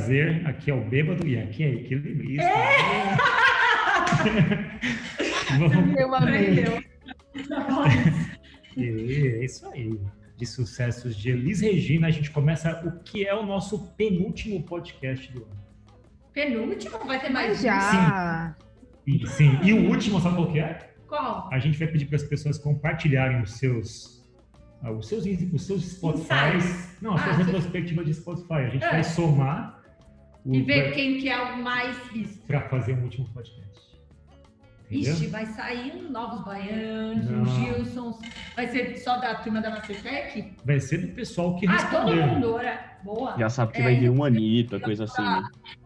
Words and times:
Prazer. 0.00 0.46
Aqui 0.46 0.70
é 0.70 0.74
o 0.74 0.80
Bêbado 0.80 1.26
e 1.26 1.38
aqui 1.38 1.62
é 1.62 1.74
equilibrista. 1.74 2.42
É! 2.42 3.16
Vamos... 5.58 5.76
Meu 5.94 6.14
amigo. 6.14 6.82
É 8.78 9.44
isso 9.44 9.68
aí. 9.68 10.00
De 10.38 10.46
sucessos 10.46 11.14
de 11.14 11.28
Elis 11.30 11.60
Regina, 11.60 12.06
a 12.06 12.10
gente 12.10 12.30
começa 12.30 12.82
o 12.86 12.98
que 13.04 13.26
é 13.26 13.34
o 13.34 13.44
nosso 13.44 13.94
penúltimo 13.94 14.62
podcast 14.62 15.30
do 15.32 15.42
ano. 15.42 15.60
Penúltimo? 16.32 16.98
Vai 17.04 17.20
ter 17.20 17.28
mais? 17.28 17.60
Já. 17.60 18.56
E, 19.06 19.26
sim, 19.26 19.58
e 19.62 19.74
o 19.74 19.86
último, 19.90 20.18
sabe 20.18 20.36
qual 20.36 20.50
que 20.50 20.60
é? 20.60 20.92
Qual? 21.06 21.46
A 21.52 21.58
gente 21.58 21.78
vai 21.78 21.88
pedir 21.88 22.06
para 22.06 22.16
as 22.16 22.22
pessoas 22.22 22.56
compartilharem 22.56 23.42
os 23.42 23.58
seus 23.58 24.18
ah, 24.82 24.92
os 24.92 25.08
seus, 25.08 25.26
os 25.26 25.66
seus 25.66 25.84
Spotify. 25.92 26.56
Não, 27.02 27.12
as 27.12 27.20
Ah, 27.20 27.24
suas 27.34 27.36
retrospectivas 27.36 28.06
de 28.06 28.14
Spotify. 28.14 28.54
A 28.54 28.68
gente 28.70 28.84
É. 28.84 28.90
vai 28.92 29.04
somar 29.04 29.79
E 30.46 30.62
ver 30.62 30.92
quem 30.94 31.18
que 31.18 31.28
é 31.28 31.40
o 31.40 31.62
mais 31.62 31.96
visto. 32.12 32.46
para 32.46 32.62
fazer 32.68 32.94
um 32.94 33.02
último 33.02 33.26
podcast. 33.34 33.70
Entendeu? 34.90 35.12
Ixi, 35.12 35.26
vai 35.28 35.46
sair 35.46 35.92
um 35.94 36.10
Novos 36.10 36.44
Baianos, 36.44 37.30
Não. 37.30 37.42
um 37.42 37.44
Gilson. 37.46 38.18
Vai 38.56 38.66
ser 38.66 38.96
só 38.98 39.18
da 39.18 39.36
turma 39.36 39.60
da 39.60 39.70
Mastertech? 39.70 40.52
Vai 40.64 40.80
ser 40.80 40.98
do 40.98 41.08
pessoal 41.14 41.54
que 41.56 41.66
Ah, 41.68 41.76
todo 41.76 42.06
respondeu. 42.10 42.26
mundo, 42.26 42.54
ora. 42.54 42.90
Boa. 43.04 43.36
Já 43.38 43.48
sabe 43.48 43.72
que 43.72 43.80
É, 43.80 43.84
vai 43.84 43.96
vir 44.00 44.10
uma 44.10 44.26
Anitta, 44.26 44.80
coisa 44.80 45.04
assim. 45.04 45.22
né? 45.22 45.42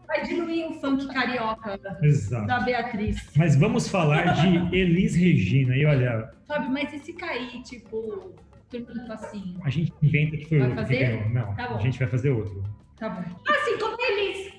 Vai 0.07 0.23
diluir 0.23 0.67
o 0.69 0.73
funk 0.81 1.07
carioca 1.13 1.79
Exato. 2.01 2.47
da 2.47 2.59
Beatriz. 2.61 3.29
Mas 3.35 3.55
vamos 3.55 3.87
falar 3.87 4.33
de 4.33 4.47
Elis 4.75 5.15
Regina. 5.15 5.75
E 5.75 5.85
olha, 5.85 6.31
Sabe, 6.47 6.69
mas 6.69 6.91
e 6.93 6.99
se 6.99 7.13
cair, 7.13 7.61
tipo, 7.63 8.33
turma 8.69 8.87
do 8.93 9.07
passinho? 9.07 9.59
a 9.63 9.69
gente 9.69 9.93
inventa 10.01 10.37
que 10.37 10.45
foi 10.45 10.59
Vai 10.59 10.69
outro 10.69 10.83
que 10.85 10.93
fazer? 10.93 11.17
ganhou. 11.17 11.29
Não, 11.29 11.55
Tá 11.55 11.67
bom. 11.69 11.75
a 11.75 11.79
gente 11.79 11.99
vai 11.99 12.07
fazer 12.07 12.29
outro. 12.31 12.63
Tá 12.97 13.09
bom. 13.09 13.23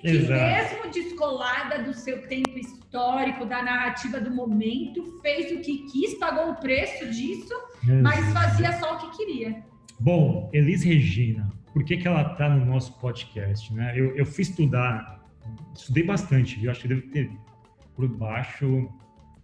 Elis, 0.02 0.27
que 0.27 0.33
Exato. 0.33 0.75
mesmo 0.75 0.92
descolada 0.92 1.83
do 1.83 1.94
seu 1.94 2.27
tempo 2.28 2.58
histórico, 2.58 3.44
da 3.44 3.62
narrativa 3.62 4.20
do 4.20 4.30
momento, 4.30 5.20
fez 5.22 5.52
o 5.52 5.61
que 5.61 5.86
quis, 5.91 6.14
pagou 6.14 6.50
o 6.50 6.56
preço 6.56 7.11
disso, 7.11 7.55
mas 8.02 8.33
fazia 8.33 8.72
só 8.78 8.97
o 8.97 8.98
que 8.98 9.17
queria. 9.17 9.62
Bom, 9.98 10.51
Elis 10.52 10.83
Regina, 10.83 11.51
por 11.73 11.85
que, 11.85 11.96
que 11.96 12.06
ela 12.06 12.33
está 12.33 12.48
no 12.48 12.64
nosso 12.64 12.98
podcast? 12.98 13.73
Né? 13.73 13.92
Eu, 13.98 14.17
eu 14.17 14.27
fui 14.27 14.42
estudar, 14.42 15.23
estudei 15.74 16.05
bastante, 16.05 16.58
viu? 16.58 16.70
acho 16.70 16.80
que 16.80 16.86
eu 16.86 16.96
devo 16.96 17.11
ter, 17.11 17.30
por 17.95 18.08
baixo, 18.08 18.89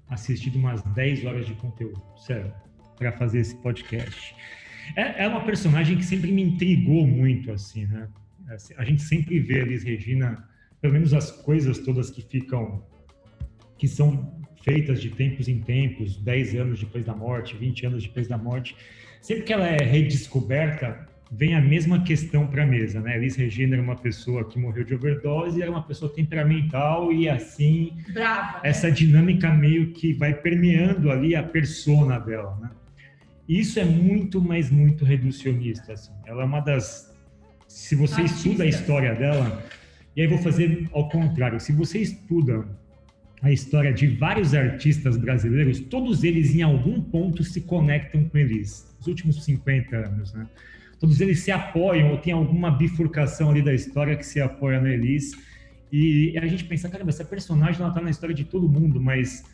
assistido 0.09 0.57
umas 0.57 0.83
10 0.83 1.25
horas 1.25 1.47
de 1.47 1.55
conteúdo, 1.55 2.01
sério, 2.17 2.53
para 2.99 3.13
fazer 3.13 3.41
esse 3.41 3.57
podcast. 3.57 4.35
É, 4.97 5.25
é 5.25 5.29
uma 5.29 5.45
personagem 5.45 5.97
que 5.97 6.05
sempre 6.05 6.31
me 6.31 6.43
intrigou 6.43 7.07
muito, 7.07 7.51
assim, 7.51 7.87
né? 7.87 8.09
Assim, 8.55 8.75
A 8.77 8.85
gente 8.85 9.03
sempre 9.03 9.41
vê 9.41 9.61
a 9.61 9.63
Elis 9.63 9.83
Regina, 9.83 10.47
pelo 10.81 10.93
menos 10.93 11.15
as 11.15 11.31
coisas 11.31 11.79
todas 11.79 12.11
que 12.11 12.23
ficam, 12.23 12.85
que 13.79 13.89
são 13.89 14.43
feitas 14.63 15.01
de 15.01 15.11
tempos 15.11 15.49
em 15.49 15.61
tempos, 15.61 16.17
10 16.17 16.55
anos 16.57 16.81
depois 16.81 17.05
da 17.05 17.15
morte, 17.15 17.57
20 17.57 17.87
anos 17.87 18.03
depois 18.05 18.29
da 18.29 18.39
morte, 18.39 18.77
sempre 19.21 19.45
que 19.45 19.53
ela 19.53 19.67
é 19.67 19.83
redescoberta, 19.83 21.09
vem 21.31 21.55
a 21.55 21.61
mesma 21.61 22.03
questão 22.03 22.47
para 22.47 22.63
a 22.63 22.67
mesa, 22.67 23.01
né? 23.01 23.17
Elis 23.17 23.37
Regina 23.37 23.75
era 23.75 23.83
uma 23.83 23.97
pessoa 23.97 24.47
que 24.47 24.59
morreu 24.59 24.85
de 24.85 24.95
overdose, 24.95 25.63
era 25.63 25.71
uma 25.71 25.83
pessoa 25.83 26.13
temperamental 26.13 27.11
e 27.11 27.29
assim 27.29 27.97
Brava. 28.13 28.59
né? 28.59 28.61
essa 28.65 28.93
dinâmica 28.93 29.51
meio 29.51 29.93
que 29.93 30.13
vai 30.13 30.35
permeando 30.35 31.11
ali 31.11 31.35
a 31.35 31.43
persona 31.43 32.19
dela, 32.19 32.59
né? 32.61 32.71
E 33.49 33.59
Isso 33.59 33.81
é 33.81 33.85
muito, 33.85 34.41
mas 34.41 34.71
muito 34.71 35.05
reducionista, 35.05 35.95
assim. 35.95 36.13
Ela 36.27 36.43
é 36.43 36.45
uma 36.45 36.61
das 36.61 37.12
se 37.73 37.97
você 37.97 38.21
Artista. 38.21 38.37
estuda 38.37 38.65
a 38.65 38.67
história 38.67 39.15
dela, 39.15 39.65
e 40.15 40.21
aí 40.21 40.27
vou 40.27 40.39
fazer 40.39 40.87
ao 40.93 41.09
contrário, 41.09 41.59
se 41.59 41.73
você 41.73 41.99
estuda 41.99 42.67
a 43.41 43.51
história 43.51 43.93
de 43.93 44.07
vários 44.07 44.55
artistas 44.55 45.17
brasileiros, 45.17 45.81
todos 45.81 46.23
eles 46.23 46.55
em 46.55 46.63
algum 46.63 47.01
ponto 47.01 47.43
se 47.43 47.63
conectam 47.63 48.29
com 48.29 48.39
Elis. 48.39 48.95
Os 49.01 49.07
últimos 49.07 49.43
50 49.43 49.97
anos, 49.97 50.33
né? 50.35 50.47
Todos 51.01 51.21
eles 51.21 51.41
se 51.41 51.51
apoiam 51.51 52.13
ou 52.13 52.19
tem 52.19 52.33
alguma 52.33 52.71
bifurcação 52.71 53.51
ali 53.51 53.63
da 53.63 53.75
história 53.75 54.15
que 54.17 54.25
se 54.25 54.41
apoia 54.41 54.81
na 54.81 54.91
Elis. 54.91 55.33
E 55.91 56.39
a 56.39 56.47
gente 56.47 56.65
pensa, 56.65 56.89
caramba, 56.89 57.11
essa 57.11 57.25
personagem 57.25 57.81
ela 57.81 57.91
tá 57.91 58.01
na 58.01 58.11
história 58.11 58.35
de 58.35 58.45
todo 58.45 58.69
mundo, 58.69 59.01
mas 59.01 59.45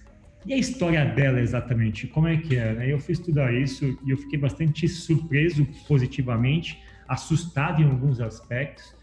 e 0.45 0.53
a 0.53 0.57
história 0.57 1.05
dela 1.05 1.41
exatamente? 1.41 2.07
Como 2.09 2.27
é 2.27 2.37
que 2.37 2.57
é? 2.57 2.93
Eu 2.93 2.99
fui 2.99 3.13
estudar 3.13 3.55
isso 3.55 3.99
e 4.07 4.11
eu 4.11 4.17
fiquei 4.17 4.39
bastante 4.39 4.87
surpreso 4.89 5.67
positivamente, 5.87 6.79
assustado 7.09 7.83
em 7.83 7.87
alguns 7.87 8.21
aspectos, 8.21 8.95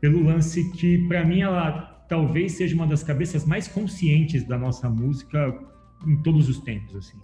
pelo 0.00 0.24
lance 0.24 0.70
que, 0.72 1.06
para 1.06 1.24
mim, 1.24 1.42
ela 1.42 2.04
talvez 2.08 2.52
seja 2.52 2.74
uma 2.74 2.86
das 2.86 3.02
cabeças 3.02 3.44
mais 3.44 3.68
conscientes 3.68 4.44
da 4.44 4.58
nossa 4.58 4.88
música 4.88 5.58
em 6.06 6.16
todos 6.22 6.48
os 6.48 6.58
tempos, 6.60 6.96
assim. 6.96 7.18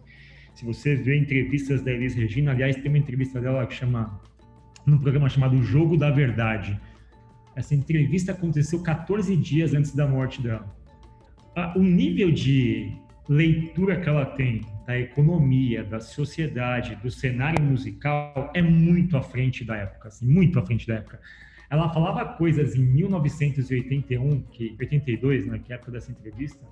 Se 0.54 0.64
você 0.64 0.96
vê 0.96 1.16
entrevistas 1.18 1.82
da 1.82 1.90
Elis 1.92 2.14
Regina, 2.14 2.52
aliás, 2.52 2.76
tem 2.76 2.88
uma 2.88 2.98
entrevista 2.98 3.40
dela 3.40 3.66
que 3.66 3.74
chama, 3.74 4.20
num 4.86 4.98
programa 4.98 5.28
chamado 5.28 5.56
O 5.56 5.62
Jogo 5.62 5.96
da 5.96 6.10
Verdade. 6.10 6.80
Essa 7.54 7.74
entrevista 7.74 8.32
aconteceu 8.32 8.82
14 8.82 9.36
dias 9.36 9.74
antes 9.74 9.94
da 9.94 10.06
morte 10.06 10.40
dela. 10.42 10.66
Ah, 11.54 11.74
O 11.76 11.82
nível 11.82 12.30
de 12.30 12.92
leitura 13.28 14.00
que 14.00 14.08
ela 14.08 14.24
tem 14.24 14.62
da 14.86 14.98
economia, 14.98 15.84
da 15.84 16.00
sociedade, 16.00 16.96
do 16.96 17.10
cenário 17.10 17.62
musical 17.62 18.50
é 18.54 18.62
muito 18.62 19.16
à 19.16 19.22
frente 19.22 19.64
da 19.64 19.76
época, 19.76 20.08
assim, 20.08 20.26
muito 20.26 20.58
à 20.58 20.64
frente 20.64 20.86
da 20.86 20.94
época. 20.94 21.20
Ela 21.70 21.92
falava 21.92 22.24
coisas 22.24 22.74
em 22.74 22.82
1981, 22.82 24.40
que 24.50 24.74
82, 24.80 25.46
né, 25.46 25.60
que 25.62 25.72
é 25.72 25.76
época 25.76 25.92
dessa 25.92 26.10
entrevista, 26.10 26.64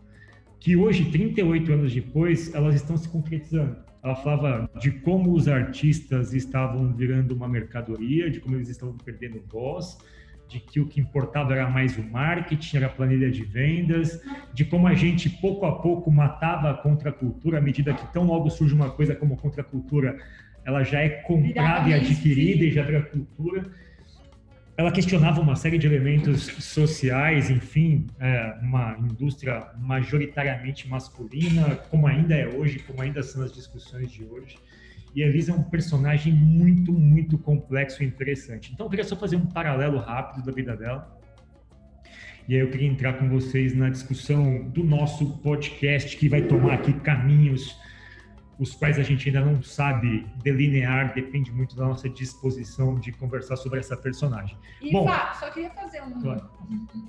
que 0.59 0.75
hoje, 0.75 1.11
38 1.11 1.73
anos 1.73 1.95
depois, 1.95 2.55
elas 2.55 2.75
estão 2.75 2.97
se 2.97 3.09
concretizando. 3.09 3.77
Ela 4.03 4.15
falava 4.17 4.71
de 4.81 4.91
como 4.91 5.33
os 5.33 5.49
artistas 5.49 6.33
estavam 6.33 6.95
virando 6.95 7.35
uma 7.35 7.47
mercadoria, 7.47 8.31
de 8.31 8.41
como 8.41 8.57
eles 8.57 8.71
estavam 8.71 8.97
perdendo 8.97 9.43
voz, 9.47 9.99
de 10.49 10.61
que 10.61 10.81
o 10.81 10.87
que 10.87 11.01
importava 11.01 11.53
era 11.53 11.69
mais 11.69 11.97
o 11.97 12.03
marketing, 12.03 12.77
era 12.77 12.87
a 12.87 12.91
planilha 12.91 13.31
de 13.31 13.45
vendas, 13.45 14.21
de 14.53 14.65
como 14.65 14.87
a 14.87 14.95
gente 14.95 15.29
pouco 15.29 15.67
a 15.67 15.81
pouco 15.81 16.11
matava 16.11 16.71
a 16.71 16.75
contracultura 16.75 17.59
à 17.59 17.61
medida 17.61 17.93
que 17.93 18.13
tão 18.13 18.25
logo 18.25 18.49
surge 18.51 18.75
uma 18.75 18.91
coisa 18.91 19.15
como 19.15 19.37
contracultura, 19.37 20.17
ela 20.65 20.83
já 20.83 21.01
é 21.01 21.09
comprada 21.09 21.89
e 21.89 21.95
adquirida 21.95 22.65
e 22.65 22.71
já 22.71 22.83
vira 22.83 23.03
cultura. 23.03 23.63
Ela 24.77 24.93
questionava 24.93 25.41
uma 25.41 25.57
série 25.57 25.79
de 25.79 25.87
elementos 25.87 26.43
sociais, 26.63 27.49
enfim, 27.49 28.07
é, 28.21 28.59
uma 28.61 28.97
indústria 28.99 29.69
majoritariamente 29.79 30.87
masculina, 30.87 31.77
como 31.89 32.07
ainda 32.07 32.35
é 32.35 32.47
hoje, 32.47 32.81
como 32.81 33.01
ainda 33.01 33.23
são 33.23 33.43
as 33.43 33.55
discussões 33.55 34.11
de 34.11 34.25
hoje. 34.25 34.59
E 35.17 35.25
a 35.25 35.29
Elisa 35.29 35.51
é 35.51 35.55
um 35.55 35.63
personagem 35.63 36.31
muito, 36.31 36.93
muito 36.93 37.39
complexo 37.39 38.03
e 38.03 38.07
interessante. 38.07 38.71
Então, 38.75 38.85
eu 38.85 38.91
queria 38.91 39.05
só 39.05 39.17
fazer 39.17 39.37
um 39.37 39.47
paralelo 39.47 39.99
rápido 39.99 40.45
da 40.45 40.53
vida 40.53 40.77
dela. 40.77 41.19
E 42.47 42.55
aí 42.55 42.61
eu 42.61 42.71
queria 42.71 42.87
entrar 42.87 43.15
com 43.15 43.27
vocês 43.27 43.75
na 43.75 43.89
discussão 43.89 44.69
do 44.69 44.85
nosso 44.85 45.39
podcast, 45.39 46.15
que 46.19 46.29
vai 46.29 46.43
tomar 46.43 46.75
aqui 46.75 46.93
caminhos 46.93 47.81
os 48.59 48.75
quais 48.75 48.99
a 48.99 49.03
gente 49.03 49.27
ainda 49.29 49.41
não 49.41 49.63
sabe 49.63 50.27
delinear, 50.43 51.15
depende 51.15 51.51
muito 51.51 51.75
da 51.75 51.87
nossa 51.87 52.09
disposição 52.11 53.01
de 53.01 53.11
conversar 53.11 53.57
sobre 53.57 53.79
essa 53.81 53.97
personagem. 53.97 54.57
E, 54.83 54.93
Bom. 54.93 55.07
Fábio, 55.07 55.41
só 55.41 55.51
queria 55.51 55.71
fazer 55.71 56.03
um, 56.03 56.21
Claro. 56.21 56.51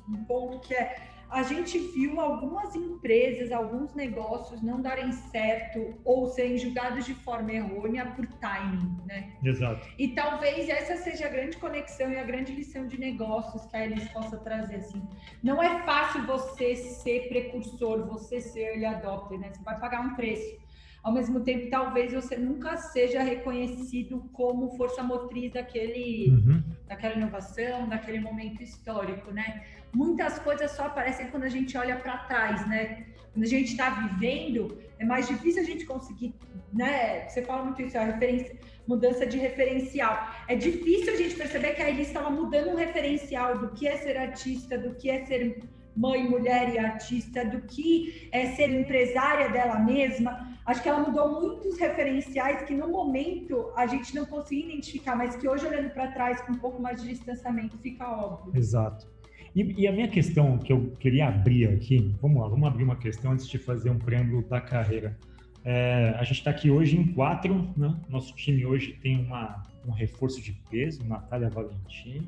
um 0.09 0.23
ponto 0.23 0.59
que 0.65 0.73
é 0.73 0.95
a 1.29 1.43
gente 1.43 1.77
viu 1.77 2.19
algumas 2.19 2.75
empresas, 2.75 3.51
alguns 3.51 3.93
negócios 3.93 4.61
não 4.61 4.81
darem 4.81 5.11
certo 5.11 5.93
ou 6.05 6.27
serem 6.27 6.57
julgados 6.57 7.05
de 7.05 7.13
forma 7.13 7.51
errônea 7.51 8.05
por 8.15 8.25
timing, 8.25 8.97
né? 9.05 9.33
Exato. 9.43 9.87
E 9.97 10.09
talvez 10.09 10.69
essa 10.69 10.95
seja 10.97 11.25
a 11.25 11.29
grande 11.29 11.57
conexão 11.57 12.11
e 12.11 12.17
a 12.17 12.23
grande 12.23 12.53
lição 12.53 12.87
de 12.87 12.99
negócios 12.99 13.65
que 13.65 13.75
a 13.75 13.85
Elis 13.85 14.07
possa 14.09 14.37
trazer, 14.37 14.75
assim. 14.75 15.01
Não 15.43 15.61
é 15.61 15.83
fácil 15.83 16.25
você 16.25 16.75
ser 16.75 17.27
precursor, 17.27 18.07
você 18.07 18.39
ser 18.39 18.61
early 18.71 18.85
adopter, 18.85 19.39
né? 19.39 19.51
Você 19.53 19.63
vai 19.63 19.79
pagar 19.79 20.01
um 20.01 20.15
preço. 20.15 20.66
Ao 21.07 21.13
mesmo 21.13 21.39
tempo, 21.39 21.69
talvez 21.69 22.11
você 22.11 22.35
nunca 22.35 22.75
seja 22.75 23.21
reconhecido 23.21 24.29
como 24.33 24.75
força 24.75 25.01
motriz 25.01 25.53
daquele 25.53 26.31
Uhum. 26.31 26.61
daquela 26.85 27.15
inovação, 27.15 27.87
daquele 27.87 28.19
momento 28.19 28.61
histórico, 28.61 29.31
né? 29.31 29.63
Muitas 29.93 30.37
coisas 30.39 30.69
só 30.71 30.87
aparecem 30.87 31.27
quando 31.27 31.43
a 31.43 31.49
gente 31.49 31.77
olha 31.77 31.95
para 31.95 32.17
trás, 32.29 32.67
né? 32.67 33.05
Quando 33.31 33.45
a 33.45 33.47
gente 33.47 33.69
está 33.71 33.89
vivendo, 33.89 34.77
é 34.99 35.05
mais 35.05 35.25
difícil 35.29 35.61
a 35.61 35.65
gente 35.65 35.85
conseguir, 35.85 36.35
né? 36.73 37.25
Você 37.29 37.41
fala 37.41 37.63
muito 37.63 37.81
isso, 37.81 37.97
a 37.97 38.03
referência, 38.03 38.57
mudança 38.85 39.25
de 39.25 39.37
referencial. 39.37 40.13
É 40.49 40.55
difícil 40.57 41.13
a 41.13 41.15
gente 41.15 41.35
perceber 41.35 41.71
que 41.75 41.81
a 41.83 41.89
Elis 41.89 42.09
estava 42.09 42.29
mudando 42.29 42.71
um 42.71 42.75
referencial 42.75 43.57
do 43.59 43.69
que 43.69 43.87
é 43.87 43.95
ser 43.95 44.17
artista, 44.17 44.77
do 44.77 44.93
que 44.95 45.09
é 45.09 45.25
ser 45.25 45.57
mãe, 45.95 46.27
mulher 46.29 46.73
e 46.73 46.77
artista, 46.77 47.45
do 47.45 47.61
que 47.61 48.27
é 48.33 48.47
ser 48.47 48.69
empresária 48.71 49.47
dela 49.49 49.79
mesma. 49.79 50.56
Acho 50.67 50.83
que 50.83 50.89
ela 50.89 50.99
mudou 50.99 51.41
muitos 51.41 51.79
referenciais 51.79 52.63
que 52.63 52.75
no 52.75 52.89
momento 52.89 53.71
a 53.73 53.87
gente 53.87 54.13
não 54.13 54.25
conseguia 54.25 54.65
identificar, 54.65 55.15
mas 55.15 55.33
que 55.37 55.47
hoje 55.47 55.65
olhando 55.65 55.89
para 55.91 56.11
trás 56.11 56.41
com 56.41 56.51
um 56.51 56.57
pouco 56.57 56.81
mais 56.81 57.01
de 57.01 57.07
distanciamento 57.07 57.77
fica 57.77 58.05
óbvio. 58.05 58.51
Exato. 58.53 59.07
E, 59.55 59.81
e, 59.81 59.87
a 59.87 59.93
minha 59.93 60.09
questão 60.09 60.57
que 60.57 60.73
eu 60.73 60.91
queria 60.99 61.29
abrir 61.29 61.69
aqui, 61.69 62.13
vamos 62.21 62.41
lá, 62.41 62.49
vamos 62.49 62.67
abrir 62.67 62.83
uma 62.83 62.97
questão 62.97 63.31
antes 63.31 63.47
de 63.47 63.57
fazer 63.57 63.89
um 63.89 63.97
preâmbulo 63.97 64.43
da 64.43 64.59
carreira. 64.59 65.17
É, 65.63 66.13
a 66.19 66.23
gente 66.23 66.39
está 66.39 66.51
aqui 66.51 66.69
hoje 66.69 66.97
em 66.97 67.13
quatro, 67.13 67.73
né? 67.77 67.97
Nosso 68.09 68.35
time 68.35 68.65
hoje 68.65 68.99
tem 69.01 69.25
uma, 69.25 69.63
um 69.87 69.91
reforço 69.91 70.41
de 70.41 70.51
peso, 70.69 71.01
Natália 71.07 71.49
Valentim. 71.49 72.27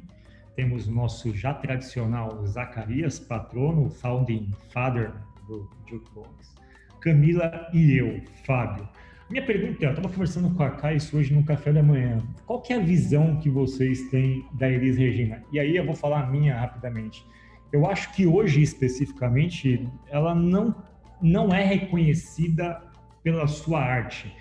Temos 0.56 0.88
o 0.88 0.92
nosso 0.94 1.36
já 1.36 1.54
tradicional 1.54 2.46
Zacarias, 2.48 3.20
patrono, 3.20 3.90
founding 3.90 4.50
father 4.70 5.12
do 5.46 5.70
Jukebox. 5.90 6.59
Camila 7.02 7.70
e 7.74 7.98
eu, 7.98 8.22
Fábio. 8.46 8.88
Minha 9.30 9.46
pergunta 9.46 9.84
é, 9.84 9.88
eu 9.88 9.92
estava 9.92 10.10
conversando 10.10 10.50
com 10.56 10.64
a 10.64 10.72
Cais 10.72 11.14
hoje 11.14 11.34
no 11.34 11.44
café 11.44 11.72
da 11.72 11.84
manhã. 11.84 12.22
Qual 12.48 12.62
que 12.62 12.74
é 12.74 12.78
a 12.78 12.80
visão 12.80 13.36
que 13.38 13.50
vocês 13.50 14.10
têm 14.10 14.44
da 14.54 14.68
Elis 14.68 14.98
Regina? 14.98 15.44
E 15.52 15.60
aí 15.60 15.76
eu 15.76 15.86
vou 15.86 15.96
falar 15.96 16.24
a 16.24 16.26
minha 16.26 16.60
rapidamente. 16.60 17.24
Eu 17.72 17.86
acho 17.86 18.12
que 18.14 18.26
hoje, 18.26 18.64
especificamente, 18.64 19.88
ela 20.10 20.34
não, 20.34 20.76
não 21.22 21.54
é 21.54 21.64
reconhecida 21.64 22.82
pela 23.22 23.46
sua 23.46 23.80
arte, 23.80 24.34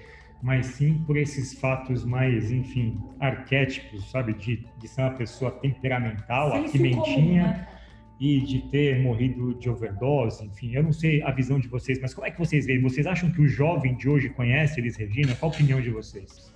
mas 0.43 0.65
sim 0.67 1.05
por 1.07 1.19
esses 1.19 1.53
fatos 1.53 2.05
mais, 2.07 2.51
enfim, 2.51 2.99
arquétipos, 3.21 4.11
sabe? 4.11 4.33
De, 4.33 4.67
de 4.79 4.89
ser 4.89 5.03
uma 5.03 5.11
pessoa 5.11 5.51
temperamental, 5.51 6.55
a 6.55 6.63
pimentinha. 6.63 7.05
Comum, 7.05 7.35
né? 7.35 7.69
E 8.21 8.41
de 8.41 8.63
ter 8.71 9.01
morrido 9.01 9.55
de 9.55 9.71
overdose, 9.71 10.45
enfim, 10.45 10.75
eu 10.75 10.83
não 10.83 10.93
sei 10.93 11.23
a 11.23 11.31
visão 11.31 11.61
de 11.61 11.69
vocês, 11.69 12.01
mas 12.01 12.13
como 12.13 12.27
é 12.27 12.31
que 12.31 12.39
vocês 12.39 12.67
veem? 12.67 12.83
Vocês 12.83 13.07
acham 13.07 13.31
que 13.31 13.41
o 13.41 13.47
jovem 13.47 13.97
de 13.97 14.09
hoje 14.09 14.29
conhece 14.29 14.81
Elis 14.81 14.97
Regina? 14.97 15.35
Qual 15.37 15.53
a 15.53 15.55
opinião 15.55 15.81
de 15.81 15.91
vocês? 15.91 16.53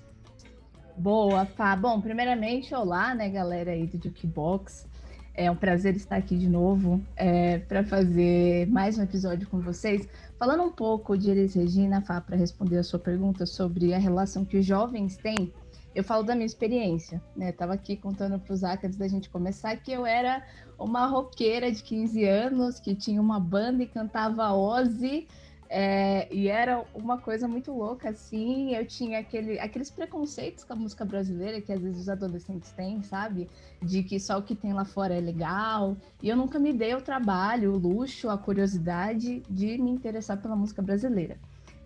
Boa, 0.97 1.47
Fá. 1.47 1.77
Bom, 1.77 2.01
primeiramente, 2.01 2.75
olá, 2.75 3.15
né, 3.15 3.29
galera 3.29 3.71
aí 3.71 3.87
do 3.87 4.03
Jukebox. 4.03 4.91
É 5.35 5.51
um 5.51 5.57
prazer 5.57 5.97
estar 5.97 6.17
aqui 6.17 6.37
de 6.37 6.49
novo 6.49 7.01
é, 7.17 7.59
para 7.59 7.83
fazer 7.83 8.67
mais 8.67 8.99
um 8.99 9.03
episódio 9.03 9.49
com 9.49 9.61
vocês. 9.61 10.07
Falando 10.39 10.65
um 10.65 10.73
pouco 10.73 11.17
de 11.17 11.31
Elis 11.31 11.55
Regina, 11.55 12.03
Fá, 12.03 12.21
para 12.21 12.37
responder 12.37 12.77
a 12.77 12.83
sua 12.83 12.99
pergunta 12.99 13.47
sobre 13.47 13.95
a 13.95 13.99
relação 13.99 14.45
que 14.45 14.59
os 14.59 14.67
jovens 14.67 15.17
têm 15.17 15.53
eu 15.95 16.03
falo 16.03 16.23
da 16.23 16.35
minha 16.35 16.47
experiência, 16.47 17.23
né? 17.37 17.51
Eu 17.51 17.53
tava 17.53 17.75
aqui 17.75 17.97
contando 17.97 18.39
para 18.39 18.53
os 18.53 18.63
antes 18.63 18.97
da 18.97 19.07
gente 19.09 19.29
começar 19.29 19.77
que 19.77 19.93
eu 19.93 20.07
era 20.07 20.43
uma 20.79 21.07
roqueira 21.07 21.71
de 21.71 21.83
15 21.83 22.25
anos 22.25 22.81
que 22.81 22.95
tinha 22.95 23.21
uma 23.21 23.39
banda 23.39 23.83
e 23.83 23.87
cantava 23.87 24.53
Ozzy. 24.53 25.29
É, 25.75 26.29
e 26.31 26.49
era 26.49 26.85
uma 26.95 27.17
coisa 27.17 27.49
muito 27.49 27.73
louca, 27.73 28.11
assim. 28.11 28.75
Eu 28.75 28.87
tinha 28.87 29.21
aquele, 29.21 29.59
aqueles 29.59 29.91
preconceitos 29.91 30.65
com 30.65 30.75
a 30.75 30.77
música 30.77 31.03
brasileira 31.03 31.63
que 31.63 31.73
às 31.73 31.81
vezes 31.81 32.03
os 32.03 32.09
adolescentes 32.11 32.71
têm, 32.73 33.03
sabe? 33.03 33.49
De 33.81 34.03
que 34.03 34.21
só 34.21 34.39
o 34.39 34.43
que 34.43 34.55
tem 34.55 34.75
lá 34.75 34.85
fora 34.85 35.15
é 35.15 35.21
legal. 35.21 35.97
E 36.23 36.29
eu 36.29 36.37
nunca 36.37 36.59
me 36.59 36.75
dei 36.75 36.95
o 36.95 37.01
trabalho, 37.01 37.73
o 37.73 37.79
luxo, 37.79 38.29
a 38.29 38.37
curiosidade 38.37 39.43
de 39.49 39.79
me 39.79 39.91
interessar 39.91 40.37
pela 40.37 40.55
música 40.55 40.83
brasileira. 40.83 41.39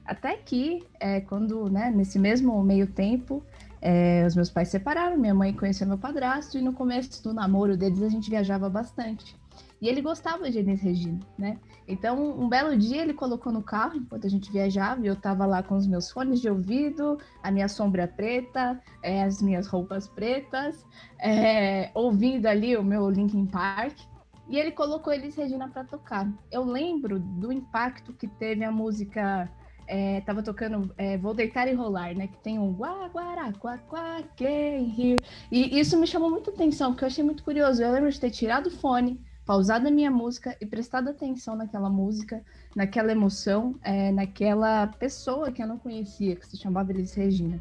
Até 0.05 0.37
que, 0.37 0.85
é, 1.01 1.21
quando, 1.21 1.69
né, 1.69 1.93
nesse 1.95 2.19
mesmo 2.19 2.61
meio 2.63 2.87
tempo, 2.87 3.43
é, 3.81 4.25
os 4.27 4.35
meus 4.35 4.51
pais 4.51 4.69
se 4.69 4.73
separaram, 4.73 5.17
minha 5.17 5.35
mãe 5.35 5.53
conheceu 5.53 5.87
meu 5.87 5.99
padrasto 5.99 6.59
e 6.59 6.63
no 6.63 6.73
começo 6.73 7.23
do 7.23 7.33
namoro 7.33 7.77
deles 7.77 8.03
a 8.03 8.09
gente 8.09 8.31
viajava 8.31 8.69
bastante. 8.69 9.37
E 9.81 9.89
ele 9.89 10.01
gostava 10.01 10.51
de 10.51 10.59
Elis 10.59 10.81
Regina, 10.81 11.21
né? 11.37 11.59
Então, 11.87 12.41
um 12.41 12.49
belo 12.49 12.77
dia 12.77 13.03
ele 13.03 13.13
colocou 13.13 13.53
no 13.53 13.63
carro 13.63 13.97
enquanto 13.97 14.27
a 14.27 14.31
gente 14.31 14.51
viajava 14.51 15.03
e 15.03 15.07
eu 15.07 15.15
tava 15.15 15.45
lá 15.47 15.63
com 15.63 15.77
os 15.77 15.87
meus 15.87 16.11
fones 16.11 16.41
de 16.41 16.49
ouvido, 16.49 17.19
a 17.43 17.51
minha 17.51 17.69
sombra 17.69 18.09
preta, 18.09 18.81
é, 19.03 19.23
as 19.23 19.41
minhas 19.41 19.67
roupas 19.67 20.09
pretas, 20.09 20.85
é, 21.21 21.91
ouvindo 21.95 22.47
ali 22.47 22.77
o 22.77 22.83
meu 22.83 23.09
Linkin 23.11 23.47
Park. 23.47 23.99
E 24.49 24.59
ele 24.59 24.73
colocou 24.73 25.13
Elis 25.13 25.35
Regina 25.35 25.69
para 25.69 25.85
tocar. 25.85 26.29
Eu 26.51 26.65
lembro 26.65 27.19
do 27.19 27.53
impacto 27.53 28.13
que 28.13 28.29
teve 28.29 28.65
a 28.65 28.71
música 28.71 29.51
é, 29.87 30.21
tava 30.23 30.43
tocando 30.43 30.93
é, 30.97 31.17
Vou 31.17 31.35
Deitar 31.35 31.69
e 31.69 31.73
Rolar, 31.73 32.15
né? 32.15 32.27
Que 32.27 32.37
tem 32.39 32.59
um 32.59 32.73
Guaguara, 32.73 33.53
Quaquá, 33.53 34.23
Rio. 34.39 35.21
E 35.51 35.79
isso 35.79 35.99
me 35.99 36.07
chamou 36.07 36.31
muita 36.31 36.51
atenção, 36.51 36.93
porque 36.93 37.05
eu 37.05 37.09
achei 37.09 37.25
muito 37.25 37.43
curioso. 37.43 37.83
Eu 37.83 37.93
lembro 37.93 38.11
de 38.11 38.21
ter 38.21 38.31
tirado 38.31 38.67
o 38.67 38.71
fone, 38.71 39.21
pausado 39.45 39.89
a 39.89 39.91
minha 39.91 40.11
música 40.11 40.57
e 40.61 40.67
prestado 40.67 41.09
atenção 41.09 41.57
naquela 41.57 41.89
música, 41.89 42.43
naquela 42.75 43.13
emoção, 43.13 43.79
é, 43.83 44.11
naquela 44.11 44.89
pessoa 44.89 45.53
que 45.53 45.63
eu 45.63 45.67
não 45.67 45.79
conhecia, 45.79 46.37
que 46.37 46.47
se 46.47 46.57
chamava 46.57 46.93
Elis 46.93 47.15
Regina. 47.15 47.61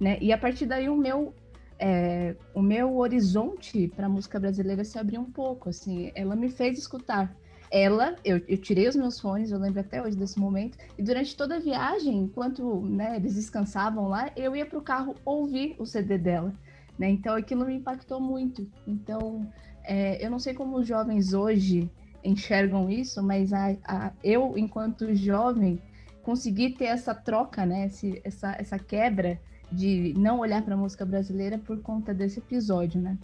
Né? 0.00 0.18
E 0.20 0.32
a 0.32 0.38
partir 0.38 0.66
daí 0.66 0.88
o 0.88 0.96
meu 0.96 1.34
é, 1.78 2.36
o 2.54 2.60
meu 2.60 2.98
horizonte 2.98 3.88
para 3.88 4.04
a 4.04 4.08
música 4.08 4.38
brasileira 4.38 4.84
se 4.84 4.98
abriu 4.98 5.20
um 5.20 5.30
pouco, 5.30 5.70
assim, 5.70 6.12
ela 6.14 6.36
me 6.36 6.50
fez 6.50 6.78
escutar 6.78 7.34
ela, 7.70 8.16
eu, 8.24 8.40
eu, 8.48 8.58
tirei 8.58 8.88
os 8.88 8.96
meus 8.96 9.20
fones, 9.20 9.52
eu 9.52 9.58
lembro 9.58 9.80
até 9.80 10.02
hoje 10.02 10.16
desse 10.16 10.38
momento, 10.38 10.76
e 10.98 11.02
durante 11.02 11.36
toda 11.36 11.56
a 11.56 11.60
viagem, 11.60 12.18
enquanto 12.18 12.80
né, 12.82 13.16
eles 13.16 13.34
descansavam 13.34 14.08
lá, 14.08 14.30
eu 14.36 14.56
ia 14.56 14.66
para 14.66 14.78
o 14.78 14.82
carro 14.82 15.14
ouvir 15.24 15.76
o 15.78 15.86
CD 15.86 16.18
dela. 16.18 16.52
Né? 16.98 17.10
Então 17.10 17.34
aquilo 17.36 17.64
me 17.64 17.74
impactou 17.74 18.20
muito. 18.20 18.66
Então, 18.86 19.48
é, 19.84 20.24
eu 20.24 20.30
não 20.30 20.38
sei 20.38 20.52
como 20.52 20.78
os 20.78 20.86
jovens 20.86 21.32
hoje 21.32 21.90
enxergam 22.24 22.90
isso, 22.90 23.22
mas 23.22 23.52
a, 23.52 23.76
a, 23.84 24.12
eu, 24.22 24.58
enquanto 24.58 25.14
jovem, 25.14 25.80
consegui 26.22 26.70
ter 26.70 26.86
essa 26.86 27.14
troca, 27.14 27.64
né? 27.64 27.86
Esse, 27.86 28.20
essa, 28.24 28.54
essa 28.58 28.78
quebra 28.78 29.40
de 29.72 30.12
não 30.18 30.40
olhar 30.40 30.62
para 30.62 30.74
a 30.74 30.76
música 30.76 31.06
brasileira 31.06 31.56
por 31.56 31.80
conta 31.80 32.12
desse 32.12 32.40
episódio, 32.40 33.00
né? 33.00 33.16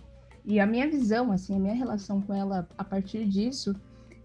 E 0.45 0.61
a 0.61 0.67
minha 0.67 0.89
visão, 0.89 1.33
assim, 1.33 1.57
a 1.57 1.59
minha 1.59 1.75
relação 1.75 2.23
com 2.23 2.33
ela 2.33 2.69
a 2.79 2.85
partir 2.85 3.27
disso 3.27 3.75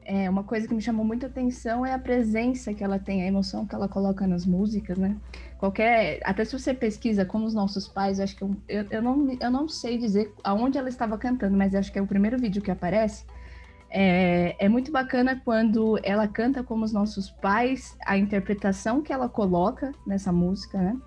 é, 0.04 0.30
uma 0.30 0.44
coisa 0.44 0.68
que 0.68 0.74
me 0.74 0.82
chamou 0.82 1.06
muita 1.06 1.28
atenção 1.28 1.86
é 1.86 1.94
a 1.94 2.00
presença 2.00 2.74
que 2.74 2.84
ela 2.84 2.98
tem, 2.98 3.24
a 3.24 3.28
emoção 3.28 3.66
que 3.66 3.76
ela 3.76 3.88
coloca 3.88 4.26
nas 4.26 4.46
músicas, 4.46 4.98
né? 4.98 5.16
Qualquer, 5.58 6.20
até 6.24 6.44
se 6.44 6.58
você 6.58 6.74
pesquisa 6.74 7.24
como 7.24 7.46
os 7.46 7.54
nossos 7.54 7.88
pais, 7.88 8.18
eu 8.18 8.24
acho 8.24 8.36
que 8.36 8.44
eu, 8.44 8.56
eu, 8.68 8.86
eu, 8.90 9.02
não, 9.02 9.38
eu 9.40 9.52
não 9.52 9.70
sei 9.70 9.98
dizer 9.98 10.34
aonde 10.44 10.78
ela 10.78 10.90
estava 10.90 11.18
cantando, 11.18 11.56
mas 11.56 11.76
acho 11.76 11.92
que 11.92 12.00
é 12.00 12.02
o 12.02 12.08
primeiro 12.08 12.38
vídeo 12.38 12.62
que 12.62 12.72
aparece. 12.72 13.26
É, 13.90 14.56
é 14.58 14.70
muito 14.70 14.92
bacana 14.92 15.40
quando 15.44 16.00
ela 16.02 16.28
canta 16.28 16.64
como 16.64 16.84
os 16.84 16.94
nossos 16.94 17.30
pais, 17.30 17.96
a 18.06 18.18
interpretação 18.18 19.02
que 19.02 19.14
ela 19.14 19.30
coloca 19.30 19.92
nessa 20.08 20.32
música, 20.32 20.80
né? 20.80 20.98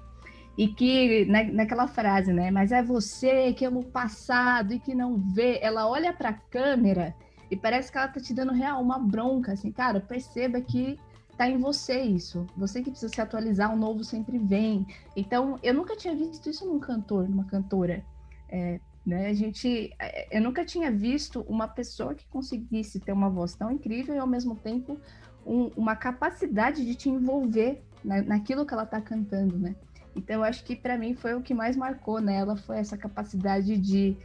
E 0.56 0.68
que 0.68 1.24
na, 1.24 1.42
naquela 1.42 1.88
frase, 1.88 2.32
né? 2.32 2.50
Mas 2.50 2.70
é 2.70 2.80
você 2.80 3.52
que 3.54 3.64
ama 3.64 3.80
o 3.80 3.84
passado 3.84 4.72
e 4.72 4.78
que 4.78 4.94
não 4.94 5.16
vê. 5.16 5.58
Ela 5.60 5.88
olha 5.88 6.12
para 6.12 6.28
a 6.28 6.32
câmera 6.34 7.12
e 7.50 7.56
parece 7.56 7.90
que 7.90 7.98
ela 7.98 8.08
tá 8.08 8.20
te 8.20 8.32
dando 8.32 8.52
real 8.52 8.82
uma 8.82 8.98
bronca, 8.98 9.52
assim, 9.52 9.70
cara, 9.70 10.00
perceba 10.00 10.60
que 10.60 10.98
tá 11.36 11.48
em 11.48 11.58
você 11.58 12.00
isso. 12.00 12.46
Você 12.56 12.82
que 12.82 12.90
precisa 12.90 13.12
se 13.12 13.20
atualizar, 13.20 13.72
o 13.72 13.76
novo 13.76 14.04
sempre 14.04 14.38
vem. 14.38 14.86
Então, 15.16 15.58
eu 15.62 15.74
nunca 15.74 15.96
tinha 15.96 16.14
visto 16.14 16.48
isso 16.48 16.66
num 16.66 16.78
cantor, 16.78 17.28
numa 17.28 17.44
cantora. 17.44 18.04
É, 18.48 18.80
né? 19.04 19.28
A 19.28 19.34
gente, 19.34 19.92
é, 19.98 20.36
eu 20.36 20.40
nunca 20.40 20.64
tinha 20.64 20.90
visto 20.90 21.40
uma 21.48 21.68
pessoa 21.68 22.14
que 22.14 22.26
conseguisse 22.28 23.00
ter 23.00 23.12
uma 23.12 23.28
voz 23.28 23.54
tão 23.54 23.70
incrível 23.70 24.14
e 24.14 24.18
ao 24.18 24.26
mesmo 24.26 24.56
tempo 24.56 24.98
um, 25.44 25.70
uma 25.76 25.94
capacidade 25.94 26.84
de 26.84 26.94
te 26.94 27.10
envolver 27.10 27.82
na, 28.02 28.22
naquilo 28.22 28.64
que 28.64 28.72
ela 28.72 28.86
tá 28.86 29.00
cantando, 29.00 29.58
né? 29.58 29.74
Então, 30.16 30.36
eu 30.36 30.44
acho 30.44 30.64
que 30.64 30.76
para 30.76 30.96
mim 30.96 31.14
foi 31.14 31.34
o 31.34 31.42
que 31.42 31.52
mais 31.52 31.76
marcou 31.76 32.20
nela, 32.20 32.56
foi 32.56 32.78
essa 32.78 32.96
capacidade 32.96 33.76
de 33.76 34.16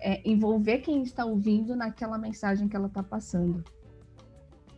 é, 0.00 0.20
envolver 0.28 0.78
quem 0.78 1.02
está 1.02 1.24
ouvindo 1.24 1.74
naquela 1.76 2.18
mensagem 2.18 2.68
que 2.68 2.76
ela 2.76 2.86
está 2.86 3.02
passando. 3.02 3.62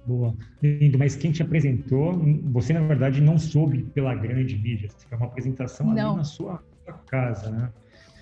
Boa, 0.06 0.34
lindo. 0.62 0.98
Mas 0.98 1.14
quem 1.14 1.30
te 1.30 1.42
apresentou, 1.42 2.18
você 2.44 2.72
na 2.72 2.80
verdade 2.80 3.20
não 3.20 3.38
soube 3.38 3.82
pela 3.94 4.14
grande 4.14 4.56
mídia. 4.56 4.88
Foi 5.08 5.16
uma 5.16 5.26
apresentação 5.26 5.86
não. 5.86 6.10
ali 6.10 6.16
na 6.18 6.24
sua, 6.24 6.62
sua 6.84 6.94
casa, 7.06 7.50
né? 7.50 7.70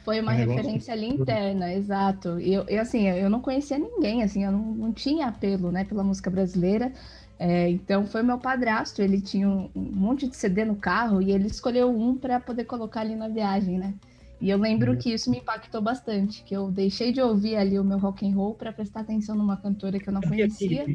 Foi 0.05 0.21
uma 0.21 0.33
um 0.33 0.37
referência 0.37 0.93
ali 0.95 1.09
interna, 1.09 1.73
exato. 1.73 2.40
E 2.40 2.52
eu, 2.52 2.64
eu, 2.67 2.81
assim, 2.81 3.07
eu 3.09 3.28
não 3.28 3.40
conhecia 3.40 3.78
ninguém, 3.78 4.23
assim, 4.23 4.45
eu 4.45 4.50
não, 4.50 4.75
não 4.75 4.93
tinha 4.93 5.26
apelo, 5.26 5.71
né, 5.71 5.85
pela 5.85 6.02
música 6.02 6.31
brasileira. 6.31 6.93
É, 7.38 7.69
então 7.69 8.05
foi 8.07 8.23
meu 8.23 8.38
padrasto, 8.38 9.00
ele 9.00 9.21
tinha 9.21 9.49
um, 9.49 9.71
um 9.75 9.93
monte 9.95 10.26
de 10.26 10.35
CD 10.35 10.64
no 10.64 10.75
carro 10.75 11.23
e 11.23 11.31
ele 11.31 11.47
escolheu 11.47 11.88
um 11.88 12.17
para 12.17 12.40
poder 12.40 12.64
colocar 12.64 13.02
ali 13.02 13.14
na 13.14 13.28
viagem, 13.28 13.78
né? 13.78 13.95
E 14.40 14.50
eu 14.50 14.59
lembro 14.59 14.92
uhum. 14.92 14.99
que 14.99 15.12
isso 15.12 15.30
me 15.30 15.38
impactou 15.38 15.83
bastante, 15.83 16.45
que 16.45 16.54
eu 16.54 16.71
deixei 16.71 17.12
de 17.12 17.21
ouvir 17.21 17.57
ali 17.57 17.78
o 17.78 17.85
meu 17.85 17.99
rock 17.99 18.26
and 18.26 18.35
roll 18.35 18.54
para 18.54 18.73
prestar 18.73 19.00
atenção 19.00 19.37
numa 19.37 19.57
cantora 19.57 19.99
que 19.99 20.09
eu 20.09 20.12
não 20.12 20.21
conhecia. 20.21 20.87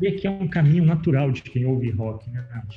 E 0.00 0.12
que 0.12 0.26
é 0.26 0.30
um 0.30 0.48
caminho 0.48 0.84
natural 0.84 1.30
de 1.30 1.42
quem 1.42 1.64
ouve 1.66 1.90
rock, 1.90 2.30
né, 2.30 2.46
Nath? 2.52 2.76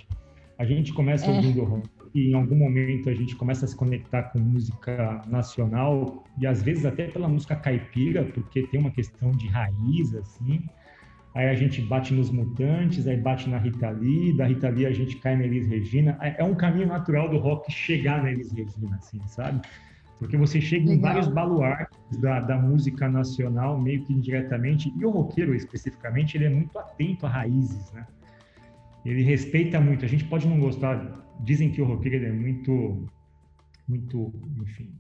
A 0.58 0.66
gente 0.66 0.94
começa 0.94 1.26
é. 1.26 1.36
ouvindo 1.36 1.64
rock 1.64 1.90
e 2.16 2.32
em 2.32 2.34
algum 2.34 2.56
momento 2.56 3.10
a 3.10 3.14
gente 3.14 3.36
começa 3.36 3.66
a 3.66 3.68
se 3.68 3.76
conectar 3.76 4.24
com 4.24 4.40
música 4.40 5.22
nacional 5.28 6.24
e 6.40 6.48
às 6.48 6.64
vezes 6.64 6.86
até 6.86 7.08
pela 7.08 7.28
música 7.28 7.56
caipira, 7.56 8.24
porque 8.26 8.64
tem 8.68 8.80
uma 8.80 8.92
questão 8.92 9.32
de 9.32 9.48
raiz, 9.48 10.16
assim. 10.16 10.64
Aí 11.36 11.50
a 11.50 11.54
gente 11.54 11.82
bate 11.82 12.14
nos 12.14 12.32
Mutantes, 12.32 13.06
aí 13.06 13.18
bate 13.18 13.48
na 13.48 13.60
Rita 13.60 13.92
Lee, 13.92 14.36
da 14.36 14.48
Rita 14.48 14.70
Lee 14.70 14.88
a 14.88 14.92
gente 14.92 15.18
cai 15.18 15.36
na 15.36 15.44
Elis 15.44 15.68
Regina. 15.68 16.18
É, 16.20 16.38
é 16.40 16.44
um 16.44 16.56
caminho 16.56 16.88
natural 16.88 17.30
do 17.30 17.38
rock 17.38 17.72
chegar 17.72 18.24
na 18.24 18.32
Elis 18.32 18.52
Regina, 18.52 18.96
assim, 18.96 19.20
sabe? 19.28 19.62
Porque 20.20 20.36
você 20.36 20.60
chega 20.60 20.92
em 20.92 21.00
vários 21.00 21.28
baluartes 21.28 22.20
da, 22.20 22.40
da 22.40 22.58
música 22.58 23.08
nacional, 23.08 23.80
meio 23.80 24.04
que 24.04 24.14
indiretamente, 24.14 24.92
e 24.98 25.06
o 25.06 25.10
roqueiro 25.12 25.54
especificamente, 25.54 26.36
ele 26.36 26.46
é 26.46 26.50
muito 26.50 26.78
atento 26.78 27.26
a 27.26 27.30
raízes, 27.30 27.92
né? 27.92 28.06
Ele 29.06 29.22
respeita 29.22 29.80
muito. 29.80 30.04
A 30.04 30.08
gente 30.08 30.26
pode 30.26 30.48
não 30.48 30.60
gostar, 30.60 31.24
dizem 31.42 31.72
que 31.72 31.82
o 31.82 31.86
roqueiro 31.86 32.26
é 32.26 32.32
muito, 32.32 33.08
muito, 33.88 34.34
enfim, 34.60 34.92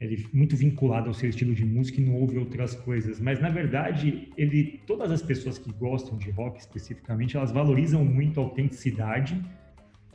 ele 0.00 0.24
é 0.24 0.36
muito 0.36 0.56
vinculado 0.56 1.08
ao 1.08 1.14
seu 1.14 1.28
estilo 1.28 1.54
de 1.54 1.64
música 1.64 2.00
e 2.00 2.04
não 2.04 2.14
ouve 2.14 2.38
outras 2.38 2.74
coisas. 2.74 3.20
Mas 3.20 3.40
na 3.40 3.48
verdade, 3.48 4.30
ele, 4.36 4.80
todas 4.86 5.10
as 5.10 5.22
pessoas 5.22 5.58
que 5.58 5.72
gostam 5.72 6.16
de 6.16 6.30
rock 6.30 6.60
especificamente, 6.60 7.36
elas 7.36 7.50
valorizam 7.50 8.04
muito 8.04 8.38
a 8.38 8.44
autenticidade. 8.44 9.42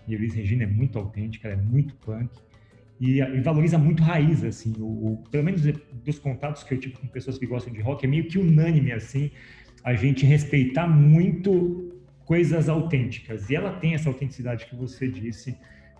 E 0.07 0.15
Elis 0.15 0.33
Regina 0.33 0.63
é 0.63 0.67
muito 0.67 0.97
autêntica, 0.97 1.49
ela 1.49 1.59
é 1.59 1.63
muito 1.63 1.93
punk 1.95 2.29
e, 2.99 3.21
e 3.21 3.41
valoriza 3.41 3.77
muito 3.77 4.01
raiz, 4.03 4.43
assim. 4.43 4.73
O, 4.79 5.13
o, 5.13 5.23
pelo 5.29 5.43
menos 5.43 5.61
dos 5.61 6.19
contatos 6.19 6.63
que 6.63 6.73
eu 6.73 6.79
tive 6.79 6.95
com 6.97 7.07
pessoas 7.07 7.37
que 7.37 7.45
gostam 7.45 7.73
de 7.73 7.81
rock, 7.81 8.05
é 8.05 8.09
meio 8.09 8.27
que 8.27 8.37
unânime, 8.37 8.91
assim, 8.91 9.31
a 9.83 9.93
gente 9.93 10.25
respeitar 10.25 10.87
muito 10.87 12.01
coisas 12.25 12.67
autênticas. 12.67 13.49
E 13.49 13.55
ela 13.55 13.71
tem 13.79 13.93
essa 13.93 14.09
autenticidade 14.09 14.65
que 14.65 14.75
você 14.75 15.07
disse, 15.07 15.57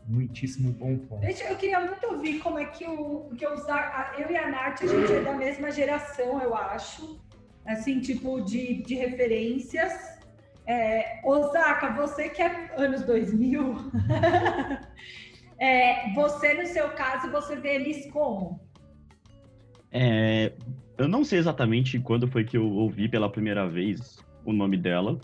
muitíssimo 0.08 0.72
bom 0.72 0.98
ponto. 0.98 1.26
Eu 1.26 1.56
queria 1.56 1.80
muito 1.80 2.06
ouvir 2.08 2.40
como 2.40 2.58
é 2.58 2.66
que 2.66 2.86
o 2.86 3.30
que 3.38 3.46
eu, 3.46 3.52
eu 3.52 4.32
e 4.32 4.38
a 4.38 4.50
Nath, 4.50 4.84
a 4.84 4.88
gente 4.88 5.12
é 5.12 5.22
da 5.22 5.34
mesma 5.34 5.72
geração, 5.72 6.42
eu 6.42 6.56
acho, 6.56 7.20
assim, 7.66 8.00
tipo, 8.00 8.42
de, 8.42 8.82
de 8.84 8.96
referências. 8.96 9.94
É, 10.66 11.22
Osaka, 11.24 11.94
você 11.94 12.28
que 12.28 12.42
é 12.42 12.72
anos 12.76 13.04
2000, 13.04 13.76
É, 15.60 16.14
você, 16.14 16.54
no 16.54 16.66
seu 16.68 16.90
caso, 16.90 17.32
você 17.32 17.56
vê 17.56 17.76
eles 17.76 18.12
como? 18.12 18.60
É, 19.92 20.54
eu 20.98 21.08
não 21.08 21.24
sei 21.24 21.40
exatamente 21.40 22.00
quando 22.00 22.28
foi 22.28 22.44
que 22.44 22.58
eu 22.58 22.66
ouvi 22.66 23.08
pela 23.08 23.30
primeira 23.30 23.68
vez 23.68 24.24
o 24.46 24.54
nome 24.54 24.78
dela. 24.78 25.20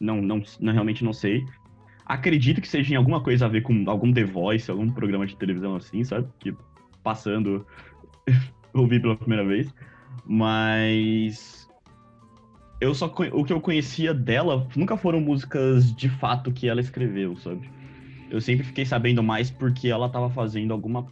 Não, 0.00 0.20
não, 0.20 0.42
não 0.60 0.72
realmente 0.72 1.04
não 1.04 1.12
sei. 1.12 1.44
Acredito 2.06 2.60
que 2.60 2.68
seja 2.68 2.92
em 2.92 2.96
alguma 2.96 3.22
coisa 3.22 3.46
a 3.46 3.48
ver 3.48 3.62
com 3.62 3.84
algum 3.88 4.12
The 4.12 4.24
Voice, 4.24 4.70
algum 4.70 4.90
programa 4.90 5.26
de 5.26 5.36
televisão 5.36 5.76
assim, 5.76 6.02
sabe? 6.02 6.28
Que 6.40 6.54
passando 7.02 7.64
ouvi 8.74 8.98
pela 8.98 9.16
primeira 9.16 9.44
vez. 9.44 9.72
Mas 10.26 11.68
eu 12.80 12.94
só 12.94 13.06
o 13.06 13.44
que 13.44 13.52
eu 13.52 13.60
conhecia 13.60 14.12
dela 14.12 14.66
nunca 14.74 14.96
foram 14.96 15.20
músicas 15.20 15.94
de 15.94 16.08
fato 16.08 16.52
que 16.52 16.68
ela 16.68 16.80
escreveu, 16.80 17.36
sabe? 17.36 17.70
Eu 18.32 18.40
sempre 18.40 18.64
fiquei 18.64 18.86
sabendo 18.86 19.22
mais 19.22 19.50
porque 19.50 19.88
ela 19.88 20.06
estava 20.06 20.30
fazendo 20.30 20.72
alguma, 20.72 21.06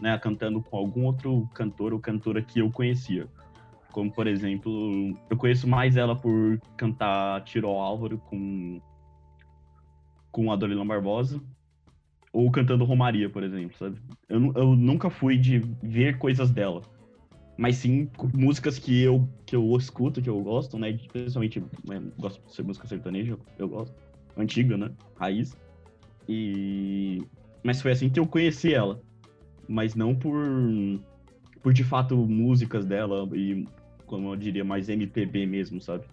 né, 0.00 0.18
cantando 0.18 0.62
com 0.62 0.74
algum 0.78 1.04
outro 1.04 1.46
cantor 1.52 1.92
ou 1.92 2.00
cantora 2.00 2.40
que 2.40 2.60
eu 2.60 2.70
conhecia. 2.70 3.28
Como, 3.92 4.10
por 4.10 4.26
exemplo, 4.26 5.14
eu 5.28 5.36
conheço 5.36 5.68
mais 5.68 5.98
ela 5.98 6.16
por 6.16 6.58
cantar 6.78 7.44
Tiro 7.44 7.68
Álvaro 7.68 8.16
com, 8.16 8.80
com 10.30 10.50
a 10.50 10.56
Dorelão 10.56 10.86
Barbosa, 10.86 11.42
ou 12.32 12.50
cantando 12.50 12.86
Romaria, 12.86 13.28
por 13.28 13.42
exemplo, 13.42 13.76
sabe? 13.76 13.98
Eu, 14.26 14.50
eu 14.54 14.74
nunca 14.74 15.10
fui 15.10 15.36
de 15.36 15.58
ver 15.82 16.16
coisas 16.16 16.50
dela, 16.50 16.80
mas 17.58 17.76
sim 17.76 18.08
músicas 18.32 18.78
que 18.78 19.02
eu, 19.02 19.28
que 19.44 19.54
eu 19.54 19.76
escuto, 19.76 20.22
que 20.22 20.30
eu 20.30 20.40
gosto, 20.40 20.78
né? 20.78 20.98
Principalmente, 21.12 21.60
né, 21.86 22.02
gosto 22.18 22.40
de 22.50 22.62
música 22.62 22.88
sertaneja, 22.88 23.36
eu 23.58 23.68
gosto. 23.68 23.94
Antiga, 24.38 24.78
né? 24.78 24.90
Raiz. 25.16 25.54
E 26.28 27.22
mas 27.62 27.80
foi 27.80 27.92
assim 27.92 28.08
que 28.08 28.18
eu 28.18 28.26
conheci 28.26 28.74
ela, 28.74 29.00
mas 29.68 29.94
não 29.94 30.14
por 30.14 30.36
por 31.62 31.72
de 31.72 31.84
fato 31.84 32.16
músicas 32.16 32.84
dela 32.84 33.28
e 33.36 33.64
como 34.06 34.32
eu 34.32 34.36
diria 34.36 34.64
mais 34.64 34.88
MPB 34.88 35.46
mesmo, 35.46 35.80
sabe? 35.80 36.04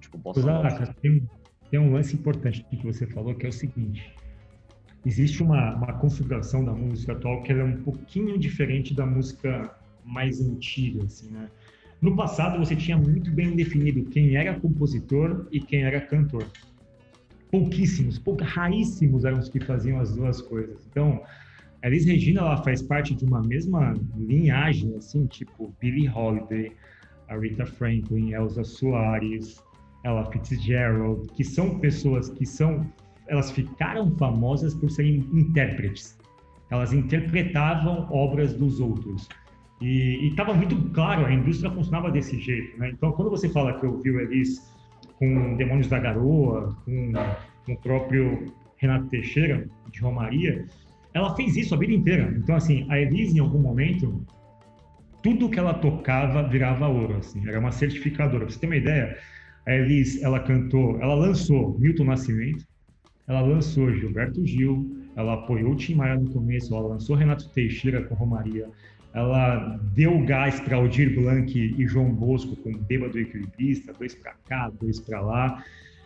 Tipo, 0.00 0.18
bossa 0.18 0.40
nova. 0.40 0.94
Tem, 1.00 1.22
tem 1.70 1.78
um 1.78 1.92
lance 1.92 2.16
importante 2.16 2.64
que 2.70 2.84
você 2.84 3.06
falou 3.06 3.34
que 3.34 3.46
é 3.46 3.48
o 3.48 3.52
seguinte: 3.52 4.12
existe 5.04 5.42
uma, 5.42 5.74
uma 5.74 5.92
configuração 5.94 6.64
da 6.64 6.72
música 6.72 7.12
atual 7.12 7.42
que 7.42 7.52
é 7.52 7.62
um 7.62 7.82
pouquinho 7.82 8.38
diferente 8.38 8.94
da 8.94 9.06
música 9.06 9.76
mais 10.04 10.40
antiga, 10.40 11.04
assim, 11.04 11.30
né? 11.30 11.48
No 12.00 12.14
passado 12.16 12.58
você 12.58 12.74
tinha 12.74 12.96
muito 12.96 13.30
bem 13.30 13.54
definido 13.54 14.04
quem 14.06 14.36
era 14.36 14.58
compositor 14.58 15.46
e 15.50 15.60
quem 15.60 15.82
era 15.82 16.00
cantor 16.00 16.46
pouquíssimos, 17.50 18.18
pouca, 18.18 18.44
raríssimos 18.44 19.24
eram 19.24 19.38
os 19.38 19.48
que 19.48 19.60
faziam 19.60 20.00
as 20.00 20.14
duas 20.14 20.40
coisas. 20.40 20.86
Então, 20.90 21.22
Elis 21.82 22.04
Regina 22.04 22.40
ela 22.40 22.56
faz 22.62 22.82
parte 22.82 23.14
de 23.14 23.24
uma 23.24 23.42
mesma 23.42 23.94
linhagem, 24.16 24.94
assim, 24.96 25.26
tipo 25.26 25.74
Billie 25.80 26.08
Holiday, 26.08 26.72
a 27.28 27.36
Rita 27.36 27.66
Franklin, 27.66 28.32
Elsa 28.32 28.64
Soares, 28.64 29.62
Ella 30.04 30.24
Fitzgerald, 30.30 31.28
que 31.34 31.44
são 31.44 31.78
pessoas 31.78 32.28
que 32.28 32.46
são, 32.46 32.86
elas 33.28 33.50
ficaram 33.50 34.10
famosas 34.16 34.74
por 34.74 34.90
serem 34.90 35.16
intérpretes. 35.32 36.18
Elas 36.70 36.92
interpretavam 36.92 38.08
obras 38.10 38.54
dos 38.54 38.80
outros. 38.80 39.28
E 39.80 40.28
estava 40.28 40.54
muito 40.54 40.76
claro, 40.90 41.26
a 41.26 41.32
indústria 41.32 41.70
funcionava 41.70 42.10
desse 42.10 42.40
jeito, 42.40 42.78
né? 42.78 42.90
Então, 42.90 43.12
quando 43.12 43.30
você 43.30 43.48
fala 43.48 43.78
que 43.78 43.86
ouviu 43.86 44.20
Elis 44.20 44.74
com 45.18 45.56
Demônios 45.56 45.88
da 45.88 45.98
Garoa, 45.98 46.76
com, 46.84 47.12
com 47.64 47.72
o 47.72 47.78
próprio 47.78 48.52
Renato 48.76 49.06
Teixeira, 49.06 49.66
de 49.90 50.00
Romaria, 50.00 50.64
ela 51.14 51.34
fez 51.34 51.56
isso 51.56 51.74
a 51.74 51.78
vida 51.78 51.92
inteira. 51.92 52.34
Então, 52.36 52.54
assim, 52.54 52.86
a 52.90 53.00
Elise, 53.00 53.36
em 53.36 53.40
algum 53.40 53.58
momento, 53.58 54.22
tudo 55.22 55.48
que 55.48 55.58
ela 55.58 55.74
tocava 55.74 56.42
virava 56.46 56.86
ouro, 56.88 57.16
assim, 57.16 57.48
era 57.48 57.58
uma 57.58 57.72
certificadora. 57.72 58.44
Pra 58.44 58.52
você 58.52 58.60
ter 58.60 58.66
uma 58.66 58.76
ideia, 58.76 59.16
a 59.66 59.74
Elise, 59.74 60.22
ela 60.22 60.40
cantou, 60.40 61.00
ela 61.00 61.14
lançou 61.14 61.78
Milton 61.78 62.04
Nascimento, 62.04 62.66
ela 63.26 63.40
lançou 63.40 63.92
Gilberto 63.92 64.44
Gil, 64.46 65.08
ela 65.16 65.34
apoiou 65.34 65.72
o 65.72 65.76
Tim 65.76 65.94
Maia 65.94 66.16
no 66.16 66.30
começo, 66.30 66.74
ela 66.74 66.86
lançou 66.86 67.16
Renato 67.16 67.48
Teixeira 67.48 68.02
com 68.04 68.14
Romaria, 68.14 68.68
ela 69.16 69.80
deu 69.94 70.22
gás 70.26 70.60
para 70.60 70.76
Aldir 70.76 71.18
Blanc 71.18 71.58
e 71.58 71.86
João 71.88 72.12
Bosco 72.12 72.54
com 72.56 72.70
Bêbado 72.76 73.18
Equilibrista, 73.18 73.94
dois 73.98 74.14
para 74.14 74.34
cá, 74.46 74.70
dois 74.78 75.00
para 75.00 75.22
lá. 75.22 75.64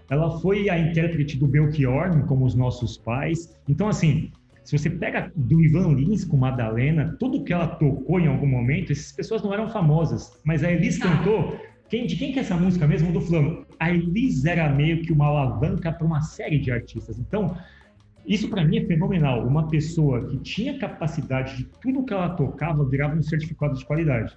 Ela 0.09 0.39
foi 0.39 0.71
a 0.71 0.79
intérprete 0.79 1.37
do 1.37 1.49
Belchior, 1.49 2.25
como 2.29 2.45
os 2.45 2.55
nossos 2.55 2.97
pais. 2.97 3.53
Então, 3.69 3.89
assim, 3.89 4.31
se 4.63 4.79
você 4.79 4.89
pega 4.89 5.33
do 5.35 5.61
Ivan 5.61 5.93
Lins 5.95 6.25
com 6.25 6.37
Madalena, 6.37 7.17
tudo 7.19 7.43
que 7.43 7.53
ela 7.53 7.67
tocou 7.67 8.21
em 8.21 8.29
algum 8.29 8.47
momento, 8.47 8.93
essas 8.93 9.11
pessoas 9.11 9.43
não 9.43 9.53
eram 9.53 9.69
famosas, 9.69 10.41
mas 10.45 10.63
a 10.63 10.71
Elis 10.71 10.97
cantou. 10.97 11.59
Quem, 11.89 12.07
de 12.07 12.15
quem 12.15 12.33
que 12.33 12.39
é 12.39 12.43
essa 12.43 12.57
música 12.57 12.87
mesmo? 12.87 13.13
Do 13.13 13.21
Flamengo. 13.21 13.67
A 13.81 13.91
Elis 13.91 14.45
era 14.45 14.69
meio 14.69 15.03
que 15.03 15.13
uma 15.13 15.27
alavanca 15.27 15.91
para 15.91 16.07
uma 16.07 16.23
série 16.23 16.61
de 16.61 16.71
artistas. 16.71 17.19
Então, 17.19 17.57
isso 18.27 18.49
para 18.49 18.65
mim 18.65 18.79
é 18.79 18.85
fenomenal. 18.85 19.47
Uma 19.47 19.69
pessoa 19.69 20.27
que 20.27 20.39
tinha 20.39 20.79
capacidade 20.79 21.57
de 21.57 21.65
tudo 21.81 22.05
que 22.05 22.13
ela 22.13 22.31
tocava 22.31 22.85
virava 22.85 23.17
um 23.17 23.23
certificado 23.23 23.77
de 23.77 23.85
qualidade. 23.85 24.37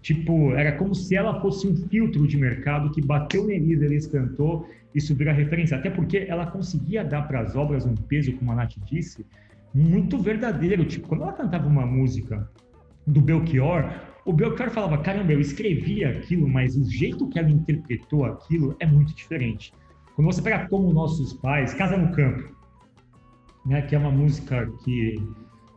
Tipo, 0.00 0.52
era 0.52 0.72
como 0.72 0.94
se 0.94 1.16
ela 1.16 1.40
fosse 1.40 1.66
um 1.66 1.76
filtro 1.88 2.26
de 2.26 2.36
mercado 2.36 2.90
que 2.90 3.00
bateu 3.00 3.46
na 3.46 3.52
Elisa, 3.52 3.84
Elis 3.84 4.06
cantou, 4.06 4.68
isso 4.94 5.14
vira 5.14 5.32
referência. 5.32 5.76
Até 5.76 5.90
porque 5.90 6.26
ela 6.28 6.46
conseguia 6.46 7.04
dar 7.04 7.22
para 7.22 7.40
as 7.40 7.56
obras 7.56 7.84
um 7.84 7.94
peso, 7.94 8.32
como 8.34 8.52
a 8.52 8.54
Nath 8.54 8.74
disse, 8.86 9.26
muito 9.74 10.18
verdadeiro. 10.18 10.84
Tipo, 10.84 11.08
quando 11.08 11.22
ela 11.22 11.32
cantava 11.32 11.68
uma 11.68 11.84
música 11.84 12.48
do 13.06 13.20
Belchior, 13.20 13.90
o 14.24 14.32
Belchior 14.32 14.70
falava: 14.70 14.98
caramba, 14.98 15.32
eu 15.32 15.40
escrevi 15.40 16.04
aquilo, 16.04 16.48
mas 16.48 16.76
o 16.76 16.84
jeito 16.88 17.28
que 17.28 17.38
ela 17.38 17.50
interpretou 17.50 18.24
aquilo 18.24 18.76
é 18.78 18.86
muito 18.86 19.14
diferente. 19.14 19.72
Quando 20.14 20.26
você 20.26 20.42
pega 20.42 20.68
como 20.68 20.92
nossos 20.92 21.32
pais, 21.34 21.74
Casa 21.74 21.96
no 21.96 22.12
Campo, 22.12 22.57
né, 23.64 23.82
que 23.82 23.94
é 23.94 23.98
uma 23.98 24.10
música 24.10 24.70
que, 24.84 25.16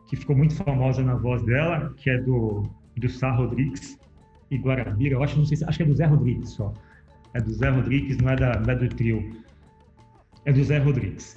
que 0.08 0.16
ficou 0.16 0.36
muito 0.36 0.54
famosa 0.54 1.02
na 1.02 1.14
voz 1.14 1.42
dela, 1.44 1.92
que 1.96 2.10
é 2.10 2.18
do, 2.18 2.68
do 2.96 3.08
Sá 3.08 3.30
Rodrigues 3.30 3.98
e 4.50 4.56
Guarabira. 4.56 5.14
Eu 5.14 5.22
acho, 5.22 5.38
não 5.38 5.44
sei 5.44 5.56
se, 5.56 5.64
acho 5.64 5.78
que 5.78 5.84
é 5.84 5.86
do 5.86 5.94
Zé 5.94 6.06
Rodrigues 6.06 6.50
só. 6.50 6.72
É 7.34 7.40
do 7.40 7.52
Zé 7.52 7.70
Rodrigues, 7.70 8.18
não 8.18 8.30
é, 8.30 8.36
da, 8.36 8.60
não 8.60 8.70
é 8.70 8.76
do 8.76 8.88
trio. 8.88 9.34
É 10.44 10.52
do 10.52 10.62
Zé 10.62 10.78
Rodrigues. 10.78 11.36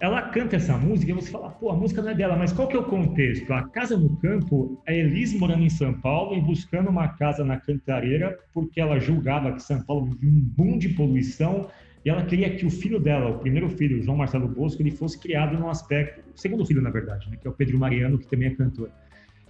Ela 0.00 0.22
canta 0.22 0.56
essa 0.56 0.76
música 0.76 1.12
e 1.12 1.14
você 1.14 1.30
fala, 1.30 1.50
pô, 1.50 1.70
a 1.70 1.76
música 1.76 2.02
não 2.02 2.10
é 2.10 2.14
dela, 2.14 2.36
mas 2.36 2.52
qual 2.52 2.68
que 2.68 2.76
é 2.76 2.78
o 2.78 2.84
contexto? 2.84 3.50
A 3.52 3.68
Casa 3.68 3.96
no 3.96 4.16
Campo 4.16 4.80
é 4.86 4.98
Elis 4.98 5.32
morando 5.38 5.62
em 5.62 5.70
São 5.70 5.94
Paulo 5.94 6.36
e 6.36 6.40
buscando 6.40 6.90
uma 6.90 7.08
casa 7.08 7.44
na 7.44 7.58
Cantareira 7.58 8.38
porque 8.52 8.80
ela 8.80 8.98
julgava 8.98 9.52
que 9.52 9.62
São 9.62 9.80
Paulo 9.82 10.06
vivia 10.06 10.30
um 10.30 10.40
boom 10.40 10.78
de 10.78 10.90
poluição 10.90 11.68
e 12.04 12.10
ela 12.10 12.24
queria 12.24 12.54
que 12.54 12.66
o 12.66 12.70
filho 12.70 13.00
dela, 13.00 13.30
o 13.30 13.38
primeiro 13.38 13.68
filho, 13.70 14.02
João 14.02 14.18
Marcelo 14.18 14.46
Bosco, 14.46 14.82
ele 14.82 14.90
fosse 14.90 15.18
criado 15.18 15.58
num 15.58 15.70
aspecto, 15.70 16.20
o 16.34 16.38
segundo 16.38 16.66
filho, 16.66 16.82
na 16.82 16.90
verdade, 16.90 17.30
né, 17.30 17.38
que 17.40 17.46
é 17.46 17.50
o 17.50 17.54
Pedro 17.54 17.78
Mariano, 17.78 18.18
que 18.18 18.26
também 18.26 18.48
é 18.48 18.54
cantor, 18.54 18.90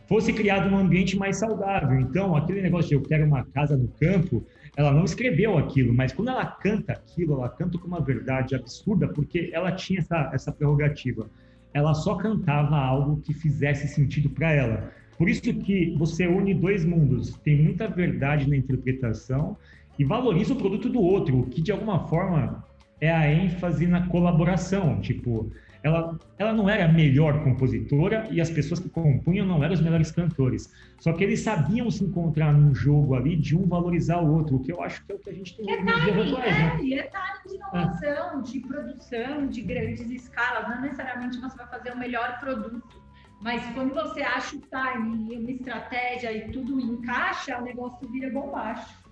fosse 0.07 0.33
criado 0.33 0.71
num 0.71 0.79
ambiente 0.79 1.17
mais 1.17 1.39
saudável. 1.39 1.99
Então, 1.99 2.37
aquele 2.37 2.63
negócio 2.63 2.91
de 2.91 2.95
eu 2.95 3.03
quero 3.03 3.25
uma 3.25 3.45
casa 3.45 3.77
no 3.77 3.89
campo, 3.89 4.45
ela 4.77 4.93
não 4.93 5.05
escreveu 5.05 5.59
aquilo, 5.59 5.93
mas 5.93 6.13
quando 6.13 6.29
ela 6.29 6.47
canta 6.47 6.93
aquilo, 6.93 7.35
ela 7.35 7.49
canta 7.49 7.79
com 7.79 7.89
uma 7.89 8.01
verdade 8.01 8.55
absurda, 8.55 9.09
porque 9.09 9.51
ela 9.53 9.73
tinha 9.73 10.01
essa, 10.01 10.31
essa 10.33 10.53
prerrogativa. 10.53 11.29
Ela 11.73 11.93
só 11.93 12.15
cantava 12.15 12.77
algo 12.77 13.21
que 13.21 13.35
fizesse 13.35 13.89
sentido 13.89 14.31
para 14.31 14.53
ela. 14.53 14.93
Por 15.19 15.29
isso 15.29 15.43
que 15.43 15.95
você 15.97 16.27
une 16.27 16.55
dois 16.55 16.85
mundos. 16.85 17.37
Tem 17.39 17.61
muita 17.61 17.89
verdade 17.89 18.49
na 18.49 18.57
interpretação 18.57 19.57
e 19.99 20.05
valoriza 20.05 20.53
o 20.53 20.57
produto 20.57 20.89
do 20.89 21.01
outro, 21.01 21.47
que 21.51 21.61
de 21.61 21.73
alguma 21.73 22.07
forma 22.09 22.65
é 23.01 23.11
a 23.11 23.31
ênfase 23.31 23.87
na 23.87 24.07
colaboração. 24.07 25.01
Tipo, 25.01 25.51
ela, 25.83 26.19
ela 26.39 26.53
não 26.55 26.69
era 26.69 26.87
a 26.87 26.89
melhor 26.89 27.45
compositora 27.45 28.27
e 28.31 28.41
as 28.41 28.51
pessoas 28.51 28.81
que 28.81 28.89
compunham 28.89 29.47
não 29.47 29.63
eram 29.63 29.75
os 29.75 29.83
melhores 29.83 30.11
cantores. 30.11 30.73
Só 30.99 31.13
que 31.13 31.23
eles 31.23 31.41
sabiam 31.41 31.91
se 31.91 32.03
encontrar 32.03 32.55
num 32.55 32.75
jogo 32.75 33.15
ali 33.15 33.37
de 33.37 33.55
um 33.55 33.67
valorizar 33.67 34.21
o 34.23 34.33
outro, 34.33 34.57
o 34.57 34.61
que 34.61 34.73
eu 34.73 34.83
acho 34.83 35.05
que 35.05 35.13
é 35.13 35.15
o 35.15 35.19
que 35.19 35.29
a 35.29 35.35
gente 35.35 35.55
tem 35.57 35.71
é 35.71 35.83
dias 35.83 36.33
atuais. 36.33 36.33
Né? 36.33 36.79
É, 36.91 36.99
é 36.99 37.49
de 37.49 37.55
inovação, 37.55 38.39
é. 38.39 38.43
de 38.43 38.61
produção, 38.61 39.47
de 39.47 39.61
grandes 39.61 40.11
escalas. 40.11 40.69
Não 40.71 40.81
necessariamente 40.81 41.39
você 41.39 41.57
vai 41.57 41.69
fazer 41.69 41.93
o 41.93 41.99
melhor 41.99 42.41
produto. 42.41 43.05
Mas 43.43 43.63
quando 43.75 43.93
você 43.93 44.23
acha 44.23 44.57
o 44.57 44.61
timing 44.61 45.35
e 45.35 45.37
uma 45.37 45.51
estratégia 45.51 46.33
e 46.33 46.51
tudo 46.51 46.81
encaixa, 46.81 47.59
o 47.59 47.63
negócio 47.63 48.09
vira 48.09 48.31
bombástico. 48.31 49.04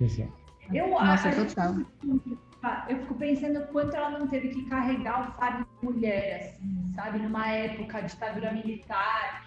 Exato. 0.00 0.32
Eu 0.72 0.88
Nossa, 0.88 1.28
acho. 1.28 1.46
Total. 1.46 1.74
Eu 2.88 2.98
fico 3.00 3.14
pensando 3.16 3.66
quanto 3.66 3.94
ela 3.94 4.18
não 4.18 4.26
teve 4.26 4.48
que 4.48 4.64
carregar 4.66 5.28
o 5.28 5.32
fardo 5.38 5.66
de 5.66 5.86
mulher, 5.86 6.36
assim, 6.40 6.92
sabe? 6.94 7.18
Numa 7.18 7.46
época, 7.48 8.00
ditadura 8.00 8.52
militar, 8.52 9.44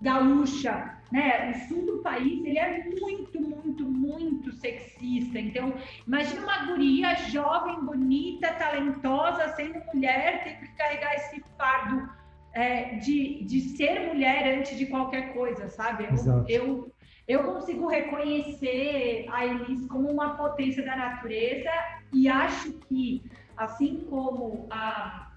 gaúcha, 0.00 0.96
né? 1.12 1.50
O 1.50 1.68
sul 1.68 1.84
do 1.84 1.98
país, 1.98 2.42
ele 2.44 2.58
é 2.58 2.84
muito, 2.98 3.40
muito, 3.40 3.84
muito 3.84 4.52
sexista. 4.52 5.38
Então, 5.38 5.74
imagina 6.06 6.42
uma 6.42 6.66
guria 6.66 7.14
jovem, 7.16 7.84
bonita, 7.84 8.52
talentosa, 8.54 9.48
sendo 9.54 9.82
mulher, 9.92 10.44
ter 10.44 10.58
que 10.58 10.68
carregar 10.74 11.14
esse 11.16 11.42
fardo 11.58 12.08
é, 12.54 12.96
de, 12.96 13.44
de 13.44 13.60
ser 13.76 14.06
mulher 14.06 14.58
antes 14.58 14.78
de 14.78 14.86
qualquer 14.86 15.34
coisa, 15.34 15.68
sabe? 15.68 16.04
Eu, 16.04 16.44
eu, 16.48 16.92
eu 17.28 17.44
consigo 17.44 17.86
reconhecer 17.86 19.26
a 19.30 19.44
Elis 19.44 19.86
como 19.86 20.10
uma 20.10 20.34
potência 20.34 20.82
da 20.82 20.96
natureza 20.96 21.70
e 22.12 22.26
acho 22.26 22.72
que, 22.88 23.22
assim 23.54 24.06
como 24.08 24.66
a, 24.70 25.30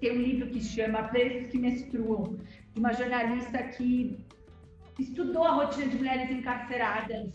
tem 0.00 0.12
um 0.12 0.22
livro 0.22 0.48
que 0.48 0.60
chama 0.60 1.02
Preços 1.08 1.50
que 1.50 1.58
Menstruam, 1.58 2.38
uma 2.76 2.92
jornalista 2.92 3.60
que 3.64 4.16
estudou 5.00 5.42
a 5.42 5.50
rotina 5.50 5.88
de 5.88 5.96
mulheres 5.96 6.30
encarceradas 6.30 7.28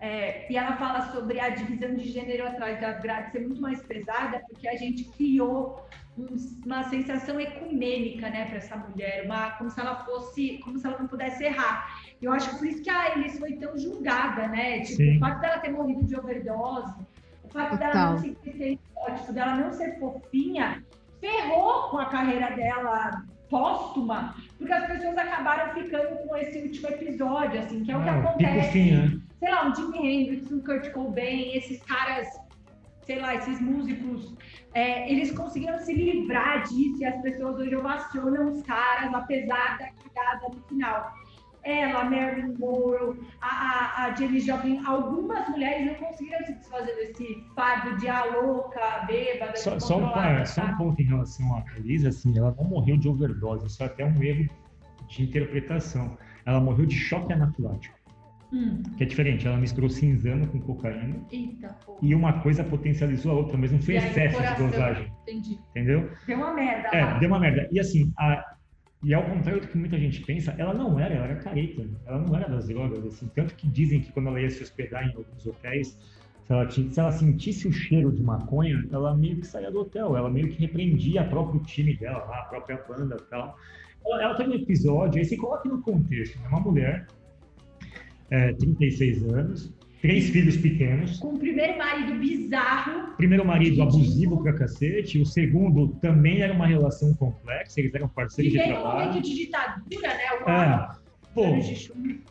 é, 0.00 0.50
e 0.52 0.56
ela 0.56 0.76
fala 0.76 1.12
sobre 1.12 1.40
a 1.40 1.48
divisão 1.48 1.94
de 1.94 2.08
gênero 2.08 2.46
atrás 2.46 2.80
das 2.80 3.00
grades 3.00 3.32
ser 3.32 3.40
muito 3.40 3.60
mais 3.60 3.82
pesada, 3.82 4.40
porque 4.48 4.68
a 4.68 4.76
gente 4.76 5.04
criou 5.04 5.84
um, 6.18 6.26
uma 6.64 6.84
sensação 6.84 7.40
ecumênica, 7.40 8.28
né, 8.28 8.44
para 8.44 8.58
essa 8.58 8.76
mulher, 8.76 9.24
uma, 9.24 9.52
como 9.52 9.70
se 9.70 9.80
ela 9.80 10.04
fosse, 10.04 10.58
como 10.58 10.78
se 10.78 10.86
ela 10.86 10.98
não 10.98 11.08
pudesse 11.08 11.44
errar. 11.44 12.03
Eu 12.24 12.32
acho 12.32 12.50
que 12.50 12.56
por 12.56 12.66
isso 12.66 12.82
que 12.82 12.90
a 12.90 13.16
Elis 13.16 13.38
foi 13.38 13.52
tão 13.52 13.76
julgada, 13.78 14.48
né? 14.48 14.80
Tipo, 14.80 14.96
Sim. 14.96 15.16
o 15.16 15.20
fato 15.20 15.40
dela 15.40 15.58
ter 15.58 15.70
morrido 15.70 16.04
de 16.04 16.16
overdose, 16.16 16.94
o 17.44 17.48
fato 17.48 17.72
Total. 17.72 17.92
dela 17.92 18.10
não 18.10 18.18
ser 18.18 18.28
estereótipo, 18.28 19.32
dela 19.32 19.56
não 19.56 19.72
ser 19.72 19.98
fofinha, 19.98 20.82
ferrou 21.20 21.90
com 21.90 21.98
a 21.98 22.06
carreira 22.06 22.50
dela 22.56 23.22
póstuma, 23.50 24.34
porque 24.56 24.72
as 24.72 24.86
pessoas 24.86 25.18
acabaram 25.18 25.74
ficando 25.74 26.16
com 26.26 26.36
esse 26.36 26.58
último 26.58 26.88
episódio, 26.88 27.60
assim, 27.60 27.84
que 27.84 27.92
é 27.92 27.96
o 27.96 28.02
que 28.02 28.08
ah, 28.08 28.18
acontece. 28.18 28.72
Fim, 28.72 28.90
né? 28.92 29.20
Sei 29.38 29.50
lá, 29.50 29.68
um 29.68 29.74
Jimi 29.74 29.98
Hendrix, 29.98 30.50
um 30.50 30.60
Kurt 30.60 30.90
Cobain, 30.92 31.54
esses 31.54 31.82
caras, 31.82 32.26
sei 33.02 33.20
lá, 33.20 33.34
esses 33.34 33.60
músicos, 33.60 34.34
é, 34.72 35.12
eles 35.12 35.30
conseguiram 35.30 35.78
se 35.78 35.92
livrar 35.92 36.62
disso 36.62 37.02
e 37.02 37.04
as 37.04 37.20
pessoas 37.20 37.56
hoje 37.56 37.76
ovacionam 37.76 38.50
os 38.50 38.62
caras, 38.62 39.12
apesar 39.12 39.78
da 39.78 39.90
cagada 39.90 40.48
no 40.54 40.62
final 40.62 41.12
ela, 41.64 42.04
Marilyn 42.04 42.54
Monroe, 42.58 43.18
a, 43.40 43.46
a, 43.46 44.04
a 44.04 44.14
Jenny 44.14 44.40
Joplin, 44.40 44.84
algumas 44.84 45.48
mulheres 45.48 45.86
não 45.86 45.94
conseguiram 45.94 46.44
se 46.44 46.54
desfazer 46.54 46.94
desse 46.94 47.42
fardo 47.56 47.96
de 47.96 48.08
a 48.08 48.24
louca, 48.24 49.04
bêbada, 49.06 49.56
só, 49.56 49.78
só, 49.80 49.98
um, 49.98 50.20
é, 50.20 50.44
só 50.44 50.62
um 50.62 50.76
ponto 50.76 51.00
em 51.00 51.06
relação 51.06 51.56
à 51.56 51.64
Elisa, 51.76 52.10
assim, 52.10 52.36
ela 52.36 52.54
não 52.56 52.64
morreu 52.64 52.96
de 52.96 53.08
overdose, 53.08 53.66
isso 53.66 53.82
é 53.82 53.86
até 53.86 54.04
um 54.04 54.22
erro 54.22 54.48
de 55.08 55.22
interpretação. 55.22 56.16
Ela 56.46 56.60
morreu 56.60 56.86
de 56.86 56.94
choque 56.94 57.32
anafilático. 57.32 57.94
Hum. 58.52 58.82
Que 58.96 59.02
é 59.02 59.06
diferente, 59.06 59.46
ela 59.46 59.56
misturou 59.56 59.90
cinzano 59.90 60.46
com 60.46 60.60
cocaína. 60.60 61.16
Eita, 61.32 61.76
e 62.00 62.14
uma 62.14 62.34
coisa 62.40 62.62
potencializou 62.62 63.32
a 63.32 63.34
outra, 63.36 63.56
mas 63.56 63.72
não 63.72 63.80
foi 63.80 63.96
excesso 63.96 64.40
de 64.40 64.62
dosagem. 64.62 65.12
Entendi. 65.22 65.58
Entendeu? 65.70 66.10
Deu 66.26 66.36
uma 66.36 66.52
merda. 66.52 66.88
É, 66.92 67.04
lá. 67.04 67.18
deu 67.18 67.28
uma 67.28 67.40
merda. 67.40 67.68
E 67.72 67.80
assim, 67.80 68.12
a, 68.16 68.54
e 69.04 69.12
ao 69.12 69.22
contrário 69.22 69.60
do 69.60 69.68
que 69.68 69.76
muita 69.76 69.98
gente 69.98 70.22
pensa, 70.22 70.54
ela 70.56 70.72
não 70.72 70.98
era, 70.98 71.14
ela 71.14 71.26
era 71.26 71.36
careta, 71.36 71.86
ela 72.06 72.18
não 72.18 72.34
era 72.34 72.48
das 72.48 72.66
drogas, 72.68 73.04
assim, 73.04 73.30
tanto 73.34 73.54
que 73.54 73.68
dizem 73.68 74.00
que 74.00 74.10
quando 74.12 74.28
ela 74.28 74.40
ia 74.40 74.48
se 74.50 74.62
hospedar 74.62 75.06
em 75.06 75.14
alguns 75.14 75.46
hotéis, 75.46 75.98
se 76.46 76.52
ela, 76.52 76.70
se 76.70 77.00
ela 77.00 77.12
sentisse 77.12 77.68
o 77.68 77.72
cheiro 77.72 78.10
de 78.10 78.22
maconha, 78.22 78.82
ela 78.90 79.14
meio 79.14 79.36
que 79.36 79.46
saía 79.46 79.70
do 79.70 79.80
hotel, 79.80 80.16
ela 80.16 80.30
meio 80.30 80.48
que 80.48 80.58
repreendia 80.58 81.22
o 81.22 81.28
próprio 81.28 81.60
time 81.62 81.94
dela, 81.96 82.18
a 82.18 82.42
própria 82.44 82.82
banda 82.88 83.16
e 83.18 83.30
tal. 83.30 83.58
Ela, 84.06 84.22
ela 84.22 84.34
tem 84.34 84.48
um 84.48 84.54
episódio, 84.54 85.18
aí 85.18 85.24
você 85.24 85.36
coloca 85.36 85.68
no 85.68 85.82
contexto, 85.82 86.38
é 86.42 86.48
uma 86.48 86.60
mulher, 86.60 87.06
é, 88.30 88.52
36 88.54 89.24
anos, 89.32 89.74
três 90.04 90.28
filhos 90.28 90.58
pequenos. 90.58 91.18
Com 91.18 91.28
o 91.28 91.38
primeiro 91.38 91.78
marido 91.78 92.18
bizarro. 92.18 93.16
Primeiro 93.16 93.42
marido 93.42 93.80
abusivo 93.80 94.42
pra 94.42 94.52
cacete. 94.52 95.18
O 95.18 95.24
segundo 95.24 95.88
também 95.98 96.42
era 96.42 96.52
uma 96.52 96.66
relação 96.66 97.14
complexa, 97.14 97.80
eles 97.80 97.94
eram 97.94 98.06
parceiros 98.06 98.52
de 98.52 98.58
trabalho. 98.58 98.84
E 98.84 98.86
um 98.86 99.06
momento 99.06 99.22
de 99.22 99.34
ditadura, 99.34 100.08
né? 100.08 100.24
O 100.44 100.50
é. 100.50 100.90
Pô, 101.34 101.44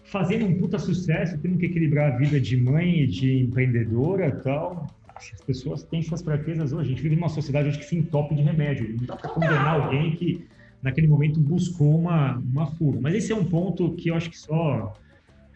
fazendo 0.04 0.46
um 0.46 0.56
puta 0.60 0.78
sucesso, 0.78 1.36
tendo 1.40 1.58
que 1.58 1.66
equilibrar 1.66 2.14
a 2.14 2.16
vida 2.18 2.40
de 2.40 2.56
mãe 2.56 3.02
e 3.02 3.08
de 3.08 3.40
empreendedora 3.42 4.28
e 4.28 4.44
tal. 4.44 4.86
As 5.16 5.42
pessoas 5.42 5.82
têm 5.82 6.04
suas 6.04 6.22
fraquezas 6.22 6.74
hoje. 6.74 6.86
A 6.86 6.90
gente 6.90 7.02
vive 7.02 7.16
numa 7.16 7.30
sociedade 7.30 7.70
hoje 7.70 7.80
que 7.80 7.86
se 7.86 7.96
entope 7.96 8.36
de 8.36 8.44
remédio. 8.44 8.96
Não 8.96 9.08
dá 9.08 9.16
pra 9.16 9.32
condenar 9.32 9.82
alguém 9.82 10.12
que 10.12 10.46
naquele 10.80 11.08
momento 11.08 11.40
buscou 11.40 11.98
uma, 11.98 12.38
uma 12.38 12.68
fuga. 12.68 13.00
Mas 13.02 13.16
esse 13.16 13.32
é 13.32 13.36
um 13.36 13.46
ponto 13.46 13.96
que 13.96 14.10
eu 14.10 14.16
acho 14.16 14.30
que 14.30 14.38
só 14.38 14.94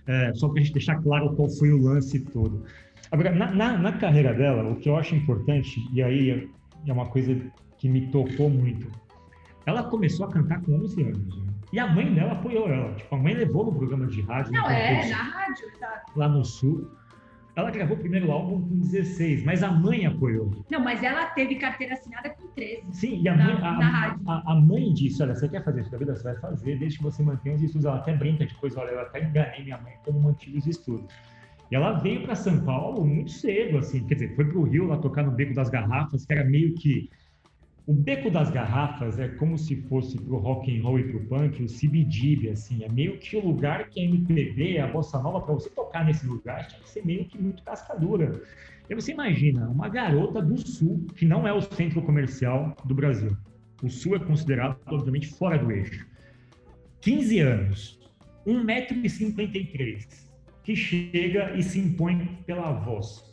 é, 0.08 0.34
só 0.34 0.48
para 0.48 0.62
a 0.62 0.63
gente 0.63 0.74
deixar 0.74 0.96
claro 1.02 1.36
qual 1.36 1.50
foi 1.50 1.72
o 1.72 1.82
lance 1.82 2.20
todo. 2.20 2.63
Agora, 3.12 3.34
na, 3.34 3.52
na, 3.52 3.78
na, 3.78 3.91
carreira 3.93 4.34
dela, 4.34 4.70
o 4.70 4.76
que 4.76 4.89
eu 4.89 4.98
acho 4.98 5.15
importante, 5.15 5.82
e 5.93 6.02
aí 6.02 6.50
é 6.86 6.93
uma 6.93 7.06
coisa 7.06 7.39
que 7.78 7.88
me 7.88 8.08
tocou 8.08 8.50
muito, 8.50 8.89
ela 9.65 9.84
começou 9.84 10.26
a 10.26 10.32
cantar 10.32 10.62
com 10.62 10.74
11 10.74 11.04
anos. 11.04 11.38
Né? 11.38 11.54
E 11.74 11.80
a 11.80 11.88
mãe 11.88 12.13
dela 12.13 12.34
apoiou 12.34 12.70
ela. 12.70 12.93
Tipo, 12.93 13.15
a 13.15 13.17
mãe 13.17 13.34
levou 13.34 13.65
no 13.65 13.74
programa 13.74 14.08
de 14.08 14.22
rádio. 14.22 14.54
Não, 14.54 14.70
é, 14.70 15.10
na 15.10 15.17
rádio, 15.17 15.65
exato. 15.76 16.12
Lá 16.15 16.28
no 16.28 16.43
Sul. 16.43 16.89
Ela 17.58 17.72
gravou 17.72 17.98
o 17.98 18.00
primeiro 18.00 18.32
álbum 18.32 18.62
com 18.62 18.78
16, 18.78 19.43
mas 19.43 19.63
a 19.63 19.72
mãe 19.72 20.06
apoiou. 20.06 20.52
Não, 20.70 20.80
mas 20.80 21.02
ela 21.02 21.26
teve 21.26 21.56
carteira 21.56 21.96
assinada 21.96 22.30
com 22.30 22.48
13. 22.50 22.84
Sim, 22.91 23.20
e 23.20 23.28
a, 23.28 23.36
na, 23.36 23.46
mãe, 23.46 23.63
a, 23.63 24.12
a, 24.28 24.32
a, 24.32 24.52
a, 24.52 24.56
mãe 24.56 24.93
disse: 24.93 25.24
Olha, 25.24 25.34
você 25.34 25.50
quer 25.50 25.63
fazer 25.63 25.82
isso 25.82 25.89
da 25.89 25.98
vida? 25.98 26.15
Você 26.15 26.22
vai 26.22 26.36
fazer, 26.36 26.78
desde 26.78 27.00
que 27.00 27.04
você 27.04 27.24
mantenha 27.24 27.56
os 27.56 27.63
estudos. 27.63 27.86
Ela 27.86 27.96
até 27.98 28.15
brinca 28.15 28.46
de 28.46 28.54
coisa: 28.54 28.80
Olha, 28.80 28.91
eu 28.91 29.00
até 29.00 29.28
enganei 29.28 29.63
minha 29.63 29.78
mãe 29.80 29.93
quando 30.04 30.20
mantive 30.20 30.60
os 30.60 30.67
estudos. 30.67 31.12
E 31.72 31.76
ela 31.76 31.93
veio 31.93 32.22
para 32.22 32.36
São 32.36 32.63
Paulo 32.63 33.04
muito 33.04 33.32
cedo, 33.32 33.80
assim, 33.80 34.06
quer 34.06 34.13
dizer, 34.13 34.36
foi 34.36 34.46
para 34.46 34.58
o 34.60 34.63
Rio 34.63 34.86
lá 34.86 34.98
tocar 34.98 35.24
no 35.24 35.32
Beco 35.32 35.56
das 35.56 35.70
Garrafas, 35.70 36.26
que 36.26 36.34
era 36.34 36.46
meio 36.46 36.76
que 36.76 37.10
o 37.88 37.93
Beco 37.93 38.30
das 38.30 38.52
Garrafas 38.52 39.17
é 39.17 39.30
como 39.30 39.58
se 39.58 39.78
fosse 39.84 40.19
pro 40.19 40.39
rock 40.39 40.78
and 40.78 40.84
roll 40.84 41.00
e 41.00 41.10
pro 41.10 41.21
punk 41.21 41.63
o 41.63 41.67
CBGB, 41.67 42.50
assim, 42.50 42.84
é 42.84 42.89
meio 42.89 43.17
que 43.17 43.38
o 43.38 43.45
lugar 43.45 43.89
que 43.89 44.02
a 44.02 44.04
MPB, 44.04 44.78
a 44.80 44.88
bossa 44.88 45.17
nova, 45.17 45.39
para 45.39 45.54
você 45.54 45.69
tocar 45.69 46.04
nesse 46.06 46.28
lugar, 46.28 46.67
tinha 46.67 46.82
que 46.82 46.89
ser 46.89 47.06
meio 47.06 47.23
que 47.23 47.41
muito 47.41 47.63
cascadura. 47.63 48.41
E 48.89 48.93
você 48.93 49.13
imagina, 49.13 49.69
uma 49.69 49.88
garota 49.88 50.41
do 50.41 50.58
Sul, 50.58 51.08
que 51.15 51.26
não 51.26 51.47
é 51.47 51.54
o 51.54 51.62
centro 51.62 52.02
comercial 52.02 52.76
do 52.84 52.93
Brasil. 52.93 53.38
O 53.82 53.89
Sul 53.89 54.17
é 54.17 54.19
considerado, 54.19 54.78
obviamente, 54.88 55.28
fora 55.28 55.58
do 55.58 55.71
eixo. 55.71 56.06
15 57.00 57.39
anos, 57.39 58.00
1,53m, 58.45 60.28
que 60.62 60.76
chega 60.76 61.56
e 61.56 61.63
se 61.63 61.80
impõe 61.80 62.38
pela 62.45 62.73
voz 62.73 63.27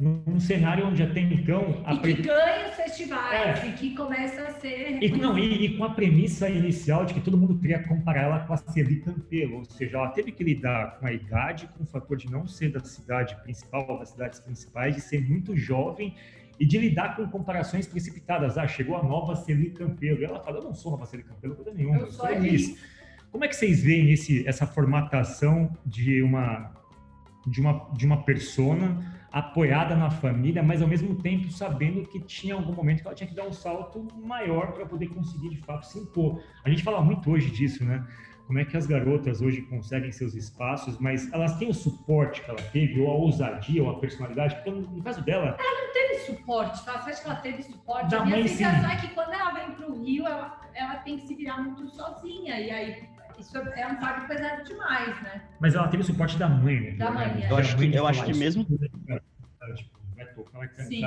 num 0.00 0.40
cenário 0.40 0.86
onde 0.88 1.02
até 1.02 1.20
então... 1.20 1.82
A 1.84 1.94
e 1.94 1.98
que 1.98 2.14
pre... 2.14 2.22
ganha 2.22 2.68
os 2.68 2.74
festivais, 2.74 3.62
é. 3.62 3.68
e 3.68 3.72
que 3.72 3.94
começa 3.94 4.42
a 4.42 4.52
ser... 4.54 5.02
E, 5.02 5.08
não, 5.10 5.38
e, 5.38 5.66
e, 5.66 5.76
com 5.76 5.84
a 5.84 5.90
premissa 5.90 6.48
inicial 6.48 7.04
de 7.04 7.14
que 7.14 7.20
todo 7.20 7.36
mundo 7.36 7.56
queria 7.58 7.82
comparar 7.82 8.22
ela 8.22 8.40
com 8.40 8.54
a 8.54 8.56
Celie 8.56 9.00
Campelo, 9.00 9.58
ou 9.58 9.64
seja, 9.64 9.98
ela 9.98 10.08
teve 10.08 10.32
que 10.32 10.42
lidar 10.42 10.98
com 10.98 11.06
a 11.06 11.12
idade, 11.12 11.68
com 11.76 11.84
o 11.84 11.86
fator 11.86 12.16
de 12.16 12.30
não 12.30 12.46
ser 12.48 12.72
da 12.72 12.80
cidade 12.80 13.36
principal, 13.42 13.98
das 13.98 14.10
cidades 14.10 14.40
principais, 14.40 14.96
de 14.96 15.00
ser 15.00 15.22
muito 15.22 15.56
jovem 15.56 16.14
e 16.58 16.66
de 16.66 16.78
lidar 16.78 17.16
com 17.16 17.26
comparações 17.28 17.86
precipitadas. 17.86 18.58
Ah, 18.58 18.66
chegou 18.66 18.96
a 18.96 19.02
nova 19.02 19.36
Celie 19.36 19.70
Campelo. 19.70 20.20
E 20.20 20.24
ela 20.24 20.40
fala, 20.40 20.58
eu 20.58 20.64
não 20.64 20.74
sou 20.74 20.90
nova 20.92 21.06
Celie 21.06 21.24
Campelo, 21.24 21.54
coisa 21.54 21.72
nenhuma, 21.72 21.96
eu, 21.96 22.06
eu 22.06 22.12
sou 22.12 22.28
Elis. 22.28 22.78
Como 23.30 23.44
é 23.44 23.48
que 23.48 23.56
vocês 23.56 23.82
veem 23.82 24.12
esse, 24.12 24.46
essa 24.46 24.66
formatação 24.66 25.76
de 25.84 26.22
uma, 26.22 26.72
de 27.46 27.60
uma, 27.60 27.90
de 27.96 28.06
uma 28.06 28.22
persona 28.22 29.13
apoiada 29.34 29.96
na 29.96 30.10
família, 30.10 30.62
mas 30.62 30.80
ao 30.80 30.86
mesmo 30.86 31.16
tempo 31.16 31.50
sabendo 31.50 32.06
que 32.06 32.20
tinha 32.20 32.54
algum 32.54 32.72
momento 32.72 33.00
que 33.00 33.06
ela 33.08 33.16
tinha 33.16 33.28
que 33.28 33.34
dar 33.34 33.44
um 33.44 33.52
salto 33.52 34.06
maior 34.24 34.70
para 34.70 34.86
poder 34.86 35.08
conseguir 35.08 35.48
de 35.48 35.56
fato 35.56 35.84
se 35.86 35.98
impor. 35.98 36.40
A 36.64 36.70
gente 36.70 36.84
fala 36.84 37.02
muito 37.02 37.28
hoje 37.28 37.50
disso, 37.50 37.84
né? 37.84 38.06
como 38.46 38.58
é 38.58 38.64
que 38.64 38.76
as 38.76 38.86
garotas 38.86 39.40
hoje 39.40 39.62
conseguem 39.62 40.12
seus 40.12 40.34
espaços, 40.34 40.98
mas 40.98 41.32
elas 41.32 41.56
têm 41.58 41.68
o 41.68 41.74
suporte 41.74 42.42
que 42.42 42.50
ela 42.50 42.60
teve, 42.60 43.00
ou 43.00 43.10
a 43.10 43.14
ousadia, 43.14 43.82
ou 43.82 43.90
a 43.90 43.98
personalidade, 43.98 44.54
porque 44.56 44.70
no 44.70 45.02
caso 45.02 45.22
dela... 45.22 45.56
Ela 45.58 45.86
não 45.86 45.92
teve 45.92 46.14
suporte, 46.20 46.84
tá? 46.84 47.00
Você 47.00 47.10
acha 47.10 47.22
que 47.22 47.28
ela 47.28 47.40
teve 47.40 47.62
suporte? 47.62 48.10
Da 48.10 48.20
a 48.20 48.24
minha 48.24 48.36
mãe, 48.36 48.46
sensação 48.46 48.90
sim. 48.90 48.96
é 48.96 49.00
que 49.00 49.08
quando 49.14 49.32
ela 49.32 49.50
vem 49.52 49.70
pro 49.72 50.00
Rio, 50.00 50.26
ela, 50.26 50.60
ela 50.74 50.96
tem 50.96 51.18
que 51.18 51.26
se 51.26 51.34
virar 51.34 51.60
muito 51.62 51.88
sozinha, 51.88 52.60
e 52.60 52.70
aí 52.70 53.13
isso 53.38 53.56
é 53.58 53.80
é 53.82 53.86
um 53.92 53.96
fardo 54.00 54.26
pesado 54.26 54.64
demais, 54.64 55.22
né? 55.22 55.42
Mas 55.60 55.74
ela 55.74 55.88
teve 55.88 56.02
o 56.02 56.06
suporte 56.06 56.36
da 56.38 56.48
mãe, 56.48 56.80
né? 56.80 56.90
Da 56.92 57.10
mãe, 57.10 57.42
é. 57.42 57.50
Eu 57.50 57.56
acho 57.56 57.76
que- 57.76 57.94
eu 57.94 58.06
acho 58.06 58.24
que 58.24 58.32
mesmo- 58.34 58.64
Tipo, 58.64 60.42
tocar, 60.44 60.58
vai 60.58 60.68
Sim. 60.74 61.02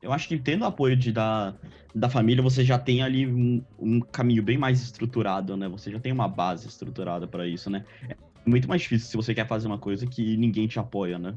Eu 0.00 0.12
acho 0.12 0.28
que 0.28 0.38
tendo 0.38 0.62
o 0.62 0.66
apoio 0.66 0.96
de, 0.96 1.10
da, 1.10 1.54
da 1.94 2.08
família, 2.08 2.42
você 2.42 2.64
já 2.64 2.78
tem 2.78 3.02
ali 3.02 3.26
um, 3.26 3.62
um 3.78 4.00
caminho 4.00 4.42
bem 4.42 4.56
mais 4.56 4.80
estruturado, 4.82 5.56
né? 5.56 5.68
Você 5.68 5.90
já 5.90 5.98
tem 5.98 6.12
uma 6.12 6.28
base 6.28 6.68
estruturada 6.68 7.26
para 7.26 7.46
isso, 7.46 7.68
né? 7.68 7.84
É 8.08 8.16
muito 8.46 8.68
mais 8.68 8.82
difícil 8.82 9.08
se 9.08 9.16
você 9.16 9.34
quer 9.34 9.46
fazer 9.46 9.66
uma 9.66 9.78
coisa 9.78 10.06
que 10.06 10.36
ninguém 10.36 10.68
te 10.68 10.78
apoia, 10.78 11.18
né? 11.18 11.34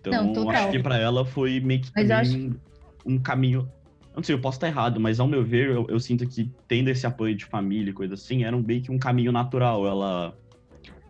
Então, 0.00 0.32
Não, 0.32 0.50
acho 0.50 0.70
que 0.70 0.78
para 0.78 0.98
ela 0.98 1.24
foi 1.24 1.58
meio 1.58 1.80
que 1.80 1.90
um, 1.96 3.14
um 3.14 3.18
caminho. 3.18 3.70
Não 4.16 4.22
sei, 4.22 4.34
eu 4.34 4.40
posso 4.40 4.56
estar 4.56 4.68
errado, 4.68 4.98
mas 4.98 5.20
ao 5.20 5.28
meu 5.28 5.44
ver, 5.44 5.68
eu, 5.68 5.86
eu 5.90 6.00
sinto 6.00 6.26
que 6.26 6.50
tendo 6.66 6.88
esse 6.88 7.06
apoio 7.06 7.34
de 7.36 7.44
família 7.44 7.90
e 7.90 7.92
coisa 7.92 8.14
assim, 8.14 8.44
era 8.44 8.56
um, 8.56 8.62
meio 8.62 8.80
que 8.80 8.90
um 8.90 8.98
caminho 8.98 9.30
natural. 9.30 9.86
Ela, 9.86 10.34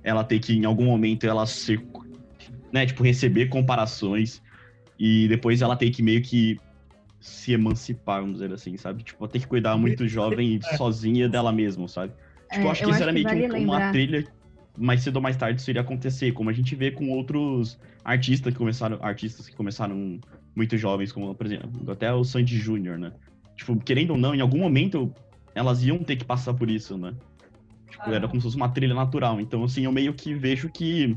ela 0.02 0.24
ter 0.24 0.40
que, 0.40 0.52
em 0.54 0.64
algum 0.64 0.86
momento, 0.86 1.24
ela 1.24 1.46
ser, 1.46 1.80
né, 2.72 2.84
tipo, 2.84 3.04
receber 3.04 3.46
comparações 3.46 4.42
e 4.98 5.28
depois 5.28 5.62
ela 5.62 5.76
ter 5.76 5.90
que 5.90 6.02
meio 6.02 6.20
que 6.20 6.58
se 7.20 7.52
emancipar, 7.52 8.20
vamos 8.20 8.38
dizer 8.40 8.52
assim, 8.52 8.76
sabe? 8.76 9.04
Tipo, 9.04 9.28
ter 9.28 9.38
que 9.38 9.46
cuidar 9.46 9.76
muito 9.76 10.06
jovem 10.08 10.56
e 10.56 10.76
sozinha 10.76 11.28
dela 11.28 11.52
mesma, 11.52 11.86
sabe? 11.86 12.12
Tipo, 12.50 12.64
eu 12.64 12.68
É, 12.68 12.72
acho 12.72 12.84
que 12.84 12.90
isso 12.90 13.02
era 13.04 13.12
meio 13.12 13.24
que 13.24 13.34
vale 13.34 13.46
um- 13.46 13.52
lembrar- 13.52 13.78
uma 13.78 13.90
trilha 13.92 14.24
mais 14.76 15.00
cedo 15.02 15.16
ou 15.16 15.22
mais 15.22 15.36
tarde 15.36 15.60
isso 15.60 15.70
iria 15.70 15.80
acontecer, 15.80 16.32
como 16.32 16.50
a 16.50 16.52
gente 16.52 16.74
vê 16.74 16.90
com 16.90 17.08
outros 17.10 17.78
artistas 18.04 18.52
que 18.52 18.58
começaram, 18.58 18.98
artistas 19.00 19.48
que 19.48 19.54
começaram 19.56 20.20
muito 20.56 20.76
jovens, 20.78 21.12
como, 21.12 21.34
por 21.34 21.46
exemplo, 21.46 21.70
até 21.92 22.12
o 22.12 22.24
Sandy 22.24 22.56
Júnior, 22.56 22.98
né? 22.98 23.12
Tipo, 23.56 23.76
querendo 23.78 24.10
ou 24.12 24.18
não, 24.18 24.34
em 24.34 24.40
algum 24.40 24.58
momento 24.58 25.12
elas 25.54 25.84
iam 25.84 25.98
ter 25.98 26.16
que 26.16 26.24
passar 26.24 26.54
por 26.54 26.70
isso, 26.70 26.96
né? 26.98 27.14
Tipo, 27.90 28.10
era 28.10 28.24
Ah. 28.26 28.28
como 28.28 28.40
se 28.40 28.46
fosse 28.46 28.56
uma 28.56 28.68
trilha 28.68 28.94
natural. 28.94 29.40
Então, 29.40 29.62
assim, 29.64 29.84
eu 29.84 29.92
meio 29.92 30.12
que 30.14 30.34
vejo 30.34 30.68
que 30.70 31.16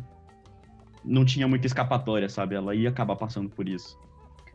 não 1.04 1.26
tinha 1.26 1.48
muita 1.48 1.68
escapatória, 1.68 2.30
sabe? 2.30 2.56
Ela 2.56 2.76
ia 2.76 2.90
acabar 2.90 3.16
passando 3.16 3.50
por 3.50 3.68
isso. 3.68 3.98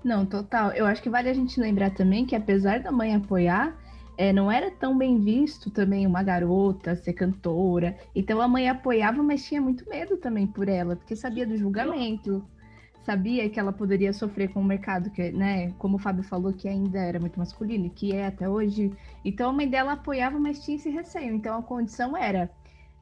Não, 0.02 0.24
total. 0.26 0.70
Eu 0.72 0.84
acho 0.86 1.02
que 1.02 1.08
vale 1.10 1.28
a 1.30 1.34
gente 1.34 1.58
lembrar 1.58 1.90
também 1.90 2.26
que 2.26 2.36
apesar 2.36 2.80
da 2.80 2.92
mãe 2.92 3.14
apoiar, 3.14 3.74
é, 4.16 4.32
não 4.32 4.50
era 4.52 4.70
tão 4.70 4.96
bem 4.96 5.18
visto 5.18 5.70
também 5.70 6.06
uma 6.06 6.22
garota 6.22 6.94
ser 6.94 7.14
cantora. 7.14 7.96
Então 8.14 8.40
a 8.40 8.46
mãe 8.46 8.68
apoiava, 8.68 9.22
mas 9.22 9.44
tinha 9.44 9.60
muito 9.60 9.88
medo 9.88 10.16
também 10.18 10.46
por 10.46 10.68
ela, 10.68 10.94
porque 10.94 11.16
sabia 11.16 11.46
do 11.46 11.56
julgamento, 11.56 12.44
sabia 13.04 13.48
que 13.50 13.60
ela 13.60 13.72
poderia 13.72 14.12
sofrer 14.12 14.48
com 14.52 14.60
o 14.60 14.64
mercado, 14.64 15.10
que, 15.10 15.30
né, 15.32 15.70
como 15.72 15.96
o 15.96 15.98
Fábio 15.98 16.24
falou, 16.24 16.52
que 16.52 16.68
ainda 16.68 16.98
era 16.98 17.20
muito 17.20 17.38
masculino, 17.38 17.86
e 17.86 17.90
que 17.90 18.12
é 18.12 18.26
até 18.26 18.48
hoje. 18.48 18.92
Então 19.24 19.50
a 19.50 19.52
mãe 19.52 19.68
dela 19.68 19.92
apoiava, 19.92 20.38
mas 20.38 20.64
tinha 20.64 20.76
esse 20.76 20.90
receio. 20.90 21.34
Então 21.34 21.58
a 21.58 21.62
condição 21.62 22.16
era. 22.16 22.50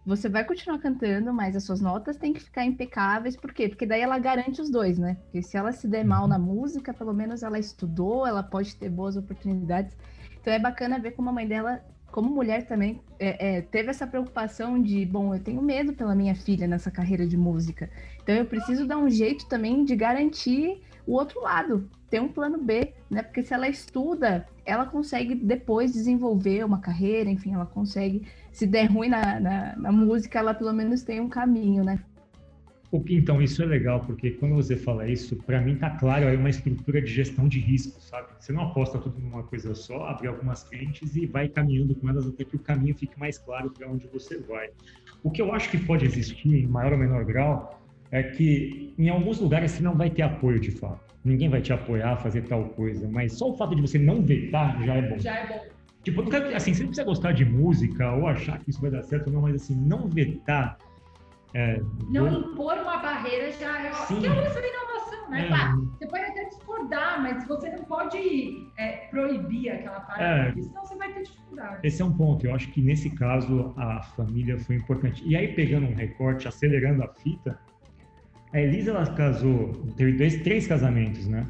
Você 0.05 0.29
vai 0.29 0.45
continuar 0.45 0.81
cantando, 0.81 1.33
mas 1.33 1.55
as 1.55 1.63
suas 1.65 1.81
notas 1.81 2.17
têm 2.17 2.33
que 2.33 2.41
ficar 2.41 2.65
impecáveis. 2.65 3.37
Por 3.37 3.55
quê? 3.55 3.69
Porque 3.69 3.87
daí 3.87 4.01
ela 4.01 4.19
garante 4.19 4.61
os 4.61 4.69
dois, 4.69 4.99
né? 4.99 5.15
Porque 5.23 5.43
se 5.43 5.57
ela 5.57 5.71
se 5.71 5.87
der 5.87 6.05
mal 6.05 6.27
na 6.27 6.39
música, 6.41 6.93
pelo 6.93 7.15
menos 7.15 7.45
ela 7.45 7.59
estudou, 7.59 8.27
ela 8.27 8.43
pode 8.43 8.75
ter 8.77 8.91
boas 8.91 9.17
oportunidades. 9.17 9.97
Então 10.41 10.53
é 10.53 10.59
bacana 10.59 10.99
ver 10.99 11.13
como 11.13 11.31
a 11.31 11.33
mãe 11.33 11.47
dela, 11.47 11.81
como 12.13 12.31
mulher 12.31 12.67
também, 12.67 13.01
é, 13.19 13.57
é, 13.57 13.63
teve 13.63 13.89
essa 13.89 14.07
preocupação 14.07 14.81
de, 14.81 15.05
bom, 15.07 15.35
eu 15.35 15.41
tenho 15.41 15.63
medo 15.63 15.95
pela 15.95 16.15
minha 16.15 16.35
filha 16.35 16.67
nessa 16.69 16.91
carreira 16.91 17.27
de 17.27 17.39
música. 17.39 17.91
Então 18.23 18.35
eu 18.35 18.45
preciso 18.45 18.87
dar 18.87 18.99
um 18.99 19.09
jeito 19.09 19.49
também 19.49 19.83
de 19.83 19.97
garantir 19.97 20.83
o 21.07 21.15
outro 21.15 21.41
lado, 21.41 21.89
ter 22.11 22.21
um 22.21 22.29
plano 22.29 22.59
B, 22.59 22.93
né? 23.11 23.23
Porque 23.23 23.43
se 23.43 23.55
ela 23.55 23.67
estuda, 23.67 24.47
ela 24.65 24.85
consegue 24.85 25.35
depois 25.35 25.95
desenvolver 25.95 26.65
uma 26.65 26.81
carreira, 26.81 27.31
enfim, 27.31 27.55
ela 27.55 27.67
consegue, 27.67 28.29
se 28.53 28.67
der 28.67 28.93
ruim 28.93 29.09
na, 29.09 29.41
na, 29.41 29.77
na 29.77 29.91
música, 29.91 30.39
ela 30.39 30.53
pelo 30.53 30.73
menos 30.73 31.03
tem 31.03 31.19
um 31.19 31.31
caminho, 31.31 31.83
né? 31.83 31.99
O 32.93 33.01
que, 33.01 33.15
Então, 33.17 33.41
isso 33.41 33.63
é 33.63 33.67
legal, 33.67 34.01
porque 34.01 34.33
quando 34.33 34.55
você 34.55 34.77
fala 34.77 35.09
isso, 35.09 35.35
para 35.47 35.63
mim 35.63 35.77
tá 35.77 35.89
claro, 35.89 36.27
é 36.27 36.37
uma 36.37 36.51
estrutura 36.51 37.01
de 37.01 37.11
gestão 37.11 37.49
de 37.49 37.59
risco, 37.59 37.99
sabe? 38.03 38.29
Você 38.39 38.53
não 38.53 38.65
aposta 38.65 38.99
tudo 38.99 39.19
numa 39.19 39.43
coisa 39.45 39.75
só, 39.75 40.05
abre 40.09 40.29
algumas 40.29 40.65
frentes 40.65 41.17
e 41.17 41.25
vai 41.25 41.49
caminhando 41.49 41.95
com 41.95 42.11
elas 42.11 42.27
até 42.27 42.45
que 42.45 42.55
o 42.55 42.59
caminho 42.59 42.95
fique 42.95 43.19
mais 43.19 43.39
claro 43.39 43.71
para 43.71 43.89
onde 43.89 44.07
você 44.09 44.39
vai. 44.41 44.69
O 45.23 45.31
que 45.31 45.41
eu 45.41 45.55
acho 45.55 45.71
que 45.71 45.79
pode 45.79 46.05
existir, 46.05 46.55
em 46.55 46.67
maior 46.67 46.93
ou 46.93 46.99
menor 46.99 47.25
grau, 47.25 47.83
é 48.11 48.23
que 48.23 48.93
em 48.99 49.09
alguns 49.09 49.41
lugares 49.41 49.71
você 49.71 49.83
não 49.83 49.97
vai 49.97 50.11
ter 50.11 50.21
apoio 50.21 50.61
de 50.61 50.71
fato. 50.73 51.15
Ninguém 51.25 51.49
vai 51.49 51.63
te 51.63 51.73
apoiar 51.73 52.13
a 52.13 52.17
fazer 52.19 52.43
tal 52.43 52.69
coisa, 52.71 53.09
mas 53.09 53.33
só 53.33 53.53
o 53.53 53.57
fato 53.57 53.75
de 53.75 53.81
você 53.81 53.99
não 53.99 54.21
vetar 54.21 54.85
já 54.85 54.97
é 54.97 55.09
bom. 55.09 55.19
Já 55.19 55.39
é 55.39 55.47
bom. 55.47 55.65
Tipo, 56.05 56.23
assim, 56.55 56.75
você 56.75 56.83
não 56.83 56.89
precisa 56.89 57.05
gostar 57.05 57.33
de 57.33 57.47
música 57.47 58.13
ou 58.13 58.27
achar 58.27 58.59
que 58.59 58.69
isso 58.69 58.83
vai 58.83 58.91
dar 58.91 59.03
certo 59.03 59.31
não, 59.31 59.41
mas 59.41 59.55
assim, 59.55 59.75
não 59.75 60.11
vetar. 60.11 60.77
É, 61.55 61.83
Não 62.09 62.31
vou- 62.31 62.53
impor 62.53 62.75
uma 62.79 62.97
barreira 62.99 63.51
já 63.53 63.87
é 63.87 63.93
Sim. 63.93 64.21
que 64.21 64.27
é 64.27 64.31
uma 64.31 64.41
inovação, 64.43 65.31
né? 65.31 65.49
É. 65.49 65.97
Você 65.99 66.07
pode 66.07 66.25
até 66.25 66.45
discordar, 66.47 67.23
mas 67.23 67.47
você 67.47 67.71
não 67.71 67.85
pode 67.85 68.71
é, 68.79 69.07
proibir 69.11 69.69
aquela 69.71 70.01
parada, 70.01 70.25
É. 70.25 70.45
porque 70.47 70.63
senão 70.63 70.85
você 70.85 70.97
vai 70.97 71.13
ter 71.13 71.23
dificuldade. 71.25 71.87
Esse 71.87 72.01
é 72.01 72.05
um 72.05 72.13
ponto. 72.13 72.47
Eu 72.47 72.55
acho 72.55 72.69
que 72.71 72.81
nesse 72.81 73.11
caso 73.11 73.75
a 73.77 74.03
família 74.03 74.59
foi 74.59 74.77
importante. 74.77 75.23
E 75.27 75.37
aí, 75.37 75.49
pegando 75.55 75.87
um 75.89 75.95
recorte, 75.95 76.49
acelerando 76.49 77.03
a 77.05 77.09
fita, 77.09 77.59
a 78.53 78.61
Elisa 78.61 78.91
ela 78.91 79.07
casou, 79.15 79.73
teve 79.97 80.13
dois, 80.13 80.37
três 80.43 80.67
casamentos, 80.67 81.27
né? 81.27 81.47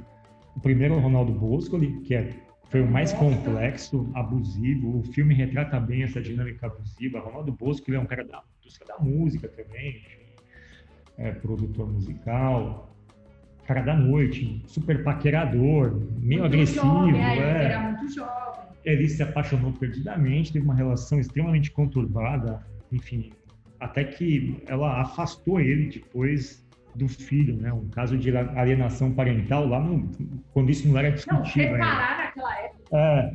O 0.56 0.60
primeiro, 0.60 0.94
o 0.94 0.98
Ronaldo 0.98 1.32
Boscoli, 1.32 2.00
que 2.00 2.14
é, 2.14 2.30
foi 2.70 2.80
o 2.82 2.90
mais 2.90 3.12
Nossa. 3.12 3.24
complexo, 3.24 4.10
abusivo. 4.14 4.98
O 4.98 5.02
filme 5.04 5.32
retrata 5.34 5.78
bem 5.80 6.02
essa 6.02 6.20
dinâmica 6.20 6.66
abusiva. 6.66 7.20
Ronaldo 7.20 7.52
Boscoli 7.52 7.96
é 7.96 8.00
um 8.00 8.06
cara 8.06 8.24
da 8.24 8.42
indústria 8.72 8.86
da 8.86 8.98
música 8.98 9.48
também, 9.48 10.02
é 11.18 11.32
produtor 11.32 11.90
musical, 11.92 12.90
cara 13.66 13.82
da 13.82 13.96
noite, 13.96 14.62
super 14.66 15.04
paquerador, 15.04 16.00
meio 16.18 16.40
muito 16.40 16.44
agressivo. 16.46 16.86
jovem, 16.86 17.22
é, 17.22 17.32
ele 17.32 17.40
é. 17.42 17.64
era 17.64 17.80
muito 17.80 18.14
jovem. 18.14 18.62
Ele 18.84 19.08
se 19.08 19.22
apaixonou 19.22 19.72
perdidamente, 19.72 20.52
teve 20.52 20.64
uma 20.64 20.74
relação 20.74 21.20
extremamente 21.20 21.70
conturbada, 21.70 22.64
enfim, 22.90 23.30
até 23.78 24.02
que 24.04 24.60
ela 24.66 25.00
afastou 25.00 25.60
ele 25.60 25.88
depois 25.90 26.66
do 26.94 27.08
filho, 27.08 27.56
né? 27.56 27.72
Um 27.72 27.88
caso 27.88 28.18
de 28.18 28.36
alienação 28.36 29.12
parental 29.12 29.66
lá 29.66 29.80
no, 29.80 30.10
quando 30.52 30.70
isso 30.70 30.88
não 30.88 30.98
era 30.98 31.08
Não, 31.08 31.14
discutível. 31.14 31.74
ainda. 31.74 31.84
separar 31.84 32.18
naquela 32.18 32.58
época. 32.58 32.98
É, 32.98 33.34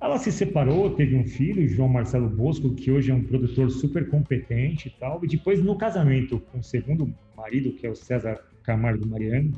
ela 0.00 0.18
se 0.18 0.30
separou, 0.30 0.90
teve 0.90 1.16
um 1.16 1.26
filho, 1.26 1.66
João 1.68 1.88
Marcelo 1.88 2.28
Bosco, 2.28 2.74
que 2.74 2.90
hoje 2.90 3.10
é 3.10 3.14
um 3.14 3.22
produtor 3.22 3.70
super 3.70 4.08
competente 4.08 4.88
e 4.88 4.90
tal. 5.00 5.24
E 5.24 5.28
depois, 5.28 5.62
no 5.62 5.76
casamento 5.76 6.38
com 6.38 6.58
o 6.58 6.62
segundo 6.62 7.12
marido, 7.36 7.72
que 7.72 7.86
é 7.86 7.90
o 7.90 7.94
César 7.94 8.38
Camargo 8.62 9.06
Mariano, 9.06 9.52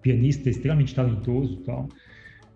pianista 0.00 0.48
extremamente 0.48 0.94
talentoso 0.94 1.54
e 1.54 1.64
tal, 1.64 1.88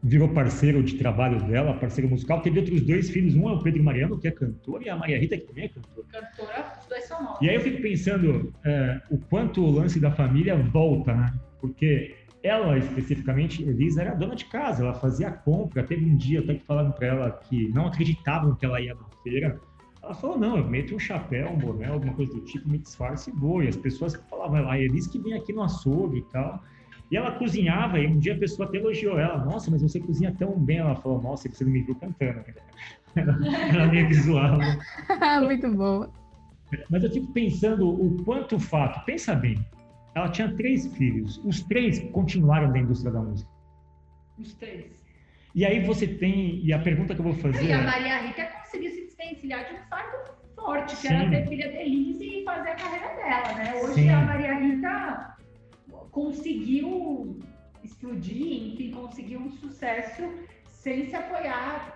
virou 0.03 0.29
parceiro 0.29 0.83
de 0.83 0.95
trabalho 0.95 1.43
dela, 1.47 1.75
parceiro 1.75 2.09
musical. 2.09 2.41
Teve 2.41 2.61
outros 2.61 2.81
dois 2.83 3.11
filhos, 3.11 3.35
um 3.35 3.49
é 3.49 3.53
o 3.53 3.59
Pedro 3.59 3.83
Mariano, 3.83 4.19
que 4.19 4.29
é 4.29 4.31
cantor, 4.31 4.83
e 4.83 4.89
a 4.89 4.97
Maria 4.97 5.19
Rita, 5.19 5.37
que 5.37 5.47
também 5.47 5.65
é 5.65 5.69
cantora. 5.69 6.07
Cantora, 6.13 6.73
os 6.81 6.87
dois 6.87 7.05
são 7.05 7.23
novos. 7.23 7.43
E 7.43 7.49
aí 7.49 7.57
eu 7.57 7.61
fico 7.61 7.83
pensando 7.83 8.53
é, 8.65 9.01
o 9.11 9.19
quanto 9.19 9.61
o 9.61 9.71
lance 9.71 9.99
da 9.99 10.13
família 10.13 10.57
volta, 10.57 11.13
né? 11.13 11.35
Porque 11.61 12.15
ela, 12.47 12.79
especificamente, 12.79 13.63
Elisa, 13.63 14.03
era 14.03 14.15
dona 14.15 14.37
de 14.37 14.45
casa, 14.45 14.83
ela 14.83 14.95
fazia 14.95 15.31
compra. 15.31 15.83
Teve 15.83 16.05
um 16.05 16.17
dia 16.17 16.41
até 16.41 16.55
que 16.55 16.65
falaram 16.65 16.93
para 16.93 17.07
ela 17.07 17.31
que 17.31 17.69
não 17.71 17.87
acreditavam 17.87 18.55
que 18.55 18.65
ela 18.65 18.81
ia 18.81 18.95
na 18.95 19.05
feira. 19.23 19.61
Ela 20.03 20.15
falou, 20.15 20.39
não, 20.39 20.57
eu 20.57 20.65
meto 20.65 20.95
um 20.95 20.99
chapéu, 20.99 21.51
um 21.51 21.59
boné, 21.59 21.89
alguma 21.89 22.15
coisa 22.15 22.33
do 22.33 22.41
tipo, 22.43 22.69
me 22.69 22.79
disfarce 22.79 23.31
e 23.31 23.33
vou. 23.33 23.63
E 23.63 23.69
as 23.69 23.77
pessoas 23.77 24.15
falavam, 24.31 24.69
a 24.71 24.79
Elisa 24.79 25.11
que 25.11 25.19
vem 25.19 25.35
aqui 25.35 25.53
no 25.53 25.63
açougue 25.63 26.19
e 26.19 26.23
tal. 26.33 26.63
E 27.11 27.17
ela 27.17 27.33
cozinhava, 27.33 27.99
e 27.99 28.07
um 28.07 28.19
dia 28.19 28.35
a 28.35 28.39
pessoa 28.39 28.69
até 28.69 28.79
elogiou 28.79 29.19
ela. 29.19 29.45
Nossa, 29.45 29.71
mas 29.71 29.83
você 29.83 29.99
cozinha 29.99 30.35
tão 30.39 30.59
bem. 30.59 30.79
Ela 30.79 30.95
falou, 30.97 31.21
nossa, 31.21 31.49
você 31.49 31.65
não 31.65 31.73
me 31.73 31.83
viu 31.83 31.95
cantando. 31.97 32.45
Ela, 33.17 33.35
ela 33.73 33.87
meio 33.87 34.09
visual. 34.09 34.59
Muito 35.43 35.73
boa. 35.75 36.11
Mas 36.91 37.03
eu 37.03 37.11
fico 37.11 37.33
pensando 37.33 37.89
o 37.89 38.23
quanto 38.25 38.57
o 38.57 38.61
fato. 38.61 39.03
Pensa 39.07 39.35
bem, 39.35 39.59
ela 40.17 40.31
tinha 40.31 40.51
três 40.57 40.87
filhos, 40.97 41.39
os 41.45 41.63
três 41.65 41.99
continuaram 42.11 42.69
na 42.69 42.79
indústria 42.79 43.13
da 43.13 43.21
música. 43.21 43.51
Os 44.39 44.55
três. 44.55 45.05
E 45.55 45.63
aí 45.63 45.85
você 45.85 46.07
tem, 46.07 46.65
e 46.65 46.73
a 46.73 46.79
pergunta 46.79 47.15
que 47.15 47.21
eu 47.21 47.25
vou 47.25 47.35
fazer 47.35 47.67
E 47.67 47.73
a 47.73 47.81
é, 47.81 47.85
Maria 47.85 48.19
Rita 48.23 48.47
conseguiu 48.47 48.91
se 48.93 49.05
desvencilhar 49.05 49.69
de 49.69 49.75
um 49.75 49.79
fardo 49.91 50.33
forte, 50.55 50.97
que 50.97 51.09
Sim. 51.09 51.15
era 51.15 51.29
ter 51.29 51.47
filha 51.47 51.69
de 51.71 51.77
Elise 51.77 52.25
e 52.25 52.45
fazer 52.45 52.71
a 52.71 52.75
carreira 52.75 53.15
dela, 53.15 53.55
né? 53.59 53.75
Hoje 53.83 53.95
Sim. 53.95 54.09
a 54.09 54.21
Maria 54.23 54.55
Rita 54.55 55.37
conseguiu 56.11 57.39
explodir, 57.85 58.73
enfim, 58.73 58.93
conseguiu 58.93 59.41
um 59.41 59.51
sucesso 59.51 60.23
sem 60.65 61.11
se 61.11 61.15
apoiar 61.15 61.96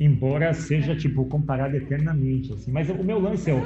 embora 0.00 0.54
seja, 0.54 0.96
tipo, 0.96 1.26
comparado 1.26 1.76
eternamente, 1.76 2.54
assim. 2.54 2.72
Mas 2.72 2.88
o 2.88 3.04
meu 3.04 3.20
lance 3.20 3.50
é 3.50 3.54
o, 3.54 3.62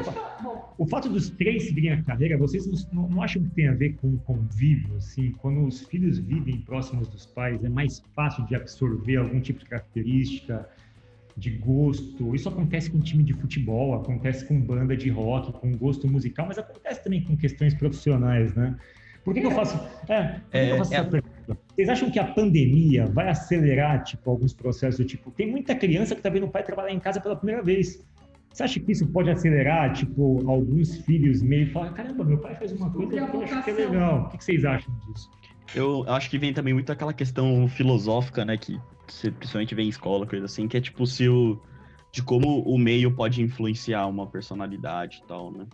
o 0.76 0.84
fato 0.84 1.08
dos 1.08 1.30
três 1.30 1.66
seguirem 1.68 1.92
a 1.92 2.02
carreira, 2.02 2.36
vocês 2.36 2.66
não, 2.92 3.08
não, 3.08 3.22
acham 3.22 3.40
que 3.40 3.50
tem 3.50 3.68
a 3.68 3.72
ver 3.72 3.94
com 3.94 4.18
convívio, 4.18 4.96
assim? 4.96 5.30
Quando 5.38 5.64
os 5.64 5.82
filhos 5.82 6.18
vivem 6.18 6.60
próximos 6.60 7.06
dos 7.06 7.24
pais, 7.24 7.62
é 7.62 7.68
mais 7.68 8.02
fácil 8.16 8.44
de 8.46 8.56
absorver 8.56 9.16
algum 9.16 9.40
tipo 9.40 9.60
de 9.60 9.66
característica, 9.66 10.68
de 11.36 11.50
gosto. 11.50 12.34
Isso 12.34 12.48
acontece 12.48 12.90
com 12.90 12.98
time 12.98 13.22
de 13.22 13.32
futebol, 13.32 13.94
acontece 13.94 14.44
com 14.44 14.60
banda 14.60 14.96
de 14.96 15.10
rock, 15.10 15.52
com 15.52 15.70
gosto 15.76 16.08
musical, 16.08 16.46
mas 16.48 16.58
acontece 16.58 17.04
também 17.04 17.22
com 17.22 17.36
questões 17.36 17.74
profissionais, 17.74 18.52
né? 18.56 18.76
Por 19.24 19.32
que, 19.32 19.40
que 19.40 19.46
eu 19.46 19.52
é. 19.52 19.54
faço, 19.54 19.80
é, 20.08 20.40
é, 20.52 20.72
eu 20.72 20.78
faço 20.78 20.94
é, 20.94 20.96
essa 20.96 21.08
pergunta? 21.08 21.33
Vocês 21.74 21.88
acham 21.88 22.10
que 22.10 22.18
a 22.18 22.24
pandemia 22.24 23.06
vai 23.06 23.28
acelerar 23.28 24.02
tipo, 24.02 24.30
alguns 24.30 24.52
processos 24.52 24.98
do 24.98 25.04
tipo? 25.04 25.30
Tem 25.30 25.50
muita 25.50 25.74
criança 25.74 26.14
que 26.14 26.20
está 26.20 26.30
vendo 26.30 26.46
o 26.46 26.50
pai 26.50 26.62
trabalhar 26.62 26.92
em 26.92 27.00
casa 27.00 27.20
pela 27.20 27.36
primeira 27.36 27.62
vez. 27.62 28.04
Você 28.52 28.62
acha 28.62 28.78
que 28.78 28.92
isso 28.92 29.06
pode 29.08 29.30
acelerar, 29.30 29.92
tipo, 29.92 30.48
alguns 30.48 30.98
filhos 30.98 31.42
meio 31.42 31.70
falar, 31.72 31.92
caramba, 31.92 32.24
meu 32.24 32.38
pai 32.38 32.54
faz 32.54 32.70
uma 32.72 32.88
coisa 32.90 33.10
que 33.10 33.36
eu 33.36 33.42
acho 33.42 33.64
que 33.64 33.70
é 33.70 33.74
legal. 33.74 34.26
O 34.32 34.38
que 34.38 34.44
vocês 34.44 34.64
acham 34.64 34.94
disso? 35.06 35.28
Eu 35.74 36.04
acho 36.06 36.30
que 36.30 36.38
vem 36.38 36.52
também 36.52 36.72
muito 36.72 36.92
aquela 36.92 37.12
questão 37.12 37.66
filosófica, 37.66 38.44
né, 38.44 38.56
que 38.56 38.78
você 39.08 39.30
principalmente 39.30 39.74
vem 39.74 39.86
em 39.86 39.88
escola, 39.88 40.24
coisa 40.24 40.44
assim, 40.44 40.68
que 40.68 40.76
é 40.76 40.80
tipo 40.80 41.04
se 41.04 41.28
o, 41.28 41.60
de 42.12 42.22
como 42.22 42.62
o 42.62 42.78
meio 42.78 43.10
pode 43.12 43.42
influenciar 43.42 44.06
uma 44.06 44.24
personalidade 44.24 45.20
e 45.24 45.26
tal, 45.26 45.50
né? 45.50 45.66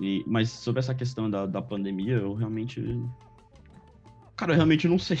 E, 0.00 0.24
mas 0.26 0.50
sobre 0.50 0.80
essa 0.80 0.94
questão 0.94 1.28
da, 1.30 1.46
da 1.46 1.62
pandemia, 1.62 2.14
eu 2.14 2.34
realmente. 2.34 2.80
Cara, 4.36 4.52
eu 4.52 4.56
realmente 4.56 4.86
não 4.86 4.98
sei. 4.98 5.18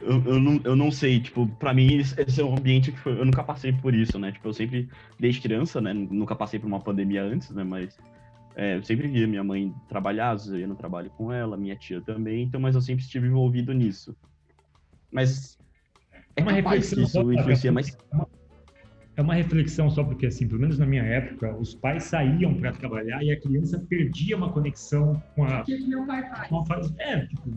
Eu, 0.00 0.22
eu, 0.24 0.40
não, 0.40 0.60
eu 0.64 0.76
não 0.76 0.90
sei, 0.90 1.20
tipo, 1.20 1.46
pra 1.58 1.74
mim 1.74 1.96
esse 1.96 2.40
é 2.40 2.44
um 2.44 2.56
ambiente 2.56 2.92
que 2.92 2.98
foi, 2.98 3.12
eu 3.18 3.24
nunca 3.24 3.42
passei 3.42 3.72
por 3.72 3.94
isso, 3.94 4.18
né? 4.18 4.32
Tipo, 4.32 4.48
eu 4.48 4.52
sempre, 4.52 4.88
desde 5.18 5.40
criança, 5.40 5.80
né? 5.80 5.92
Nunca 5.92 6.36
passei 6.36 6.58
por 6.58 6.66
uma 6.66 6.80
pandemia 6.80 7.22
antes, 7.22 7.50
né? 7.50 7.64
Mas 7.64 7.96
é, 8.54 8.76
eu 8.76 8.82
sempre 8.82 9.08
via 9.08 9.26
minha 9.26 9.44
mãe 9.44 9.74
trabalhar, 9.88 10.30
às 10.30 10.42
vezes 10.42 10.54
eu 10.54 10.60
ia 10.60 10.66
no 10.66 10.76
trabalho 10.76 11.10
com 11.10 11.32
ela, 11.32 11.56
minha 11.56 11.76
tia 11.76 12.00
também, 12.00 12.44
então, 12.44 12.60
mas 12.60 12.74
eu 12.74 12.80
sempre 12.80 13.04
estive 13.04 13.26
envolvido 13.26 13.72
nisso. 13.72 14.16
Mas 15.10 15.58
é 16.36 16.42
uma 16.42 16.52
reflexão 16.52 17.02
isso 17.02 17.32
influencia 17.32 17.72
mais 17.72 17.96
é 19.18 19.20
uma 19.20 19.34
reflexão 19.34 19.90
só 19.90 20.04
porque, 20.04 20.26
assim, 20.26 20.46
pelo 20.46 20.60
menos 20.60 20.78
na 20.78 20.86
minha 20.86 21.02
época, 21.02 21.52
os 21.56 21.74
pais 21.74 22.04
saíam 22.04 22.54
para 22.54 22.70
trabalhar 22.70 23.20
e 23.20 23.32
a 23.32 23.40
criança 23.40 23.84
perdia 23.88 24.36
uma 24.36 24.52
conexão 24.52 25.20
com 25.34 25.42
a. 25.44 25.62
O 25.62 25.64
que 25.64 25.76
meu 25.88 26.06
pai 26.06 26.22
faz? 26.68 26.94
É, 26.98 27.26
tipo, 27.26 27.52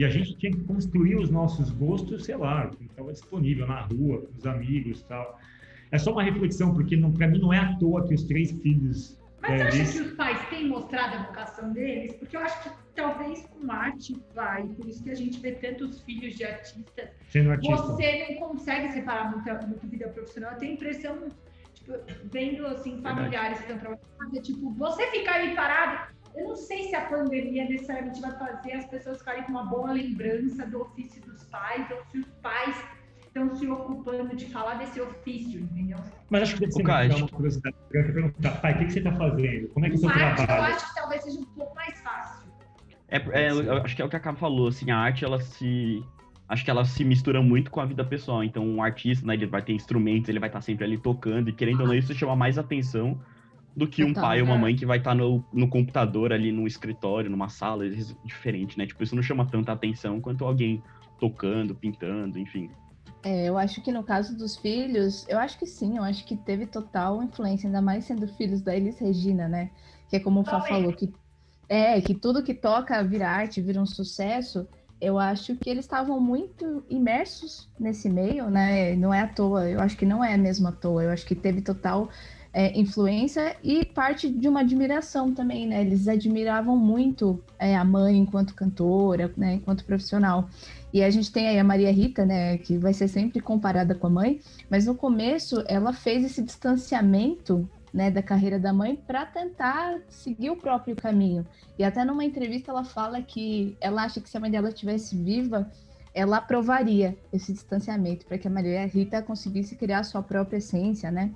e 0.00 0.04
a 0.04 0.08
gente 0.08 0.34
tinha 0.36 0.50
que 0.50 0.64
construir 0.64 1.16
os 1.16 1.28
nossos 1.30 1.70
gostos, 1.70 2.24
sei 2.24 2.34
lá, 2.34 2.66
que 2.68 2.84
estava 2.86 3.12
disponível 3.12 3.66
na 3.66 3.82
rua, 3.82 4.22
com 4.22 4.38
os 4.38 4.46
amigos 4.46 5.02
tal. 5.02 5.38
É 5.92 5.98
só 5.98 6.10
uma 6.12 6.22
reflexão, 6.22 6.72
porque 6.72 6.96
para 6.96 7.28
mim 7.28 7.38
não 7.38 7.52
é 7.52 7.58
à 7.58 7.76
toa 7.76 8.08
que 8.08 8.14
os 8.14 8.22
três 8.22 8.50
filhos 8.62 9.20
mas 9.42 9.60
é, 9.60 9.64
acha 9.64 9.92
que 9.92 10.00
os 10.00 10.12
pais 10.12 10.48
têm 10.48 10.68
mostrado 10.68 11.16
a 11.16 11.22
vocação 11.24 11.70
deles? 11.74 12.14
Porque 12.14 12.34
eu 12.34 12.40
acho 12.40 12.62
que 12.62 12.70
talvez 12.94 13.46
com 13.46 13.70
arte 13.70 14.14
vai, 14.34 14.62
por 14.68 14.86
isso 14.88 15.04
que 15.04 15.10
a 15.10 15.14
gente 15.14 15.38
vê 15.38 15.52
tantos 15.52 16.00
filhos 16.00 16.34
de 16.34 16.44
artistas. 16.44 17.10
Sendo 17.28 17.50
artista. 17.50 17.76
Você 17.76 18.26
não 18.30 18.48
consegue 18.48 18.92
separar 18.92 19.30
muita, 19.30 19.66
muita 19.66 19.86
vida 19.86 20.08
profissional. 20.08 20.52
Eu 20.52 20.58
tenho 20.58 20.72
a 20.72 20.74
impressão, 20.76 21.28
tipo, 21.74 21.92
vendo 22.32 22.66
assim, 22.66 23.02
familiares 23.02 23.58
que 23.58 23.72
estão 23.72 23.78
trabalhando, 23.78 24.42
tipo, 24.42 24.70
você 24.70 25.06
ficar 25.10 25.34
aí 25.34 25.54
parado. 25.54 26.14
Eu 26.34 26.48
não 26.48 26.56
sei 26.56 26.84
se 26.84 26.94
a 26.94 27.06
pandemia 27.06 27.68
necessariamente 27.68 28.20
vai 28.20 28.32
fazer 28.32 28.72
as 28.72 28.84
pessoas 28.86 29.18
ficarem 29.18 29.42
com 29.44 29.52
uma 29.52 29.64
boa 29.64 29.92
lembrança 29.92 30.66
do 30.66 30.82
ofício 30.82 31.20
dos 31.22 31.44
pais, 31.44 31.90
ou 31.90 32.04
se 32.10 32.18
os 32.18 32.26
pais 32.42 32.76
estão 33.26 33.54
se 33.54 33.68
ocupando 33.68 34.34
de 34.34 34.46
falar 34.46 34.74
desse 34.74 35.00
ofício, 35.00 35.60
entendeu? 35.60 35.98
Mas 36.28 36.42
acho 36.42 36.54
que 36.54 36.60
deve 36.60 36.72
ser 36.72 36.82
uma 37.16 37.28
curiosidade 37.28 37.76
perguntar, 37.90 38.60
pai, 38.60 38.74
o 38.74 38.78
que, 38.78 38.84
que 38.86 38.92
você 38.92 38.98
está 38.98 39.12
fazendo? 39.12 39.68
Como 39.68 39.86
é 39.86 39.88
que 39.88 39.94
é 39.94 39.98
o 39.98 40.00
seu 40.00 40.10
trabalho? 40.10 40.48
Eu 40.48 40.76
acho 40.76 40.88
que 40.88 40.94
talvez 40.94 41.22
seja 41.22 41.38
um 41.38 41.44
pouco 41.44 41.74
mais 41.74 42.00
fácil. 42.00 42.50
É, 43.08 43.18
é, 43.18 43.50
eu 43.50 43.82
acho 43.82 43.96
que 43.96 44.02
é 44.02 44.04
o 44.04 44.08
que 44.08 44.16
a 44.16 44.20
Cabo 44.20 44.38
falou, 44.38 44.68
assim, 44.68 44.90
a 44.90 44.98
arte, 44.98 45.24
ela 45.24 45.40
se... 45.40 46.02
Acho 46.48 46.64
que 46.64 46.70
ela 46.70 46.84
se 46.84 47.04
mistura 47.04 47.40
muito 47.40 47.70
com 47.70 47.80
a 47.80 47.84
vida 47.84 48.04
pessoal. 48.04 48.42
Então, 48.42 48.66
um 48.66 48.82
artista, 48.82 49.24
né, 49.24 49.34
ele 49.34 49.46
vai 49.46 49.62
ter 49.62 49.72
instrumentos, 49.72 50.28
ele 50.28 50.40
vai 50.40 50.48
estar 50.48 50.60
sempre 50.60 50.84
ali 50.84 50.98
tocando, 50.98 51.48
e 51.48 51.52
querendo 51.52 51.82
ou 51.82 51.86
não, 51.86 51.94
isso 51.94 52.12
chama 52.12 52.34
mais 52.34 52.58
atenção 52.58 53.20
do 53.80 53.88
que 53.88 54.04
um 54.04 54.12
pai 54.12 54.42
ou 54.42 54.46
uma 54.46 54.58
mãe 54.58 54.76
que 54.76 54.84
vai 54.84 54.98
estar 54.98 55.14
no, 55.14 55.42
no 55.50 55.66
computador 55.66 56.34
ali, 56.34 56.52
no 56.52 56.66
escritório, 56.66 57.30
numa 57.30 57.48
sala, 57.48 57.88
diferente, 58.22 58.76
né? 58.76 58.86
Tipo, 58.86 59.02
isso 59.02 59.16
não 59.16 59.22
chama 59.22 59.46
tanta 59.46 59.72
atenção 59.72 60.20
quanto 60.20 60.44
alguém 60.44 60.82
tocando, 61.18 61.74
pintando, 61.74 62.38
enfim. 62.38 62.70
É, 63.22 63.48
eu 63.48 63.56
acho 63.56 63.80
que 63.82 63.90
no 63.90 64.02
caso 64.02 64.36
dos 64.36 64.54
filhos, 64.54 65.26
eu 65.28 65.38
acho 65.38 65.58
que 65.58 65.64
sim, 65.64 65.96
eu 65.96 66.04
acho 66.04 66.26
que 66.26 66.36
teve 66.36 66.66
total 66.66 67.22
influência, 67.22 67.68
ainda 67.68 67.80
mais 67.80 68.04
sendo 68.04 68.28
filhos 68.28 68.60
da 68.60 68.76
Elis 68.76 68.98
Regina, 68.98 69.48
né? 69.48 69.70
Que 70.10 70.16
é 70.16 70.20
como 70.20 70.40
o 70.40 70.44
Fá 70.44 70.60
falou, 70.60 70.92
que 70.92 71.10
é 71.66 71.98
que 72.02 72.12
tudo 72.12 72.42
que 72.42 72.52
toca 72.52 73.02
vira 73.02 73.30
arte, 73.30 73.62
vira 73.62 73.80
um 73.80 73.86
sucesso. 73.86 74.68
Eu 75.00 75.18
acho 75.18 75.56
que 75.56 75.70
eles 75.70 75.86
estavam 75.86 76.20
muito 76.20 76.84
imersos 76.90 77.70
nesse 77.78 78.10
meio, 78.10 78.50
né? 78.50 78.94
Não 78.96 79.14
é 79.14 79.20
à 79.20 79.26
toa, 79.26 79.70
eu 79.70 79.80
acho 79.80 79.96
que 79.96 80.04
não 80.04 80.22
é 80.22 80.36
mesmo 80.36 80.68
à 80.68 80.72
toa, 80.72 81.02
eu 81.02 81.10
acho 81.10 81.24
que 81.24 81.34
teve 81.34 81.62
total 81.62 82.10
é, 82.52 82.78
influência 82.78 83.56
e 83.62 83.84
parte 83.84 84.28
de 84.28 84.48
uma 84.48 84.60
admiração 84.60 85.32
também, 85.32 85.66
né? 85.66 85.80
Eles 85.82 86.08
admiravam 86.08 86.76
muito 86.76 87.42
é, 87.58 87.76
a 87.76 87.84
mãe 87.84 88.16
enquanto 88.16 88.54
cantora, 88.54 89.32
né? 89.36 89.54
Enquanto 89.54 89.84
profissional. 89.84 90.48
E 90.92 91.02
a 91.02 91.10
gente 91.10 91.30
tem 91.30 91.46
aí 91.46 91.58
a 91.58 91.64
Maria 91.64 91.92
Rita, 91.92 92.26
né, 92.26 92.58
que 92.58 92.76
vai 92.76 92.92
ser 92.92 93.06
sempre 93.06 93.40
comparada 93.40 93.94
com 93.94 94.08
a 94.08 94.10
mãe, 94.10 94.40
mas 94.68 94.86
no 94.86 94.94
começo 94.94 95.62
ela 95.68 95.92
fez 95.92 96.24
esse 96.24 96.42
distanciamento, 96.42 97.68
né, 97.92 98.10
da 98.10 98.22
carreira 98.22 98.58
da 98.58 98.72
mãe 98.72 98.96
para 98.96 99.26
tentar 99.26 100.00
seguir 100.08 100.50
o 100.50 100.56
próprio 100.56 100.96
caminho. 100.96 101.46
E 101.78 101.84
até 101.84 102.04
numa 102.04 102.24
entrevista 102.24 102.70
ela 102.70 102.84
fala 102.84 103.22
que 103.22 103.76
ela 103.80 104.02
acha 104.02 104.20
que 104.20 104.28
se 104.28 104.36
a 104.36 104.40
mãe 104.40 104.50
dela 104.50 104.68
estivesse 104.68 105.16
viva, 105.16 105.70
ela 106.12 106.38
aprovaria 106.38 107.16
esse 107.32 107.52
distanciamento 107.52 108.26
para 108.26 108.38
que 108.38 108.48
a 108.48 108.50
Maria 108.50 108.84
Rita 108.86 109.22
conseguisse 109.22 109.76
criar 109.76 110.00
a 110.00 110.04
sua 110.04 110.22
própria 110.22 110.58
essência, 110.58 111.10
né? 111.10 111.32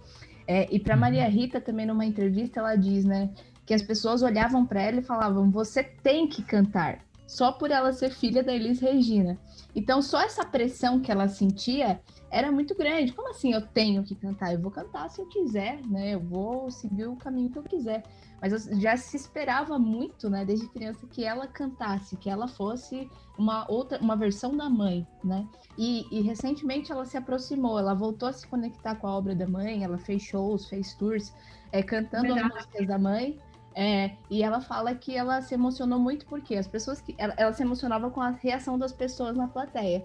É, 0.46 0.68
e 0.74 0.78
para 0.78 0.96
Maria 0.96 1.24
uhum. 1.24 1.30
Rita 1.30 1.60
também 1.60 1.86
numa 1.86 2.04
entrevista 2.04 2.60
ela 2.60 2.76
diz, 2.76 3.04
né, 3.04 3.30
que 3.64 3.72
as 3.72 3.82
pessoas 3.82 4.22
olhavam 4.22 4.66
para 4.66 4.82
ela 4.82 5.00
e 5.00 5.02
falavam: 5.02 5.50
"Você 5.50 5.82
tem 5.82 6.28
que 6.28 6.42
cantar" 6.42 7.00
só 7.26 7.52
por 7.52 7.70
ela 7.70 7.92
ser 7.92 8.10
filha 8.10 8.42
da 8.42 8.52
Elis 8.52 8.80
Regina. 8.80 9.38
Então, 9.74 10.00
só 10.02 10.20
essa 10.20 10.44
pressão 10.44 11.00
que 11.00 11.10
ela 11.10 11.28
sentia 11.28 12.00
era 12.34 12.50
muito 12.50 12.74
grande. 12.74 13.12
Como 13.12 13.30
assim 13.30 13.52
eu 13.52 13.64
tenho 13.64 14.02
que 14.02 14.14
cantar? 14.16 14.52
Eu 14.52 14.60
vou 14.60 14.70
cantar 14.70 15.08
se 15.08 15.20
eu 15.20 15.26
quiser, 15.26 15.78
né? 15.86 16.14
Eu 16.14 16.20
vou 16.20 16.68
seguir 16.68 17.06
o 17.06 17.14
caminho 17.14 17.48
que 17.48 17.58
eu 17.58 17.62
quiser. 17.62 18.02
Mas 18.40 18.64
já 18.80 18.96
se 18.96 19.16
esperava 19.16 19.78
muito, 19.78 20.28
né, 20.28 20.44
desde 20.44 20.68
criança, 20.68 21.06
que 21.06 21.24
ela 21.24 21.46
cantasse, 21.46 22.16
que 22.16 22.28
ela 22.28 22.46
fosse 22.46 23.08
uma 23.38 23.64
outra, 23.70 23.98
uma 24.00 24.16
versão 24.16 24.54
da 24.54 24.68
mãe, 24.68 25.06
né? 25.22 25.48
E, 25.78 26.06
e 26.10 26.20
recentemente 26.20 26.92
ela 26.92 27.06
se 27.06 27.16
aproximou, 27.16 27.78
ela 27.78 27.94
voltou 27.94 28.28
a 28.28 28.32
se 28.32 28.46
conectar 28.46 28.96
com 28.96 29.06
a 29.06 29.16
obra 29.16 29.34
da 29.34 29.46
mãe, 29.46 29.82
ela 29.82 29.96
fez 29.96 30.22
shows, 30.22 30.68
fez 30.68 30.92
tours, 30.94 31.32
é, 31.72 31.82
cantando 31.82 32.34
Verdade. 32.34 32.48
as 32.48 32.54
músicas 32.54 32.86
da 32.86 32.98
mãe. 32.98 33.38
É, 33.76 34.12
e 34.30 34.42
ela 34.42 34.60
fala 34.60 34.94
que 34.94 35.16
ela 35.16 35.40
se 35.40 35.54
emocionou 35.54 35.98
muito 35.98 36.26
porque 36.26 36.54
as 36.54 36.68
pessoas 36.68 37.00
que 37.00 37.14
ela, 37.18 37.34
ela, 37.36 37.52
se 37.52 37.62
emocionava 37.62 38.08
com 38.08 38.20
a 38.20 38.30
reação 38.30 38.78
das 38.78 38.92
pessoas 38.92 39.36
na 39.36 39.48
plateia, 39.48 40.04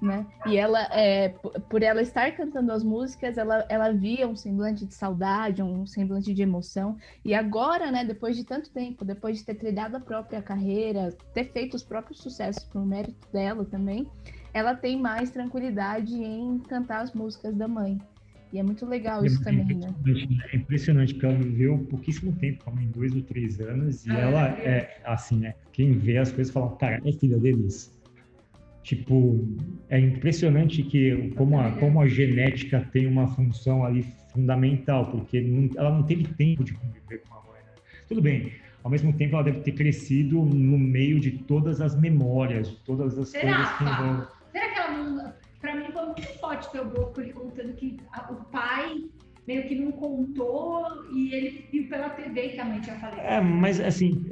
né? 0.00 0.26
E 0.46 0.56
ela, 0.56 0.82
é, 0.92 1.30
por 1.68 1.82
ela 1.82 2.00
estar 2.02 2.30
cantando 2.32 2.72
as 2.72 2.82
músicas, 2.82 3.36
ela, 3.36 3.64
ela 3.68 3.92
via 3.92 4.26
um 4.26 4.36
semblante 4.36 4.86
de 4.86 4.94
saudade, 4.94 5.62
um 5.62 5.86
semblante 5.86 6.32
de 6.32 6.42
emoção. 6.42 6.96
E 7.24 7.34
agora, 7.34 7.90
né? 7.90 8.04
Depois 8.04 8.36
de 8.36 8.44
tanto 8.44 8.70
tempo, 8.70 9.04
depois 9.04 9.38
de 9.38 9.44
ter 9.44 9.54
trilhado 9.54 9.96
a 9.96 10.00
própria 10.00 10.40
carreira, 10.42 11.14
ter 11.34 11.44
feito 11.44 11.74
os 11.74 11.82
próprios 11.82 12.20
sucessos 12.20 12.64
por 12.64 12.84
mérito 12.84 13.26
dela 13.32 13.64
também, 13.64 14.06
ela 14.52 14.74
tem 14.74 14.98
mais 15.00 15.30
tranquilidade 15.30 16.14
em 16.14 16.58
cantar 16.58 17.02
as 17.02 17.12
músicas 17.12 17.54
da 17.54 17.68
mãe. 17.68 17.98
E 18.52 18.58
é 18.58 18.62
muito 18.62 18.86
legal 18.86 19.24
isso 19.24 19.40
é 19.42 19.44
também, 19.44 19.76
né? 19.76 19.94
É 20.52 20.56
impressionante, 20.56 21.12
porque 21.12 21.26
ela 21.26 21.36
viveu 21.36 21.78
pouquíssimo 21.90 22.32
tempo, 22.36 22.64
como 22.64 22.80
em 22.80 22.88
dois 22.88 23.14
ou 23.14 23.22
três 23.22 23.60
anos, 23.60 24.06
e 24.06 24.10
ah, 24.10 24.18
ela 24.18 24.48
é, 24.60 24.68
é, 24.68 25.00
assim, 25.04 25.38
né? 25.38 25.54
Quem 25.72 25.92
vê 25.92 26.16
as 26.16 26.32
coisas 26.32 26.52
fala, 26.52 26.74
cara, 26.76 27.00
é 27.04 27.12
filha 27.12 27.38
deles. 27.38 27.97
Tipo, 28.88 29.46
é 29.90 30.00
impressionante 30.00 30.82
que 30.82 31.30
como 31.36 31.60
a, 31.60 31.72
como 31.72 32.00
a 32.00 32.08
genética 32.08 32.88
tem 32.90 33.06
uma 33.06 33.28
função 33.28 33.84
ali 33.84 34.02
fundamental, 34.32 35.10
porque 35.10 35.42
não, 35.42 35.68
ela 35.76 35.90
não 35.90 36.02
teve 36.04 36.24
tempo 36.24 36.64
de 36.64 36.72
conviver 36.72 37.22
com 37.28 37.34
a 37.34 37.42
mãe, 37.42 37.60
né? 37.66 37.82
Tudo 38.08 38.22
bem, 38.22 38.50
ao 38.82 38.90
mesmo 38.90 39.12
tempo 39.12 39.34
ela 39.34 39.44
deve 39.44 39.60
ter 39.60 39.72
crescido 39.72 40.42
no 40.42 40.78
meio 40.78 41.20
de 41.20 41.32
todas 41.32 41.82
as 41.82 42.00
memórias, 42.00 42.70
de 42.70 42.76
todas 42.76 43.18
as 43.18 43.28
Será, 43.28 43.54
coisas 43.54 43.76
que 43.76 43.84
envolvem. 43.84 44.26
Será 44.52 44.68
que 44.72 44.78
ela 44.78 44.90
não 44.96 45.32
para 45.60 45.74
mim 45.74 45.92
foi 45.92 46.06
muito 46.06 46.22
forte 46.38 46.72
ter 46.72 46.80
o 46.80 46.86
Brócoli 46.86 47.32
contando 47.34 47.74
que 47.74 47.98
a, 48.12 48.32
o 48.32 48.36
pai 48.44 49.04
meio 49.46 49.68
que 49.68 49.74
não 49.74 49.92
contou 49.92 50.86
e 51.12 51.34
ele 51.34 51.68
viu 51.70 51.88
pela 51.90 52.08
TV 52.08 52.48
que 52.48 52.60
a 52.60 52.64
mãe 52.64 52.80
tinha 52.80 52.96
falecido. 52.96 53.26
É, 53.26 53.38
mas 53.38 53.80
assim, 53.80 54.24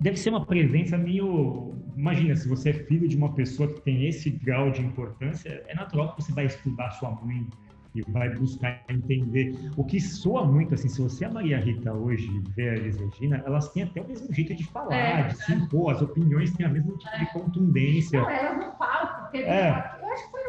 deve 0.00 0.16
ser 0.16 0.30
uma 0.30 0.46
presença 0.46 0.96
meio. 0.96 1.74
Imagina, 1.98 2.36
se 2.36 2.48
você 2.48 2.70
é 2.70 2.72
filho 2.72 3.08
de 3.08 3.16
uma 3.16 3.32
pessoa 3.34 3.68
que 3.68 3.80
tem 3.80 4.06
esse 4.06 4.30
grau 4.30 4.70
de 4.70 4.80
importância, 4.80 5.64
é 5.66 5.74
natural 5.74 6.14
que 6.14 6.22
você 6.22 6.32
vai 6.32 6.46
estudar 6.46 6.92
sua 6.92 7.10
mãe 7.10 7.44
e 7.92 8.02
vai 8.12 8.28
buscar 8.36 8.84
entender. 8.88 9.52
O 9.76 9.84
que 9.84 10.00
soa 10.00 10.46
muito, 10.46 10.74
assim, 10.74 10.88
se 10.88 11.02
você 11.02 11.24
a 11.24 11.30
Maria 11.30 11.58
Rita 11.58 11.92
hoje 11.92 12.30
vê 12.54 12.68
a 12.70 12.74
Elis 12.74 13.00
Regina, 13.00 13.42
elas 13.44 13.72
têm 13.72 13.82
até 13.82 14.00
o 14.00 14.06
mesmo 14.06 14.32
jeito 14.32 14.54
de 14.54 14.62
falar, 14.64 14.94
é, 14.94 15.22
de 15.24 15.44
se 15.44 15.52
impor, 15.52 15.90
as 15.92 16.00
opiniões 16.00 16.52
têm 16.52 16.66
a 16.66 16.68
mesma 16.68 16.96
tipo 16.96 17.10
é. 17.12 17.18
de 17.18 17.32
contundência. 17.32 18.20
Não, 18.20 18.30
elas 18.30 18.58
no 18.58 18.72
palco, 18.76 19.32
teve, 19.32 19.44
é. 19.44 19.98
eu 20.00 20.12
acho 20.12 20.24
que 20.24 20.30
foi, 20.30 20.40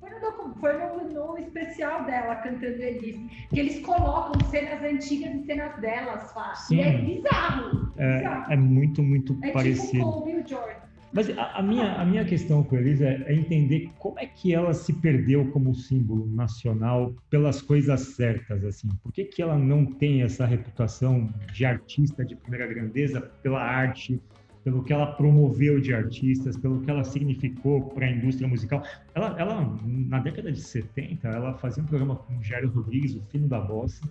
foi, 0.00 0.20
no, 0.20 0.54
foi 0.56 0.72
no, 0.74 1.08
no, 1.08 1.38
especial 1.38 2.04
dela, 2.04 2.36
cantando 2.36 2.82
Elis, 2.82 3.16
que 3.48 3.58
eles 3.58 3.80
colocam 3.80 4.46
cenas 4.50 4.82
antigas 4.82 5.34
e 5.34 5.46
cenas 5.46 5.74
delas, 5.80 6.34
Sim. 6.66 6.76
e 6.76 6.80
é 6.82 6.98
bizarro. 6.98 7.92
É, 7.96 8.18
bizarro. 8.18 8.52
é 8.52 8.56
muito, 8.58 9.02
muito 9.02 9.32
é 9.32 9.46
tipo 9.46 9.52
parecido. 9.54 9.92
Tipo 9.92 10.18
o 10.18 10.24
Bill 10.26 10.46
Jordan. 10.46 10.87
Mas 11.12 11.30
a, 11.30 11.58
a, 11.58 11.62
minha, 11.62 11.94
a 11.94 12.04
minha 12.04 12.24
questão 12.24 12.62
com 12.62 12.76
a 12.76 12.80
Elisa 12.80 13.06
é, 13.06 13.24
é, 13.26 13.34
entender 13.34 13.90
como 13.98 14.18
é 14.18 14.26
que 14.26 14.54
ela 14.54 14.74
se 14.74 14.92
perdeu 14.92 15.50
como 15.50 15.74
símbolo 15.74 16.26
nacional 16.26 17.14
pelas 17.30 17.62
coisas 17.62 18.00
certas, 18.00 18.64
assim. 18.64 18.88
Por 19.02 19.12
que, 19.12 19.24
que 19.24 19.40
ela 19.40 19.56
não 19.56 19.86
tem 19.86 20.22
essa 20.22 20.44
reputação 20.44 21.32
de 21.52 21.64
artista 21.64 22.24
de 22.24 22.36
primeira 22.36 22.66
grandeza 22.66 23.20
pela 23.42 23.60
arte, 23.60 24.20
pelo 24.62 24.84
que 24.84 24.92
ela 24.92 25.06
promoveu 25.06 25.80
de 25.80 25.94
artistas, 25.94 26.56
pelo 26.56 26.80
que 26.82 26.90
ela 26.90 27.04
significou 27.04 27.82
para 27.90 28.06
a 28.06 28.10
indústria 28.10 28.46
musical? 28.46 28.82
Ela, 29.14 29.34
ela, 29.38 29.78
na 29.84 30.18
década 30.18 30.52
de 30.52 30.60
70, 30.60 31.26
ela 31.26 31.54
fazia 31.54 31.82
um 31.82 31.86
programa 31.86 32.16
com 32.16 32.36
o 32.36 32.42
Jairo 32.42 32.68
Rodrigues, 32.68 33.14
o 33.14 33.22
Fino 33.30 33.48
da 33.48 33.60
Bossa, 33.60 34.02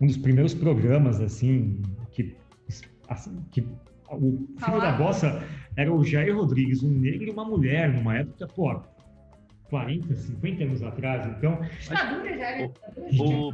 um 0.00 0.06
dos 0.06 0.16
primeiros 0.16 0.54
programas, 0.54 1.20
assim, 1.20 1.82
que, 2.10 2.34
assim, 3.08 3.38
que 3.50 3.66
o 4.10 4.46
filho 4.58 4.80
da 4.80 4.92
bossa 4.92 5.42
era 5.76 5.92
o 5.92 6.04
Jair 6.04 6.34
Rodrigues, 6.36 6.82
um 6.82 6.90
negro 6.90 7.28
e 7.28 7.30
uma 7.30 7.44
mulher, 7.44 7.92
numa 7.92 8.16
época, 8.16 8.46
pô, 8.46 8.80
40, 9.68 10.14
50 10.14 10.64
anos 10.64 10.82
atrás. 10.82 11.26
Então. 11.36 11.58
Ditadura 11.80 12.38
já 12.38 12.50
era 12.50 12.72
no, 13.12 13.52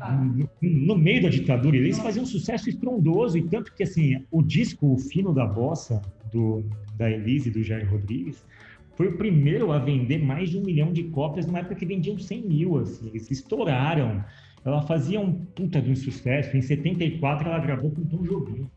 no, 0.60 0.96
meio 0.96 1.22
da 1.22 1.28
ditadura, 1.28 1.76
eles 1.76 1.98
faziam 1.98 2.22
um 2.22 2.26
sucesso 2.26 2.68
estrondoso, 2.68 3.38
e 3.38 3.42
tanto 3.42 3.74
que 3.74 3.82
assim, 3.82 4.24
o 4.30 4.42
disco 4.42 4.92
O 4.92 4.98
Fino 4.98 5.32
da 5.32 5.46
Bossa, 5.46 6.00
do, 6.30 6.64
da 6.96 7.10
Elise 7.10 7.48
e 7.48 7.52
do 7.52 7.62
Jair 7.62 7.90
Rodrigues, 7.90 8.44
foi 8.94 9.08
o 9.08 9.16
primeiro 9.16 9.72
a 9.72 9.78
vender 9.78 10.22
mais 10.22 10.50
de 10.50 10.58
um 10.58 10.62
milhão 10.62 10.92
de 10.92 11.04
cópias 11.04 11.46
numa 11.46 11.60
época 11.60 11.74
que 11.74 11.86
vendiam 11.86 12.18
100 12.18 12.42
mil, 12.42 12.78
assim, 12.78 13.08
eles 13.08 13.30
estouraram. 13.30 14.24
Ela 14.64 14.82
fazia 14.82 15.20
um 15.20 15.32
puta 15.32 15.80
de 15.80 15.90
um 15.90 15.96
sucesso. 15.96 16.56
Em 16.56 16.62
74 16.62 17.48
ela 17.48 17.58
gravou 17.58 17.90
com 17.90 18.04
Tom 18.04 18.22
Jobim. 18.22 18.70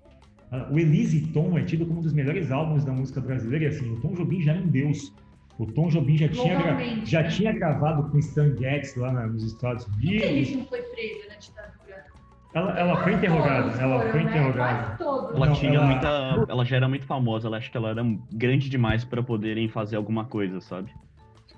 Ah, 0.55 0.67
o 0.71 0.79
Elise 0.79 1.27
Tom 1.33 1.57
é 1.57 1.63
tido 1.63 1.85
como 1.85 1.99
um 1.99 2.03
dos 2.03 2.13
melhores 2.13 2.51
álbuns 2.51 2.85
da 2.85 2.93
música 2.93 3.19
brasileira, 3.19 3.65
e 3.65 3.67
assim, 3.67 3.91
o 3.91 3.99
Tom 3.99 4.13
Jobim 4.13 4.41
já 4.41 4.53
é 4.53 4.59
um 4.59 4.67
deus. 4.67 5.13
O 5.59 5.65
Tom 5.65 5.89
Jobim 5.89 6.17
já 6.17 6.27
tinha, 6.27 6.55
gra... 6.57 6.77
já 7.05 7.21
né? 7.21 7.29
tinha 7.29 7.51
gravado 7.53 8.09
com 8.09 8.17
Stan 8.19 8.55
Getz 8.57 8.95
lá 8.95 9.11
nos 9.27 9.43
Estados 9.43 9.85
Unidos. 9.87 10.01
Por 10.01 10.19
que 10.19 10.23
ele 10.23 10.55
não 10.55 10.65
foi 10.65 10.81
preso 10.81 11.29
na 11.29 11.35
ditadura? 11.35 12.05
Ela, 12.53 12.79
ela 12.79 13.03
foi 13.03 13.13
interrogada, 13.13 13.81
ela 13.81 13.99
foram, 13.99 14.11
foi 14.11 14.23
né? 14.23 14.29
interrogada. 14.29 15.03
Ela, 15.35 15.51
tinha 15.53 15.73
ela... 15.75 15.85
muita, 15.85 16.45
ela 16.49 16.65
já 16.65 16.75
era 16.77 16.87
muito 16.87 17.05
famosa, 17.05 17.47
ela 17.47 17.57
acho 17.57 17.69
que 17.69 17.77
ela 17.77 17.89
era 17.89 18.03
grande 18.31 18.69
demais 18.69 19.03
para 19.03 19.21
poderem 19.21 19.67
fazer 19.67 19.97
alguma 19.97 20.25
coisa, 20.25 20.61
sabe? 20.61 20.89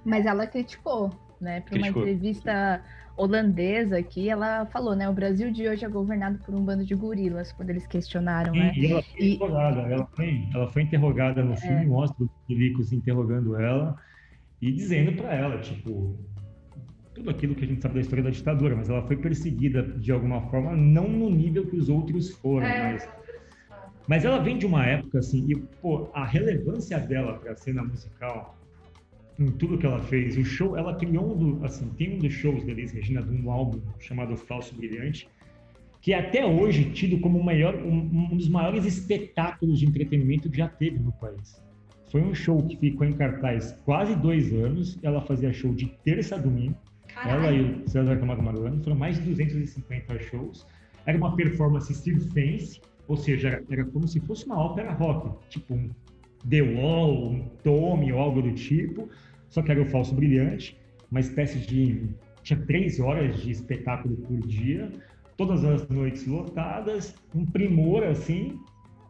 Mas 0.04 0.26
ela 0.26 0.48
criticou, 0.48 1.12
né? 1.40 1.62
Para 1.62 1.78
uma 1.78 1.88
entrevista 1.88 2.82
holandesa 3.18 3.98
aqui, 3.98 4.30
ela 4.30 4.66
falou, 4.68 4.96
né? 4.96 5.10
O 5.10 5.14
Brasil 5.14 5.52
de 5.52 5.68
hoje 5.68 5.84
é 5.84 5.90
governado 5.90 6.38
por 6.46 6.54
um 6.54 6.64
bando 6.64 6.86
de 6.86 6.94
gorilas, 6.94 7.52
quando 7.52 7.72
eles 7.72 7.88
questionaram, 7.88 8.54
né? 8.54 8.72
E 8.76 8.92
ela 8.92 9.02
foi 9.02 9.20
e... 9.20 9.34
interrogada, 9.34 9.82
ela 9.82 10.06
foi, 10.16 10.48
ela 10.54 10.68
foi 10.68 10.82
interrogada 10.84 11.44
no 11.44 11.54
é. 11.54 11.58
filme, 11.58 11.86
mostra 11.88 12.24
o 12.24 12.30
Milicos 12.48 12.94
interrogando 12.94 13.56
ela 13.56 13.98
e 14.62 14.72
dizendo 14.72 15.14
para 15.14 15.34
ela, 15.34 15.58
tipo, 15.60 16.16
tudo 17.14 17.30
aquilo 17.32 17.56
que 17.56 17.66
a 17.66 17.68
gente 17.68 17.82
sabe 17.82 17.96
da 17.96 18.02
história 18.02 18.24
da 18.24 18.30
ditadura, 18.30 18.76
mas 18.76 18.90
ela 18.90 19.02
foi 19.02 19.18
perseguida 19.18 19.82
de 19.82 20.12
alguma 20.12 20.42
forma, 20.50 20.76
não 20.76 21.10
no 21.10 21.30
nível 21.30 21.66
que 21.66 21.76
os 21.76 21.90
outros 21.90 22.30
foram, 22.30 22.68
é. 22.68 22.94
mas 22.94 23.10
mas 24.08 24.24
ela 24.24 24.40
vem 24.40 24.58
de 24.58 24.66
uma 24.66 24.86
época 24.86 25.20
assim, 25.20 25.46
e 25.50 25.56
pô, 25.82 26.10
a 26.14 26.24
relevância 26.24 26.98
dela 26.98 27.34
para 27.34 27.52
a 27.52 27.56
cena 27.56 27.84
musical 27.84 28.57
em 29.40 29.52
tudo 29.52 29.78
que 29.78 29.86
ela 29.86 30.02
fez. 30.02 30.38
O 30.38 30.44
show, 30.44 30.76
ela 30.78 30.96
criou 30.96 31.34
um 31.34 31.38
do, 31.38 31.66
assim, 31.66 31.88
tem 31.98 32.16
um 32.16 32.20
dos 32.20 32.34
shows 32.34 32.64
da 32.66 32.72
Elis 32.72 32.92
Regina 32.92 33.22
de 33.22 33.32
um 33.32 33.52
álbum 33.52 33.82
chamado 34.00 34.36
Falso 34.36 34.76
Brilhante, 34.76 35.28
que 36.02 36.14
é 36.14 36.20
até 36.20 36.46
hoje 36.46 36.92
tido 36.92 37.20
como 37.20 37.44
maior, 37.44 37.76
um, 37.76 38.30
um, 38.32 38.38
dos 38.38 38.50
maiores 38.50 38.86
espetáculos 38.86 39.80
de 39.80 39.86
entretenimento 39.86 40.50
que 40.50 40.58
já 40.58 40.68
teve 40.68 41.00
no 41.00 41.12
país. 41.12 41.62
Foi 42.10 42.22
um 42.22 42.34
show 42.34 42.64
que 42.64 42.78
ficou 42.78 43.06
em 43.06 43.14
cartaz 43.14 43.78
quase 43.84 44.16
dois 44.16 44.54
anos. 44.54 44.98
Ela 45.04 45.22
fazia 45.22 45.52
show 45.52 45.74
de 45.74 45.88
terça 46.06 46.36
a 46.36 46.38
domingo. 46.38 46.78
Caralho. 47.08 47.46
Ela 47.46 47.52
e 47.52 47.84
o 47.84 47.90
César 47.90 48.18
Camargo 48.18 48.44
Mariano 48.44 48.82
foram 48.82 48.96
mais 48.96 49.18
de 49.18 49.24
250 49.24 50.20
shows. 50.20 50.66
Era 51.06 51.18
uma 51.18 51.36
performance 51.36 51.94
circense, 51.94 52.80
ou 53.08 53.18
seja, 53.18 53.50
era, 53.50 53.64
era 53.70 53.86
como 53.86 54.08
se 54.08 54.20
fosse 54.22 54.46
uma 54.46 54.58
ópera 54.58 54.92
rock, 54.94 55.38
tipo 55.50 55.74
um 55.74 55.90
The 56.50 56.62
Wall, 56.62 57.32
um 57.32 57.50
Tommy 57.64 58.12
ou 58.14 58.20
algo 58.20 58.42
do 58.42 58.52
tipo, 58.54 59.10
só 59.50 59.62
que 59.62 59.72
era 59.72 59.82
o 59.82 59.86
falso 59.86 60.14
brilhante, 60.14 60.78
uma 61.12 61.20
espécie 61.20 61.60
de. 61.60 62.10
tinha 62.44 62.60
três 62.66 63.00
horas 63.00 63.42
de 63.42 63.52
espetáculo 63.52 64.16
por 64.18 64.40
dia, 64.48 64.92
todas 65.38 65.64
as 65.64 65.88
noites 65.88 66.26
lotadas, 66.28 67.16
um 67.34 67.46
primor 67.46 68.04
assim. 68.04 68.60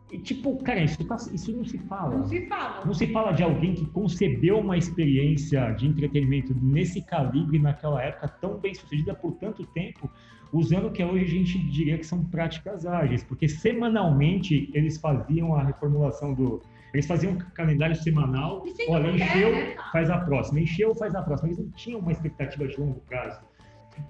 E 0.10 0.18
tipo, 0.20 0.56
cara, 0.64 0.82
isso, 0.82 1.04
tá, 1.04 1.18
isso 1.34 1.52
não 1.52 1.66
se 1.66 1.78
fala. 1.80 2.18
Não 2.18 2.26
se 2.26 2.46
fala. 2.48 2.86
Não 2.86 2.94
se 2.94 3.08
fala 3.08 3.34
de 3.34 3.44
alguém 3.44 3.74
que 3.74 3.86
concebeu 3.88 4.58
uma 4.60 4.78
experiência 4.78 5.72
de 5.72 5.86
entretenimento 5.86 6.56
nesse 6.62 7.02
calibre, 7.02 7.60
naquela 7.60 8.02
época, 8.02 8.30
tão 8.40 8.58
bem 8.58 8.74
sucedida 8.74 9.14
por 9.14 9.34
tanto 9.34 9.66
tempo, 9.66 10.10
usando 10.54 10.88
o 10.88 10.92
que 10.92 11.04
hoje 11.04 11.26
a 11.26 11.28
gente 11.28 11.60
diria 11.70 11.98
que 11.98 12.06
são 12.06 12.24
práticas 12.24 12.86
ágeis, 12.86 13.22
porque 13.22 13.50
semanalmente 13.50 14.70
eles 14.74 14.98
faziam 14.98 15.54
a 15.54 15.64
reformulação 15.64 16.34
do, 16.34 16.62
eles 16.94 17.06
faziam 17.06 17.34
um 17.34 17.38
calendário 17.38 17.96
semanal, 17.96 18.64
olha, 18.88 19.12
encheu, 19.12 19.52
né? 19.52 19.76
faz 19.92 20.10
a 20.10 20.18
próxima, 20.20 20.60
encheu, 20.60 20.96
faz 20.96 21.14
a 21.16 21.22
próxima. 21.22 21.50
Eles 21.50 21.60
não 21.60 21.70
tinham 21.72 22.00
uma 22.00 22.12
expectativa 22.12 22.68
de 22.68 22.80
longo 22.80 23.02
prazo. 23.02 23.40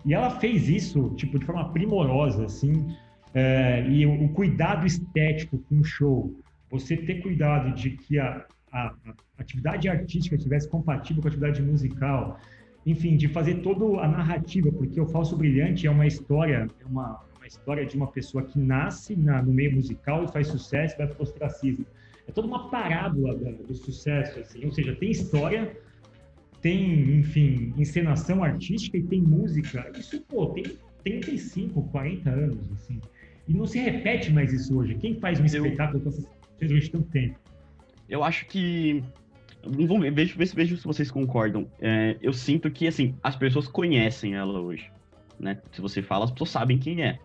E 0.06 0.14
ela 0.14 0.30
fez 0.40 0.70
isso, 0.70 1.14
tipo, 1.16 1.40
de 1.40 1.46
forma 1.46 1.72
primorosa, 1.72 2.46
assim, 2.46 2.96
é, 3.34 3.88
e 3.88 4.06
o, 4.06 4.26
o, 4.26 4.30
cuidado 4.30 4.86
estético 4.86 5.58
com 5.60 5.80
o 5.80 5.84
show, 5.84 6.34
você 6.70 6.98
ter 6.98 7.22
cuidado 7.22 7.74
de 7.74 7.92
que 7.92 8.20
a, 8.20 8.46
a, 8.72 8.88
a 8.88 8.94
atividade 9.40 9.88
artística 9.88 10.36
estivesse 10.36 10.70
compatível 10.70 11.22
com 11.22 11.28
a 11.28 11.32
atividade 11.32 11.62
musical, 11.62 12.40
enfim, 12.86 13.16
de 13.18 13.28
fazer 13.28 13.56
toda 13.56 14.02
a 14.02 14.08
narrativa, 14.08 14.72
porque 14.72 15.00
o 15.00 15.06
Falso 15.06 15.36
Brilhante 15.38 15.88
é 15.88 15.92
uma 15.92 16.06
história, 16.06 16.68
é 16.80 16.86
uma, 16.86 17.22
uma 17.38 17.48
história 17.48 17.86
de 17.86 17.96
uma 17.96 18.08
pessoa 18.08 18.44
que 18.44 18.60
nasce 18.60 19.16
na, 19.16 19.42
no 19.42 19.54
meio 19.54 19.74
musical 19.74 20.24
e 20.24 20.28
faz 20.32 20.48
sucesso 20.48 20.96
e 20.96 20.98
vai 20.98 21.08
para 21.08 21.20
o 21.20 21.24
ostracismo 21.24 21.86
é 22.28 22.32
toda 22.32 22.48
uma 22.48 22.70
parábola 22.70 23.36
do, 23.36 23.74
sucesso, 23.74 24.40
assim. 24.40 24.66
Ou 24.66 24.72
seja, 24.72 24.96
tem 24.96 25.12
história, 25.12 25.78
tem, 26.62 27.20
enfim, 27.20 27.74
encenação 27.78 28.44
artística 28.44 28.98
e 28.98 29.04
tem 29.04 29.22
música. 29.22 29.92
Isso, 29.98 30.22
pô, 30.22 30.48
tem 30.48 30.78
35, 31.04 31.82
40 31.84 32.30
anos, 32.30 32.72
assim. 32.74 33.00
E 33.48 33.54
não 33.54 33.66
se 33.66 33.80
repete 33.80 34.32
mais 34.32 34.52
isso 34.52 34.78
hoje. 34.78 34.96
Quem 34.96 35.16
faz 35.16 35.40
um 35.40 35.46
eu... 35.46 35.66
espetáculo 35.66 36.02
com 36.02 36.10
essas 36.10 36.26
durante 36.60 36.92
tanto 36.92 37.10
tempo? 37.10 37.40
Eu 38.10 38.24
acho 38.24 38.46
que 38.48 39.04
Vamos 39.64 40.02
ver, 40.02 40.12
vejo, 40.12 40.38
vejo, 40.38 40.56
vejo 40.56 40.78
se 40.78 40.86
vocês 40.86 41.12
concordam. 41.12 41.68
É, 41.80 42.16
eu 42.22 42.32
sinto 42.32 42.72
que, 42.72 42.88
assim, 42.88 43.16
as 43.22 43.36
pessoas 43.36 43.68
conhecem 43.68 44.36
ela 44.36 44.60
hoje, 44.60 44.90
né? 45.40 45.60
Se 45.72 45.82
você 45.82 46.02
fala, 46.02 46.26
as 46.26 46.32
pessoas 46.32 46.52
sabem 46.52 46.78
quem 46.78 47.04
é. 47.04 47.20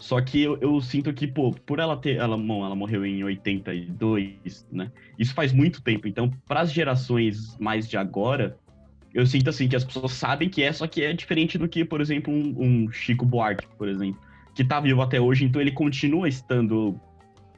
Só 0.00 0.18
que 0.22 0.40
eu, 0.40 0.56
eu, 0.62 0.80
sinto 0.80 1.12
que, 1.12 1.26
pô, 1.26 1.52
por 1.52 1.78
ela 1.78 1.94
ter. 1.94 2.16
Ela, 2.16 2.36
bom, 2.36 2.64
ela 2.64 2.74
morreu 2.74 3.04
em 3.04 3.22
82, 3.22 4.66
né? 4.72 4.90
Isso 5.18 5.34
faz 5.34 5.52
muito 5.52 5.82
tempo. 5.82 6.08
Então, 6.08 6.30
para 6.48 6.62
as 6.62 6.72
gerações 6.72 7.54
mais 7.58 7.86
de 7.86 7.98
agora, 7.98 8.58
eu 9.12 9.26
sinto 9.26 9.50
assim 9.50 9.68
que 9.68 9.76
as 9.76 9.84
pessoas 9.84 10.12
sabem 10.12 10.48
que 10.48 10.62
é, 10.62 10.72
só 10.72 10.86
que 10.86 11.02
é 11.02 11.12
diferente 11.12 11.58
do 11.58 11.68
que, 11.68 11.84
por 11.84 12.00
exemplo, 12.00 12.32
um, 12.32 12.54
um 12.58 12.90
Chico 12.90 13.26
Buarque, 13.26 13.66
por 13.76 13.88
exemplo, 13.88 14.18
que 14.54 14.64
tá 14.64 14.80
vivo 14.80 15.02
até 15.02 15.20
hoje, 15.20 15.44
então 15.44 15.60
ele 15.60 15.72
continua 15.72 16.26
estando, 16.26 16.98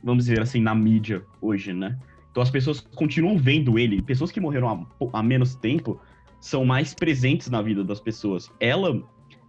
vamos 0.03 0.25
dizer 0.25 0.41
assim, 0.41 0.61
na 0.61 0.75
mídia 0.75 1.23
hoje, 1.41 1.73
né? 1.73 1.97
Então 2.33 2.43
as 2.43 2.51
pessoas 2.51 2.81
continuam 2.81 3.39
vendo 3.39 3.79
ele. 3.79 4.03
Pessoas 4.03 4.33
que 4.33 4.41
morreram 4.41 4.69
há, 4.69 5.19
há 5.19 5.23
menos 5.23 5.55
tempo 5.55 6.01
são 6.41 6.65
mais 6.65 6.93
presentes 6.93 7.49
na 7.49 7.63
vida 7.63 7.85
das 7.85 8.01
pessoas. 8.01 8.51
Ela 8.59 9.01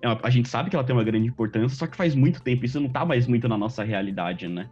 a 0.03 0.29
gente 0.29 0.49
sabe 0.49 0.69
que 0.69 0.75
ela 0.75 0.83
tem 0.83 0.95
uma 0.95 1.03
grande 1.03 1.27
importância, 1.27 1.77
só 1.77 1.87
que 1.87 1.95
faz 1.95 2.13
muito 2.13 2.41
tempo, 2.41 2.65
isso 2.65 2.79
não 2.79 2.89
tá 2.89 3.05
mais 3.05 3.25
muito 3.25 3.47
na 3.47 3.57
nossa 3.57 3.83
realidade, 3.83 4.47
né? 4.47 4.69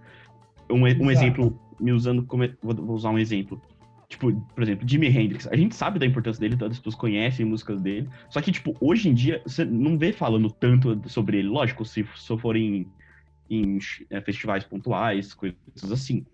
Um, 0.69 0.81
um 0.81 1.11
exemplo, 1.11 1.59
me 1.79 1.91
usando 1.91 2.23
como. 2.23 2.43
Vou 2.61 2.95
usar 2.95 3.09
um 3.09 3.19
exemplo. 3.19 3.61
Tipo, 4.09 4.33
por 4.33 4.61
exemplo, 4.61 4.87
Jimi 4.87 5.07
Hendrix. 5.07 5.47
A 5.47 5.55
gente 5.55 5.73
sabe 5.73 5.97
da 5.97 6.05
importância 6.05 6.39
dele, 6.39 6.57
todas 6.57 6.73
as 6.73 6.79
pessoas 6.79 6.95
conhecem 6.95 7.45
músicas 7.45 7.81
dele. 7.81 8.09
Só 8.29 8.41
que, 8.41 8.51
tipo, 8.51 8.75
hoje 8.81 9.07
em 9.07 9.13
dia, 9.13 9.41
você 9.45 9.63
não 9.63 9.97
vê 9.97 10.11
falando 10.11 10.51
tanto 10.51 11.01
sobre 11.07 11.37
ele. 11.37 11.47
Lógico, 11.47 11.85
se, 11.85 12.05
se 12.15 12.37
for 12.37 12.57
em, 12.57 12.85
é, 14.09 14.19
festivais 14.19 14.65
pontuais, 14.65 15.33
coisas 15.33 15.57
assim. 15.89 16.25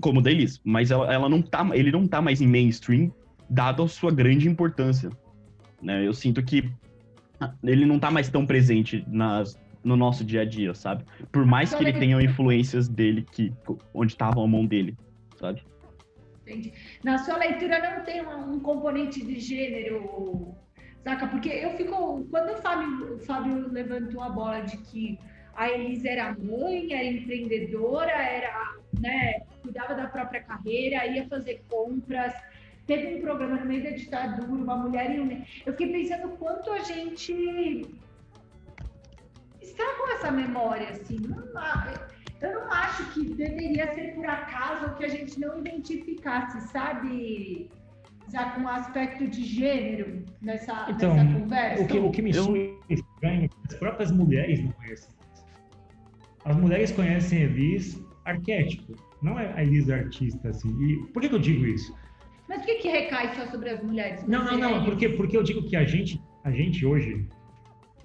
Como 0.00 0.20
o 0.20 0.22
deles. 0.22 0.60
Mas 0.64 0.92
ela, 0.92 1.12
ela 1.12 1.28
não 1.28 1.42
tá, 1.42 1.68
ele 1.72 1.90
não 1.90 2.06
tá 2.06 2.22
mais 2.22 2.40
em 2.40 2.46
mainstream, 2.46 3.10
dado 3.50 3.82
a 3.82 3.88
sua 3.88 4.12
grande 4.12 4.48
importância. 4.48 5.10
Né? 5.82 6.06
Eu 6.06 6.14
sinto 6.14 6.42
que 6.44 6.70
ele 7.62 7.84
não 7.84 7.98
tá 7.98 8.10
mais 8.10 8.28
tão 8.28 8.46
presente 8.46 9.04
nas, 9.08 9.58
no 9.82 9.96
nosso 9.96 10.24
dia 10.24 10.42
a 10.42 10.44
dia, 10.44 10.74
sabe? 10.74 11.04
Por 11.30 11.44
mais 11.46 11.74
que 11.74 11.82
ele 11.82 11.92
tenha 11.92 12.20
influências 12.20 12.88
dele 12.88 13.26
que 13.30 13.52
onde 13.94 14.12
estavam 14.12 14.44
a 14.44 14.48
mão 14.48 14.66
dele, 14.66 14.96
sabe? 15.36 15.62
Entendi. 16.42 16.72
Na 17.02 17.18
sua 17.18 17.36
leitura 17.36 17.78
não 17.78 18.04
tem 18.04 18.24
um, 18.24 18.54
um 18.54 18.60
componente 18.60 19.24
de 19.24 19.40
gênero, 19.40 20.54
saca? 21.02 21.26
Porque 21.26 21.48
eu 21.48 21.76
fico. 21.76 22.26
Quando 22.30 22.52
o 22.52 22.62
Fábio, 22.62 23.16
o 23.16 23.18
Fábio 23.18 23.68
levantou 23.72 24.22
a 24.22 24.28
bola 24.28 24.60
de 24.60 24.76
que 24.78 25.18
a 25.56 25.70
Elisa 25.70 26.08
era 26.08 26.36
mãe, 26.38 26.92
era 26.92 27.04
empreendedora, 27.04 28.12
era, 28.12 28.74
né, 29.00 29.40
cuidava 29.62 29.94
da 29.94 30.06
própria 30.06 30.42
carreira, 30.42 31.06
ia 31.06 31.26
fazer 31.28 31.64
compras, 31.68 32.32
teve 32.86 33.16
um 33.16 33.20
programa 33.20 33.56
no 33.56 33.66
meio 33.66 33.82
da 33.82 33.90
ditadura, 33.90 34.50
uma 34.50 34.76
mulher 34.76 35.10
em 35.10 35.44
Eu 35.64 35.72
fiquei 35.72 35.92
pensando 35.92 36.28
quanto 36.36 36.70
a 36.70 36.80
gente 36.80 37.86
está 39.60 39.84
com 39.98 40.12
essa 40.12 40.30
memória, 40.30 40.88
assim. 40.90 41.16
Não, 41.28 41.36
eu 42.40 42.54
não 42.54 42.72
acho 42.72 43.12
que 43.12 43.24
deveria 43.34 43.92
ser 43.94 44.14
por 44.14 44.26
acaso 44.26 44.94
que 44.96 45.04
a 45.04 45.08
gente 45.08 45.38
não 45.40 45.58
identificasse, 45.58 46.60
sabe? 46.68 47.68
Já 48.32 48.50
com 48.50 48.68
aspecto 48.68 49.26
de 49.28 49.44
gênero 49.44 50.24
nessa, 50.42 50.86
então, 50.90 51.14
nessa 51.14 51.38
conversa. 51.38 51.82
O 51.82 51.86
que, 51.86 51.98
o 51.98 52.10
que 52.10 52.22
me 52.22 52.34
eu... 52.34 52.80
estranho 52.88 53.44
é 53.44 53.48
que 53.48 53.56
as 53.68 53.74
próprias 53.74 54.10
mulheres 54.10 54.62
não 54.62 54.72
conhecem. 54.72 55.14
As 56.44 56.56
mulheres 56.56 56.92
conhecem 56.92 57.42
Elis 57.42 58.00
arquétipo, 58.24 58.94
não 59.22 59.38
é 59.38 59.52
a 59.54 59.62
Elis 59.62 59.88
artista, 59.90 60.48
assim. 60.48 60.70
E 60.82 61.06
por 61.12 61.22
que, 61.22 61.28
que 61.28 61.34
eu 61.34 61.40
digo 61.40 61.66
isso? 61.66 61.94
Mas 62.48 62.58
por 62.58 62.66
que, 62.66 62.74
que 62.76 62.88
recai 62.88 63.34
só 63.34 63.46
sobre 63.46 63.70
as 63.70 63.82
mulheres? 63.82 64.26
Não, 64.26 64.44
não, 64.44 64.58
não, 64.58 64.84
porque, 64.84 65.08
porque 65.10 65.36
eu 65.36 65.42
digo 65.42 65.62
que 65.62 65.76
a 65.76 65.84
gente, 65.84 66.22
a 66.44 66.50
gente 66.50 66.86
hoje, 66.86 67.26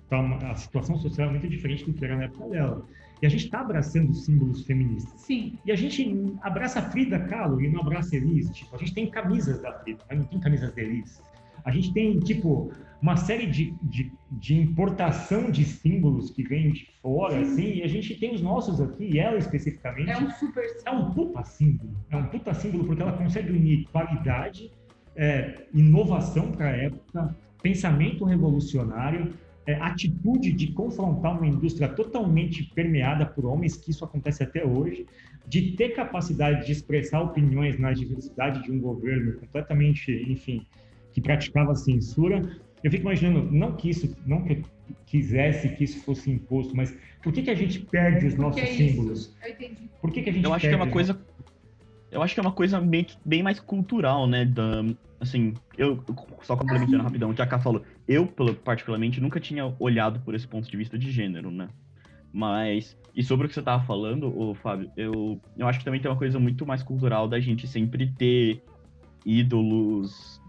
tá 0.10 0.20
uma, 0.20 0.38
a 0.38 0.56
situação 0.56 0.98
social 0.98 1.28
é 1.28 1.32
muito 1.32 1.48
diferente 1.48 1.86
do 1.86 1.94
que 1.94 2.04
era 2.04 2.16
na 2.18 2.24
época 2.24 2.50
dela. 2.50 2.86
E 3.22 3.26
a 3.26 3.30
gente 3.30 3.46
está 3.46 3.60
abraçando 3.60 4.14
símbolos 4.14 4.64
feministas. 4.64 5.22
Sim. 5.22 5.58
E 5.64 5.72
a 5.72 5.76
gente 5.76 6.36
abraça 6.42 6.80
a 6.80 6.90
Frida 6.90 7.20
Kahlo 7.20 7.62
e 7.62 7.70
não 7.70 7.82
abraça 7.82 8.16
Elis. 8.16 8.50
Tipo, 8.50 8.76
a 8.76 8.80
gente 8.80 8.96
tem 8.96 9.10
camisas 9.12 9.62
da 9.62 9.72
Frida, 9.74 10.04
mas 10.10 10.18
não 10.18 10.26
tem 10.26 10.40
camisas 10.40 10.74
da 10.74 10.82
Elis. 10.82 11.22
A 11.64 11.70
gente 11.70 11.94
tem, 11.94 12.20
tipo, 12.20 12.72
uma 13.02 13.18
série 13.18 13.48
de, 13.48 13.74
de, 13.82 14.12
de 14.32 14.56
importação 14.56 15.50
de 15.50 15.66
símbolos 15.66 16.30
que 16.30 16.44
vêm 16.44 16.72
de 16.72 16.88
fora, 17.02 17.34
Sim. 17.34 17.52
assim, 17.52 17.74
e 17.80 17.84
a 17.84 17.88
gente 17.88 18.16
tem 18.20 18.34
os 18.34 18.42
nossos 18.42 18.80
aqui, 18.80 19.06
e 19.06 19.20
ela 19.20 19.38
especificamente. 19.38 20.12
É 20.12 20.18
um 20.18 20.30
super 20.30 20.64
símbolo. 20.70 20.86
É 20.86 20.92
um 20.92 21.12
puta 21.12 21.44
símbolo. 21.44 21.98
É 22.12 22.18
um 22.18 22.26
puta 22.28 22.54
símbolo 22.54 22.86
porque 22.86 23.02
ela 23.02 23.14
consegue 23.14 23.52
unir 23.52 23.88
qualidade, 23.92 24.72
é, 25.16 25.66
inovação 25.74 26.52
para 26.52 26.68
a 26.68 26.78
época, 26.78 27.36
pensamento 27.62 28.24
revolucionário, 28.24 29.34
é, 29.66 29.74
atitude 29.76 30.52
de 30.52 30.72
confrontar 30.72 31.38
uma 31.38 31.48
indústria 31.48 31.88
totalmente 31.88 32.64
permeada 32.76 33.26
por 33.26 33.46
homens, 33.46 33.78
que 33.78 33.92
isso 33.92 34.04
acontece 34.04 34.44
até 34.44 34.66
hoje, 34.66 35.06
de 35.48 35.72
ter 35.74 35.90
capacidade 35.90 36.66
de 36.66 36.72
expressar 36.72 37.22
opiniões 37.22 37.80
na 37.80 37.94
diversidade 37.94 38.64
de 38.64 38.72
um 38.72 38.80
governo 38.80 39.34
completamente, 39.40 40.12
enfim, 40.28 40.66
que 41.12 41.22
praticava 41.22 41.76
censura. 41.76 42.42
Eu 42.84 42.90
fico 42.90 43.04
imaginando, 43.04 43.52
não 43.52 43.76
que 43.76 43.90
isso, 43.90 44.16
não 44.26 44.44
que 44.44 44.54
eu 44.54 44.64
quisesse 45.06 45.70
que 45.70 45.84
isso 45.84 46.04
fosse 46.04 46.32
imposto, 46.32 46.76
mas 46.76 46.98
por 47.22 47.32
que, 47.32 47.44
que 47.44 47.52
a 47.52 47.56
gente 47.56 47.80
perde 47.80 48.26
os 48.26 48.36
nossos 48.36 48.62
é 48.62 48.66
símbolos? 48.66 49.36
Eu 49.44 49.52
entendi. 49.52 49.90
Por 50.02 50.12
que, 50.12 50.22
que 50.24 50.30
a 50.30 50.34
gente 50.34 50.44
Eu 50.44 50.54
acho 50.54 50.68
que 50.68 50.74
é 50.74 50.76
uma 50.76 50.90
coisa 50.90 51.20
eu 52.12 52.22
acho 52.22 52.34
que 52.34 52.40
é 52.40 52.44
uma 52.44 52.52
coisa 52.52 52.80
bem, 52.82 53.08
bem 53.24 53.42
mais 53.42 53.60
cultural, 53.60 54.28
né? 54.28 54.44
Da, 54.44 54.84
assim, 55.20 55.54
eu 55.78 56.04
só 56.42 56.58
complementando 56.58 57.02
rapidão 57.02 57.30
o 57.30 57.34
que 57.34 57.42
a 57.42 57.48
Ká 57.48 57.58
falou. 57.58 57.84
Eu, 58.06 58.28
particularmente, 58.64 59.22
nunca 59.22 59.40
tinha 59.40 59.74
olhado 59.80 60.20
por 60.20 60.36
esse 60.36 60.46
ponto 60.46 60.70
de 60.70 60.76
vista 60.76 61.00
de 61.00 61.10
gênero, 61.10 61.50
né? 61.50 61.70
Mas, 62.34 62.98
e 63.16 63.24
sobre 63.24 63.46
o 63.46 63.50
que 63.50 63.56
você 63.56 63.62
tava 63.62 63.84
falando, 63.86 64.38
ô, 64.38 64.54
Fábio, 64.54 64.92
eu, 64.98 65.40
eu 65.58 65.68
acho 65.68 65.80
que 65.80 65.86
também 65.86 66.02
tem 66.02 66.12
uma 66.12 66.18
coisa 66.18 66.38
muito 66.38 66.66
mais 66.66 66.84
cultural 66.84 67.30
da 67.30 67.40
gente 67.40 67.66
sempre 67.66 68.12
ter 68.12 68.62
ídolos 69.26 70.41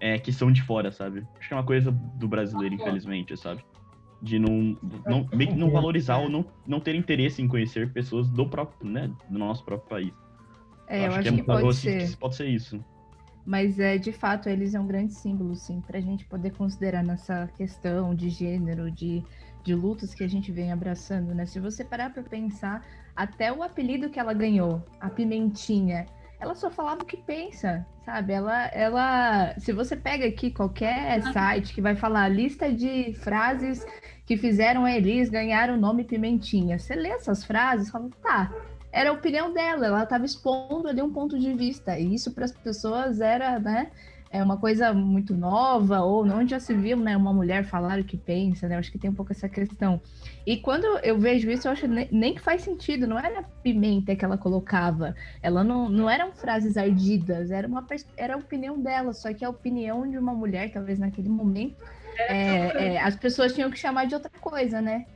é, 0.00 0.18
que 0.18 0.32
são 0.32 0.50
de 0.50 0.62
fora, 0.62 0.92
sabe? 0.92 1.26
Acho 1.38 1.48
que 1.48 1.54
é 1.54 1.56
uma 1.56 1.66
coisa 1.66 1.90
do 1.90 2.28
brasileiro, 2.28 2.74
infelizmente, 2.74 3.36
sabe? 3.36 3.64
De 4.20 4.38
não, 4.38 4.76
não, 5.06 5.28
não 5.56 5.70
valorizar 5.70 6.18
ou 6.18 6.28
não, 6.28 6.44
não 6.66 6.80
ter 6.80 6.94
interesse 6.94 7.42
em 7.42 7.48
conhecer 7.48 7.92
pessoas 7.92 8.28
do 8.28 8.48
próprio, 8.48 8.90
né, 8.90 9.10
do 9.28 9.38
nosso 9.38 9.64
próprio 9.64 9.88
país. 9.88 10.12
É, 10.86 11.00
eu 11.00 11.06
acho, 11.06 11.20
acho 11.20 11.22
que, 11.22 11.28
é, 11.28 11.38
que 11.38 11.42
pode 11.44 11.76
ser. 11.76 12.16
Pode 12.16 12.36
ser 12.36 12.46
isso. 12.46 12.84
Mas 13.46 13.78
é 13.78 13.98
de 13.98 14.10
fato 14.10 14.48
eles 14.48 14.74
é 14.74 14.80
um 14.80 14.86
grande 14.86 15.12
símbolo, 15.12 15.54
sim, 15.54 15.80
para 15.80 15.98
a 15.98 16.00
gente 16.00 16.24
poder 16.24 16.52
considerar 16.52 17.02
nessa 17.02 17.46
questão 17.48 18.14
de 18.14 18.30
gênero, 18.30 18.90
de, 18.90 19.22
de 19.62 19.74
lutas 19.74 20.14
que 20.14 20.24
a 20.24 20.28
gente 20.28 20.50
vem 20.50 20.72
abraçando, 20.72 21.34
né? 21.34 21.44
Se 21.44 21.60
você 21.60 21.84
parar 21.84 22.10
para 22.10 22.22
pensar, 22.22 22.86
até 23.14 23.52
o 23.52 23.62
apelido 23.62 24.08
que 24.08 24.18
ela 24.18 24.32
ganhou, 24.32 24.82
a 24.98 25.10
Pimentinha, 25.10 26.06
ela 26.40 26.54
só 26.54 26.70
falava 26.70 27.02
o 27.02 27.06
que 27.06 27.16
pensa, 27.16 27.86
sabe? 28.04 28.32
Ela, 28.32 28.66
ela, 28.66 29.54
se 29.58 29.72
você 29.72 29.96
pega 29.96 30.26
aqui 30.26 30.50
qualquer 30.50 31.22
site 31.32 31.74
que 31.74 31.80
vai 31.80 31.94
falar 31.94 32.28
lista 32.28 32.72
de 32.72 33.14
frases 33.14 33.84
que 34.26 34.36
fizeram 34.36 34.84
a 34.84 34.92
Elis 34.92 35.28
ganhar 35.28 35.70
o 35.70 35.76
nome 35.76 36.04
Pimentinha, 36.04 36.78
você 36.78 36.94
lê 36.94 37.10
essas 37.10 37.44
frases, 37.44 37.90
fala, 37.90 38.08
tá, 38.22 38.52
era 38.90 39.10
a 39.10 39.12
opinião 39.12 39.52
dela, 39.52 39.86
ela 39.86 40.02
estava 40.04 40.24
expondo 40.24 40.88
ali 40.88 41.02
um 41.02 41.12
ponto 41.12 41.38
de 41.38 41.52
vista, 41.52 41.98
e 41.98 42.14
isso 42.14 42.32
para 42.32 42.44
as 42.44 42.52
pessoas 42.52 43.20
era, 43.20 43.58
né, 43.58 43.90
é 44.34 44.42
uma 44.42 44.56
coisa 44.56 44.92
muito 44.92 45.32
nova, 45.32 46.00
ou 46.00 46.26
não 46.26 46.46
já 46.46 46.58
se 46.58 46.74
viu, 46.74 46.96
né, 46.96 47.16
uma 47.16 47.32
mulher 47.32 47.64
falar 47.64 48.00
o 48.00 48.04
que 48.04 48.16
pensa, 48.16 48.66
né, 48.66 48.74
eu 48.74 48.80
acho 48.80 48.90
que 48.90 48.98
tem 48.98 49.08
um 49.08 49.14
pouco 49.14 49.30
essa 49.30 49.48
questão. 49.48 50.00
E 50.44 50.56
quando 50.56 50.84
eu 51.04 51.16
vejo 51.16 51.48
isso, 51.48 51.68
eu 51.68 51.72
acho 51.72 51.86
nem, 51.86 52.08
nem 52.10 52.34
que 52.34 52.40
faz 52.40 52.62
sentido, 52.62 53.06
não 53.06 53.16
era 53.16 53.44
pimenta 53.62 54.16
que 54.16 54.24
ela 54.24 54.36
colocava, 54.36 55.14
ela 55.40 55.62
não, 55.62 55.88
não 55.88 56.10
eram 56.10 56.32
frases 56.32 56.76
ardidas, 56.76 57.52
era, 57.52 57.68
uma, 57.68 57.86
era 58.16 58.34
a 58.34 58.36
opinião 58.36 58.76
dela, 58.76 59.12
só 59.12 59.32
que 59.32 59.44
a 59.44 59.48
opinião 59.48 60.10
de 60.10 60.18
uma 60.18 60.34
mulher, 60.34 60.72
talvez 60.72 60.98
naquele 60.98 61.28
momento, 61.28 61.76
é, 62.28 62.94
é, 62.94 63.00
as 63.00 63.14
pessoas 63.14 63.52
tinham 63.52 63.70
que 63.70 63.78
chamar 63.78 64.06
de 64.06 64.16
outra 64.16 64.32
coisa, 64.40 64.80
né? 64.80 65.06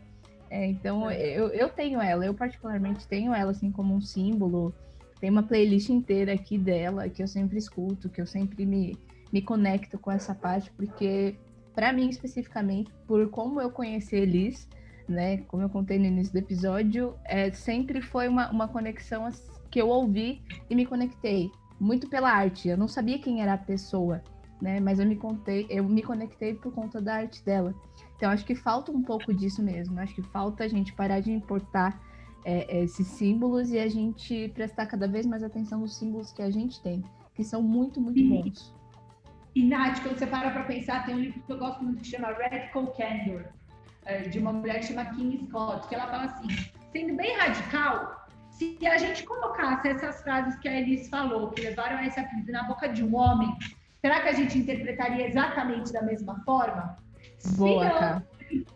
É, 0.48 0.64
então, 0.64 1.10
é. 1.10 1.20
eu, 1.20 1.48
eu 1.48 1.68
tenho 1.68 2.00
ela, 2.00 2.24
eu 2.24 2.34
particularmente 2.34 3.04
tenho 3.08 3.34
ela 3.34 3.50
assim 3.50 3.72
como 3.72 3.92
um 3.92 4.00
símbolo. 4.00 4.72
Tem 5.20 5.28
uma 5.28 5.42
playlist 5.42 5.88
inteira 5.88 6.32
aqui 6.32 6.56
dela 6.56 7.08
que 7.08 7.20
eu 7.20 7.26
sempre 7.26 7.58
escuto, 7.58 8.08
que 8.08 8.20
eu 8.20 8.26
sempre 8.26 8.64
me, 8.64 8.96
me 9.32 9.42
conecto 9.42 9.98
com 9.98 10.10
essa 10.10 10.34
parte, 10.34 10.70
porque, 10.72 11.36
para 11.74 11.92
mim 11.92 12.08
especificamente, 12.08 12.90
por 13.06 13.28
como 13.30 13.60
eu 13.60 13.70
conheci 13.70 14.16
Elis, 14.16 14.68
né, 15.08 15.38
como 15.48 15.62
eu 15.62 15.68
contei 15.68 15.98
no 15.98 16.04
início 16.04 16.32
do 16.32 16.38
episódio, 16.38 17.14
é, 17.24 17.50
sempre 17.50 18.00
foi 18.02 18.28
uma, 18.28 18.50
uma 18.50 18.68
conexão 18.68 19.28
que 19.70 19.80
eu 19.80 19.88
ouvi 19.88 20.42
e 20.68 20.74
me 20.74 20.84
conectei. 20.84 21.50
Muito 21.80 22.08
pela 22.08 22.30
arte. 22.30 22.68
Eu 22.68 22.76
não 22.76 22.88
sabia 22.88 23.18
quem 23.18 23.40
era 23.40 23.52
a 23.54 23.58
pessoa, 23.58 24.20
né? 24.60 24.80
Mas 24.80 24.98
eu 24.98 25.06
me 25.06 25.14
contei, 25.14 25.66
eu 25.70 25.84
me 25.84 26.02
conectei 26.02 26.54
por 26.54 26.72
conta 26.72 27.00
da 27.00 27.14
arte 27.14 27.44
dela. 27.44 27.72
Então, 28.16 28.30
acho 28.30 28.44
que 28.44 28.56
falta 28.56 28.90
um 28.90 29.00
pouco 29.00 29.32
disso 29.32 29.62
mesmo. 29.62 29.98
Acho 30.00 30.14
que 30.14 30.22
falta 30.22 30.64
a 30.64 30.68
gente 30.68 30.92
parar 30.92 31.20
de 31.20 31.30
importar 31.30 32.02
é, 32.44 32.82
esses 32.82 33.06
símbolos 33.06 33.70
e 33.70 33.78
a 33.78 33.88
gente 33.88 34.48
prestar 34.54 34.86
cada 34.86 35.06
vez 35.06 35.24
mais 35.24 35.44
atenção 35.44 35.80
nos 35.80 35.96
símbolos 35.96 36.32
que 36.32 36.42
a 36.42 36.50
gente 36.50 36.82
tem, 36.82 37.04
que 37.34 37.44
são 37.44 37.62
muito, 37.62 38.00
muito 38.00 38.22
bons. 38.28 38.74
E, 39.54 39.64
Nath, 39.64 40.02
quando 40.02 40.18
você 40.18 40.26
para 40.26 40.50
para 40.50 40.64
pensar, 40.64 41.04
tem 41.04 41.14
um 41.14 41.18
livro 41.18 41.40
que 41.40 41.52
eu 41.52 41.58
gosto 41.58 41.82
muito 41.82 42.02
que 42.02 42.08
chama 42.08 42.28
Radical 42.28 42.86
Candor, 42.88 43.44
é, 44.04 44.22
de 44.22 44.38
uma 44.38 44.52
mulher 44.52 44.80
que 44.80 44.86
chama 44.86 45.04
Kim 45.06 45.46
Scott, 45.46 45.88
que 45.88 45.94
ela 45.94 46.06
fala 46.06 46.24
assim, 46.24 46.48
sendo 46.92 47.16
bem 47.16 47.36
radical, 47.36 48.26
se 48.50 48.78
a 48.86 48.98
gente 48.98 49.22
colocasse 49.24 49.88
essas 49.88 50.22
frases 50.22 50.58
que 50.58 50.68
a 50.68 50.80
Elis 50.80 51.08
falou, 51.08 51.50
que 51.50 51.62
levaram 51.62 51.98
a 51.98 52.06
esse 52.06 52.18
apelido 52.18 52.50
na 52.50 52.64
boca 52.64 52.88
de 52.88 53.04
um 53.04 53.14
homem, 53.16 53.56
será 54.00 54.20
que 54.20 54.28
a 54.28 54.32
gente 54.32 54.58
interpretaria 54.58 55.28
exatamente 55.28 55.92
da 55.92 56.02
mesma 56.02 56.42
forma? 56.44 56.96
Boa, 57.56 57.90
cara. 57.90 58.26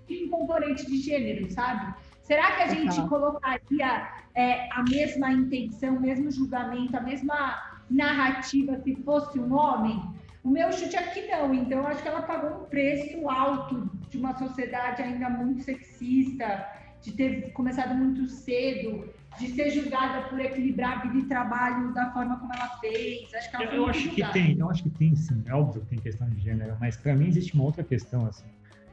um 0.09 0.29
componente 0.31 0.87
de 0.87 0.99
gênero, 0.99 1.51
sabe? 1.51 1.95
Será 2.23 2.53
que 2.53 2.63
a 2.63 2.69
gente 2.69 3.01
colocaria 3.09 4.09
é, 4.35 4.69
a 4.73 4.83
mesma 4.85 5.33
intenção, 5.33 5.97
o 5.97 6.01
mesmo 6.01 6.31
julgamento, 6.31 6.97
a 6.97 7.01
mesma 7.01 7.61
narrativa 7.91 8.79
se 8.83 8.95
fosse 9.03 9.39
um 9.41 9.53
homem? 9.53 10.01
O 10.45 10.51
meu 10.51 10.73
chute 10.73 10.97
aqui 10.97 11.29
não, 11.29 11.55
então 11.55 11.79
eu 11.79 11.87
acho 11.87 12.03
que 12.03 12.09
ela 12.09 12.23
pagou 12.23 12.63
um 12.63 12.65
preço 12.65 13.29
alto 13.29 13.89
de 14.11 14.19
uma 14.19 14.37
sociedade 14.37 15.01
ainda 15.01 15.31
muito 15.31 15.63
sexista, 15.63 16.67
de 17.01 17.13
ter 17.13 17.53
começado 17.53 17.95
muito 17.95 18.27
cedo, 18.27 19.09
de 19.39 19.49
ser 19.49 19.71
julgada 19.71 20.29
por 20.29 20.41
equilibrar 20.41 21.03
vida 21.03 21.19
e 21.19 21.29
trabalho 21.29 21.95
da 21.95 22.13
forma 22.13 22.39
como 22.41 22.53
ela 22.53 22.69
fez. 22.81 23.33
Acho 23.35 23.51
que 23.51 23.57
ela 23.57 23.65
eu, 23.67 23.73
eu 23.73 23.87
acho 23.87 24.09
que 24.11 24.33
tem, 24.33 24.59
eu 24.59 24.69
acho 24.69 24.83
que 24.83 24.91
tem 24.91 25.15
sim, 25.15 25.43
é 25.47 25.55
óbvio 25.55 25.83
que 25.83 25.89
tem 25.89 25.99
questão 26.01 26.29
de 26.29 26.41
gênero, 26.41 26.77
mas 26.81 26.97
para 26.97 27.15
mim 27.15 27.29
existe 27.29 27.55
uma 27.55 27.65
outra 27.65 27.85
questão 27.85 28.27
assim, 28.27 28.47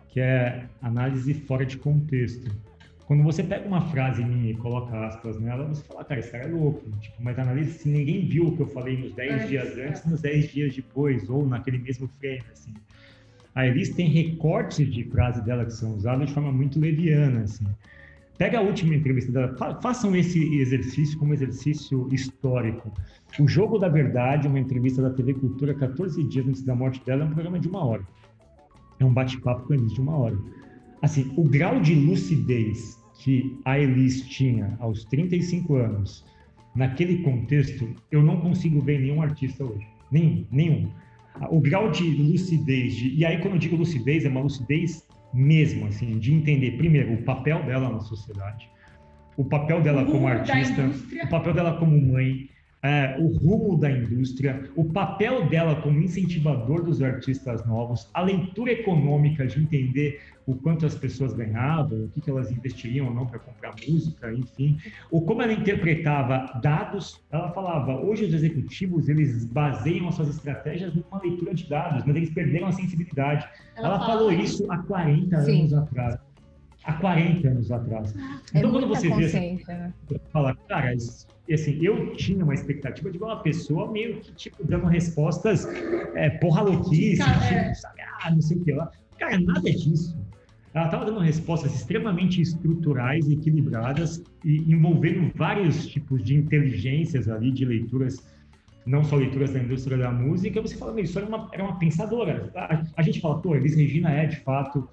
que 0.10 0.20
é 0.20 0.66
análise 0.82 1.34
fora 1.34 1.66
de 1.66 1.78
contexto. 1.78 2.50
Quando 3.10 3.24
você 3.24 3.42
pega 3.42 3.68
uma 3.68 3.82
frase 3.82 4.24
minha 4.24 4.52
e 4.52 4.56
coloca 4.56 5.08
aspas 5.08 5.40
nela, 5.40 5.66
você 5.68 5.84
fala, 5.84 6.06
cara, 6.06 6.20
esse 6.20 6.30
cara 6.30 6.44
é 6.44 6.48
louco. 6.48 6.88
Tipo, 7.00 7.16
mas 7.24 7.40
analise 7.40 7.80
se 7.80 7.90
ninguém 7.90 8.28
viu 8.28 8.50
o 8.50 8.56
que 8.56 8.62
eu 8.62 8.68
falei 8.68 8.98
nos 8.98 9.14
10 9.14 9.32
é, 9.32 9.48
dias 9.48 9.78
antes, 9.80 10.06
nos 10.06 10.22
10 10.22 10.52
dias 10.52 10.76
depois, 10.76 11.28
ou 11.28 11.44
naquele 11.44 11.80
mesmo 11.80 12.08
frame, 12.20 12.44
assim. 12.54 12.72
A 13.56 13.66
Elis 13.66 13.90
tem 13.90 14.08
recortes 14.10 14.88
de 14.94 15.04
frase 15.06 15.44
dela 15.44 15.66
que 15.66 15.74
são 15.74 15.96
usados 15.96 16.28
de 16.28 16.34
forma 16.36 16.52
muito 16.52 16.80
leviana, 16.80 17.42
assim. 17.42 17.66
Pega 18.38 18.60
a 18.60 18.62
última 18.62 18.94
entrevista 18.94 19.32
dela, 19.32 19.58
fa 19.58 19.82
façam 19.82 20.16
esse 20.16 20.60
exercício 20.60 21.18
como 21.18 21.34
exercício 21.34 22.08
histórico. 22.14 22.94
O 23.40 23.48
Jogo 23.48 23.80
da 23.80 23.90
Verdade, 23.90 24.48
uma 24.48 24.60
entrevista 24.60 25.02
da 25.02 25.10
TV 25.10 25.34
Cultura 25.34 25.74
14 25.74 26.24
dias 26.26 26.48
antes 26.48 26.62
da 26.62 26.76
morte 26.76 27.04
dela, 27.04 27.24
é 27.24 27.26
um 27.26 27.32
programa 27.32 27.60
de 27.60 27.68
uma 27.68 27.84
hora. 27.84 28.04
É 29.00 29.04
um 29.04 29.12
bate-papo 29.12 29.66
com 29.66 29.74
a 29.74 29.76
Elis 29.76 29.94
de 29.94 30.00
uma 30.00 30.16
hora. 30.16 30.38
Assim, 31.02 31.34
o 31.36 31.44
grau 31.44 31.80
de 31.80 31.96
lucidez 31.96 32.99
que 33.20 33.60
a 33.66 33.78
Elis 33.78 34.22
tinha 34.28 34.76
aos 34.80 35.04
35 35.06 35.76
anos, 35.76 36.26
naquele 36.76 37.18
contexto, 37.22 37.94
eu 38.12 38.24
não 38.24 38.40
consigo 38.40 38.82
ver 38.82 39.00
nenhum 39.00 39.22
artista 39.22 39.64
hoje. 39.64 39.86
Nenhum, 40.12 40.46
nenhum. 40.52 40.90
O 41.50 41.60
grau 41.60 41.92
de 41.92 42.04
lucidez, 42.04 42.96
de, 42.96 43.14
e 43.14 43.26
aí 43.26 43.40
quando 43.40 43.54
eu 43.54 43.60
digo 43.60 43.76
lucidez, 43.76 44.26
é 44.26 44.30
uma 44.30 44.42
lucidez 44.42 45.08
mesmo, 45.34 45.86
assim, 45.88 46.18
de 46.18 46.34
entender, 46.34 46.78
primeiro, 46.78 47.14
o 47.14 47.24
papel 47.24 47.64
dela 47.64 47.90
na 47.90 48.00
sociedade, 48.00 48.70
o 49.38 49.44
papel 49.44 49.82
dela 49.82 50.06
como 50.06 50.28
artista, 50.28 50.90
o 51.24 51.30
papel 51.30 51.54
dela 51.54 51.78
como 51.78 52.02
mãe, 52.02 52.50
é, 52.82 53.18
o 53.20 53.28
rumo 53.28 53.78
da 53.78 53.92
indústria, 53.92 54.70
o 54.76 54.86
papel 54.86 55.50
dela 55.50 55.82
como 55.82 56.00
incentivador 56.02 56.84
dos 56.84 57.02
artistas 57.02 57.66
novos, 57.66 58.10
a 58.14 58.22
leitura 58.22 58.72
econômica 58.72 59.46
de 59.46 59.60
entender 59.60 60.22
o 60.48 60.56
quanto 60.56 60.86
as 60.86 60.96
pessoas 60.96 61.34
ganhavam, 61.34 62.06
o 62.06 62.10
que, 62.10 62.22
que 62.22 62.30
elas 62.30 62.50
investiriam 62.52 63.08
ou 63.08 63.14
não 63.14 63.28
para 63.28 63.38
comprar 63.40 63.76
música, 63.88 64.34
enfim, 64.34 64.78
ou 65.12 65.22
como 65.22 65.42
ela 65.42 65.54
interpretava 65.54 66.60
dados. 66.62 67.22
Ela 67.30 67.52
falava, 67.52 68.00
hoje 68.00 68.26
os 68.26 68.34
executivos 68.34 69.10
eles 69.10 69.46
baseiam 69.46 70.08
as 70.08 70.16
suas 70.16 70.30
estratégias 70.30 70.94
numa 70.96 71.22
leitura 71.22 71.54
de 71.54 71.70
dados, 71.70 72.04
mas 72.06 72.16
eles 72.16 72.30
perderam 72.32 72.68
a 72.68 72.72
sensibilidade. 72.72 73.48
Ela, 73.76 73.90
ela 73.90 74.06
falou 74.06 74.32
isso 74.32 74.66
há 74.72 74.78
40 74.78 75.42
Sim. 75.42 75.60
anos 75.60 75.74
atrás 75.74 76.30
há 76.86 76.94
40 76.94 77.48
anos 77.48 77.72
atrás. 77.72 78.16
É 78.16 78.60
então, 78.60 78.72
quando 78.72 78.88
você 78.88 79.10
vê, 79.10 79.62
né? 79.68 79.94
fala, 80.32 80.56
cara, 80.68 80.96
assim, 81.54 81.80
eu 81.82 82.14
tinha 82.14 82.44
uma 82.44 82.54
expectativa 82.54 83.10
de 83.10 83.18
uma 83.18 83.38
pessoa 83.42 83.92
meio 83.92 84.20
que, 84.20 84.32
tipo, 84.34 84.64
dando 84.64 84.86
respostas 84.86 85.66
é, 86.16 86.30
porra 86.30 86.62
louquice, 86.62 87.22
é. 87.22 87.72
tipo, 87.74 87.88
ah, 88.24 88.32
não 88.32 88.42
sei 88.42 88.58
o 88.58 88.64
que 88.64 88.72
lá. 88.72 88.92
Cara, 89.18 89.40
nada 89.40 89.72
disso. 89.72 90.18
Ela 90.74 90.86
estava 90.86 91.06
dando 91.06 91.20
respostas 91.20 91.74
extremamente 91.74 92.42
estruturais, 92.42 93.30
equilibradas 93.30 94.24
e 94.46 94.72
envolvendo 94.72 95.32
vários 95.36 95.88
tipos 95.88 96.24
de 96.24 96.36
inteligências 96.36 97.28
ali, 97.28 97.52
de 97.52 97.66
leituras, 97.66 98.24
não 98.86 99.04
só 99.04 99.16
leituras 99.16 99.52
da 99.52 99.60
indústria 99.60 99.98
da 99.98 100.12
música. 100.12 100.62
Você 100.62 100.78
fala, 100.78 101.00
isso 101.02 101.18
era 101.18 101.28
uma, 101.28 101.50
era 101.52 101.64
uma 101.64 101.80
pensadora. 101.80 102.52
A, 102.56 102.84
a 102.96 103.02
gente 103.02 103.20
fala, 103.20 103.42
pô, 103.42 103.56
Elis 103.56 103.76
Regina 103.76 104.12
é 104.12 104.28
de 104.28 104.38
fato 104.38 104.88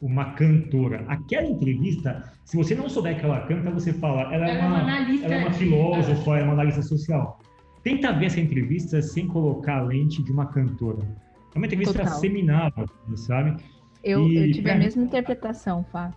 uma 0.00 0.32
cantora. 0.32 1.04
Aquela 1.08 1.46
entrevista, 1.46 2.32
se 2.44 2.56
você 2.56 2.74
não 2.74 2.88
souber 2.88 3.18
que 3.18 3.24
ela 3.24 3.40
canta, 3.42 3.70
você 3.70 3.92
fala, 3.92 4.32
ela 4.34 4.48
é, 4.48 4.58
é 4.58 4.66
uma, 4.66 4.78
analista, 4.78 5.26
ela 5.26 5.34
é 5.34 5.38
uma 5.38 5.52
filósofa, 5.52 6.38
é 6.38 6.42
uma 6.42 6.52
analista 6.54 6.82
social. 6.82 7.38
Tenta 7.82 8.12
ver 8.12 8.26
essa 8.26 8.40
entrevista 8.40 9.00
sem 9.02 9.26
colocar 9.26 9.78
a 9.78 9.82
lente 9.82 10.22
de 10.22 10.32
uma 10.32 10.46
cantora. 10.46 11.06
É 11.54 11.58
uma 11.58 11.66
entrevista 11.66 11.98
Total. 11.98 12.18
seminável, 12.18 12.86
sabe? 13.16 13.62
Eu, 14.02 14.26
e, 14.28 14.36
eu 14.36 14.52
tive 14.52 14.70
é, 14.70 14.72
a 14.72 14.76
mesma 14.76 15.02
interpretação, 15.02 15.84
Fá. 15.84 16.12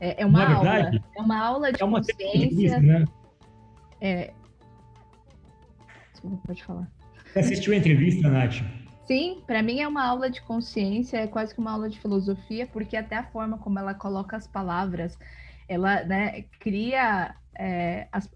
É, 0.00 0.22
é 0.22 0.26
uma 0.26 0.42
é 0.42 0.46
aula. 0.46 0.58
Verdade? 0.58 1.04
É 1.16 1.22
uma 1.22 1.38
aula 1.38 1.72
de 1.72 1.82
é 1.82 1.84
uma 1.84 1.98
consciência. 1.98 2.80
Né? 2.80 3.04
É... 4.00 4.32
Desculpa, 6.12 6.40
pode 6.46 6.64
falar. 6.64 6.90
Você 7.32 7.38
assistiu 7.40 7.72
a 7.72 7.76
entrevista, 7.76 8.28
Nath? 8.28 8.62
Sim, 9.08 9.42
para 9.46 9.62
mim 9.62 9.80
é 9.80 9.88
uma 9.88 10.04
aula 10.04 10.28
de 10.28 10.42
consciência, 10.42 11.16
é 11.16 11.26
quase 11.26 11.54
que 11.54 11.60
uma 11.60 11.72
aula 11.72 11.88
de 11.88 11.98
filosofia, 11.98 12.66
porque 12.66 12.94
até 12.94 13.16
a 13.16 13.24
forma 13.24 13.56
como 13.56 13.78
ela 13.78 13.94
coloca 13.94 14.36
as 14.36 14.46
palavras, 14.46 15.18
ela 15.66 16.04
né, 16.04 16.42
cria 16.60 17.34
é, 17.54 18.06
as, 18.12 18.28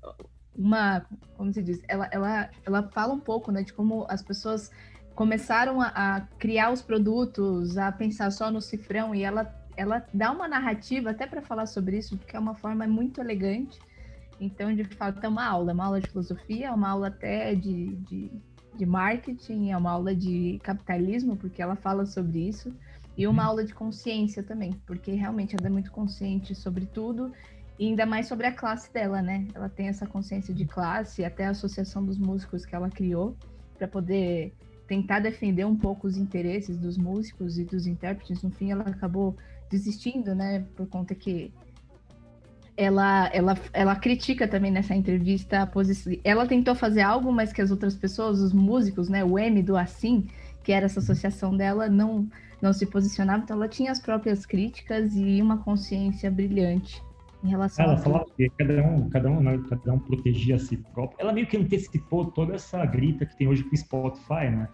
uma, 0.56 1.04
como 1.36 1.52
se 1.52 1.62
diz, 1.62 1.82
ela, 1.86 2.08
ela, 2.10 2.50
ela 2.64 2.82
fala 2.84 3.12
um 3.12 3.20
pouco 3.20 3.52
né, 3.52 3.62
de 3.62 3.70
como 3.70 4.06
as 4.08 4.22
pessoas 4.22 4.70
começaram 5.14 5.78
a, 5.78 5.88
a 5.88 6.20
criar 6.38 6.72
os 6.72 6.80
produtos, 6.80 7.76
a 7.76 7.92
pensar 7.92 8.32
só 8.32 8.50
no 8.50 8.62
cifrão, 8.62 9.14
e 9.14 9.22
ela, 9.24 9.54
ela 9.76 10.02
dá 10.14 10.32
uma 10.32 10.48
narrativa 10.48 11.10
até 11.10 11.26
para 11.26 11.42
falar 11.42 11.66
sobre 11.66 11.98
isso, 11.98 12.16
porque 12.16 12.34
é 12.34 12.38
uma 12.38 12.54
forma 12.54 12.86
muito 12.86 13.20
elegante. 13.20 13.78
Então, 14.40 14.74
de 14.74 14.84
fato, 14.84 15.22
é 15.22 15.28
uma 15.28 15.44
aula, 15.44 15.72
é 15.72 15.74
uma 15.74 15.84
aula 15.84 16.00
de 16.00 16.08
filosofia, 16.08 16.68
é 16.68 16.72
uma 16.72 16.88
aula 16.88 17.08
até 17.08 17.54
de, 17.54 17.94
de 17.96 18.30
de 18.74 18.86
marketing, 18.86 19.70
é 19.70 19.76
uma 19.76 19.90
aula 19.90 20.14
de 20.14 20.58
capitalismo, 20.62 21.36
porque 21.36 21.60
ela 21.60 21.76
fala 21.76 22.06
sobre 22.06 22.48
isso, 22.48 22.74
e 23.16 23.26
uma 23.26 23.42
uhum. 23.42 23.48
aula 23.48 23.64
de 23.64 23.74
consciência 23.74 24.42
também, 24.42 24.72
porque 24.86 25.12
realmente 25.12 25.54
ela 25.54 25.66
é 25.66 25.70
muito 25.70 25.90
consciente 25.90 26.54
sobre 26.54 26.86
tudo, 26.86 27.32
e 27.78 27.86
ainda 27.86 28.06
mais 28.06 28.28
sobre 28.28 28.46
a 28.46 28.52
classe 28.52 28.92
dela, 28.92 29.20
né? 29.20 29.46
Ela 29.54 29.68
tem 29.68 29.88
essa 29.88 30.06
consciência 30.06 30.54
de 30.54 30.64
classe, 30.64 31.24
até 31.24 31.46
a 31.46 31.50
associação 31.50 32.04
dos 32.04 32.18
músicos 32.18 32.64
que 32.64 32.74
ela 32.74 32.88
criou, 32.88 33.36
para 33.76 33.88
poder 33.88 34.54
tentar 34.86 35.20
defender 35.20 35.64
um 35.64 35.76
pouco 35.76 36.06
os 36.06 36.16
interesses 36.16 36.76
dos 36.76 36.96
músicos 36.96 37.58
e 37.58 37.64
dos 37.64 37.86
intérpretes. 37.86 38.42
No 38.42 38.50
fim, 38.50 38.70
ela 38.70 38.84
acabou 38.84 39.36
desistindo, 39.70 40.34
né? 40.34 40.66
Por 40.76 40.86
conta 40.86 41.14
que 41.14 41.52
ela, 42.76 43.30
ela, 43.32 43.56
ela 43.72 43.96
critica 43.96 44.48
também 44.48 44.70
nessa 44.70 44.94
entrevista 44.94 45.62
a 45.62 45.66
posição. 45.66 46.12
Ela 46.24 46.46
tentou 46.46 46.74
fazer 46.74 47.02
algo, 47.02 47.32
mas 47.32 47.52
que 47.52 47.60
as 47.60 47.70
outras 47.70 47.94
pessoas, 47.94 48.40
os 48.40 48.52
músicos, 48.52 49.08
né, 49.08 49.24
o 49.24 49.38
M 49.38 49.62
do 49.62 49.76
Assim, 49.76 50.26
que 50.62 50.72
era 50.72 50.86
essa 50.86 51.00
associação 51.00 51.56
dela, 51.56 51.88
não, 51.88 52.28
não 52.60 52.72
se 52.72 52.86
posicionava. 52.86 53.42
Então, 53.42 53.56
ela 53.56 53.68
tinha 53.68 53.92
as 53.92 54.00
próprias 54.00 54.46
críticas 54.46 55.14
e 55.14 55.40
uma 55.42 55.58
consciência 55.58 56.30
brilhante 56.30 57.02
em 57.44 57.48
relação 57.48 57.84
ela 57.84 57.94
a. 57.94 57.96
Ela 57.96 58.04
falava 58.04 58.26
que 58.36 58.48
cada 58.50 58.82
um, 58.82 59.10
cada, 59.10 59.30
um, 59.30 59.40
né, 59.40 59.60
cada 59.68 59.92
um 59.92 59.98
protegia 59.98 60.56
a 60.56 60.58
si 60.58 60.76
próprio. 60.76 61.20
Ela 61.20 61.32
meio 61.32 61.46
que 61.46 61.56
antecipou 61.56 62.26
toda 62.26 62.54
essa 62.54 62.84
grita 62.86 63.26
que 63.26 63.36
tem 63.36 63.48
hoje 63.48 63.64
com 63.64 63.74
o 63.74 63.78
Spotify, 63.78 64.50
né? 64.50 64.68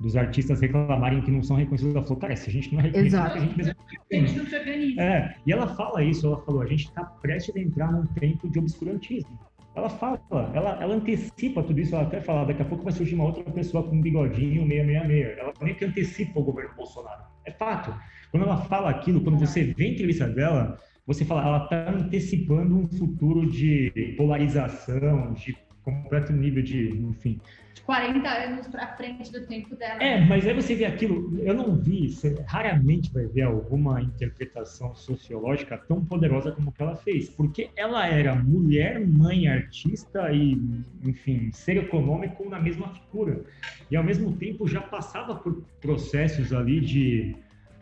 Dos 0.00 0.16
artistas 0.16 0.60
reclamarem 0.60 1.20
que 1.20 1.30
não 1.30 1.42
são 1.42 1.56
reconhecidos. 1.56 1.94
Ela 1.94 2.04
falou, 2.04 2.18
cara, 2.18 2.36
se 2.36 2.48
a 2.48 2.52
gente 2.52 2.72
não 2.72 2.80
é 2.80 2.84
reconhecido, 2.84 3.14
Exato. 3.14 3.36
a 3.36 3.40
gente 3.40 3.56
mesmo... 3.56 3.74
Não 4.12 4.46
se 4.46 4.56
organiza. 4.56 5.00
É, 5.00 5.34
e 5.46 5.52
ela 5.52 5.66
fala 5.74 6.02
isso, 6.02 6.26
ela 6.26 6.38
falou, 6.38 6.62
a 6.62 6.66
gente 6.66 6.84
está 6.84 7.04
prestes 7.04 7.54
a 7.56 7.60
entrar 7.60 7.92
num 7.92 8.06
tempo 8.06 8.48
de 8.48 8.58
obscurantismo. 8.58 9.38
Ela 9.74 9.88
fala, 9.88 10.20
ela, 10.54 10.82
ela 10.82 10.94
antecipa 10.94 11.62
tudo 11.62 11.78
isso, 11.78 11.94
ela 11.94 12.04
até 12.04 12.20
fala, 12.20 12.46
daqui 12.46 12.62
a 12.62 12.64
pouco 12.64 12.82
vai 12.82 12.92
surgir 12.92 13.14
uma 13.14 13.24
outra 13.24 13.44
pessoa 13.44 13.84
com 13.84 13.94
um 13.94 14.00
bigodinho 14.00 14.66
666. 14.66 15.38
Ela 15.38 15.52
meio 15.62 15.76
que 15.76 15.84
antecipa 15.84 16.40
o 16.40 16.42
governo 16.42 16.74
Bolsonaro. 16.74 17.22
É 17.44 17.52
fato. 17.52 17.94
Quando 18.30 18.42
ela 18.42 18.56
fala 18.56 18.90
aquilo, 18.90 19.20
quando 19.20 19.38
você 19.38 19.62
vê 19.64 19.84
a 19.84 19.88
entrevista 19.88 20.26
dela, 20.26 20.78
você 21.06 21.24
fala, 21.24 21.46
ela 21.46 21.64
está 21.64 21.90
antecipando 21.90 22.76
um 22.76 22.86
futuro 22.88 23.48
de 23.48 24.14
polarização, 24.16 25.32
de 25.32 25.56
completo 25.82 26.32
nível 26.32 26.62
de, 26.62 26.90
enfim, 26.90 27.40
40 27.88 28.28
anos 28.28 28.66
para 28.66 28.86
frente 28.96 29.32
do 29.32 29.46
tempo 29.46 29.74
dela. 29.74 30.02
É, 30.02 30.20
mas 30.20 30.46
aí 30.46 30.52
você 30.52 30.74
vê 30.74 30.84
aquilo, 30.84 31.38
eu 31.40 31.54
não 31.54 31.74
vi, 31.74 32.10
você 32.10 32.36
raramente 32.46 33.10
vai 33.10 33.24
ver 33.24 33.42
alguma 33.42 34.02
interpretação 34.02 34.94
sociológica 34.94 35.78
tão 35.78 36.04
poderosa 36.04 36.52
como 36.52 36.70
que 36.70 36.82
ela 36.82 36.96
fez, 36.96 37.30
porque 37.30 37.70
ela 37.74 38.06
era 38.06 38.34
mulher, 38.34 39.00
mãe, 39.06 39.48
artista 39.48 40.30
e, 40.32 40.60
enfim, 41.02 41.50
ser 41.52 41.78
econômico 41.78 42.48
na 42.48 42.60
mesma 42.60 42.88
figura. 42.88 43.42
E 43.90 43.96
ao 43.96 44.04
mesmo 44.04 44.36
tempo 44.36 44.68
já 44.68 44.82
passava 44.82 45.34
por 45.34 45.62
processos 45.80 46.52
ali 46.52 46.80
de 46.80 47.36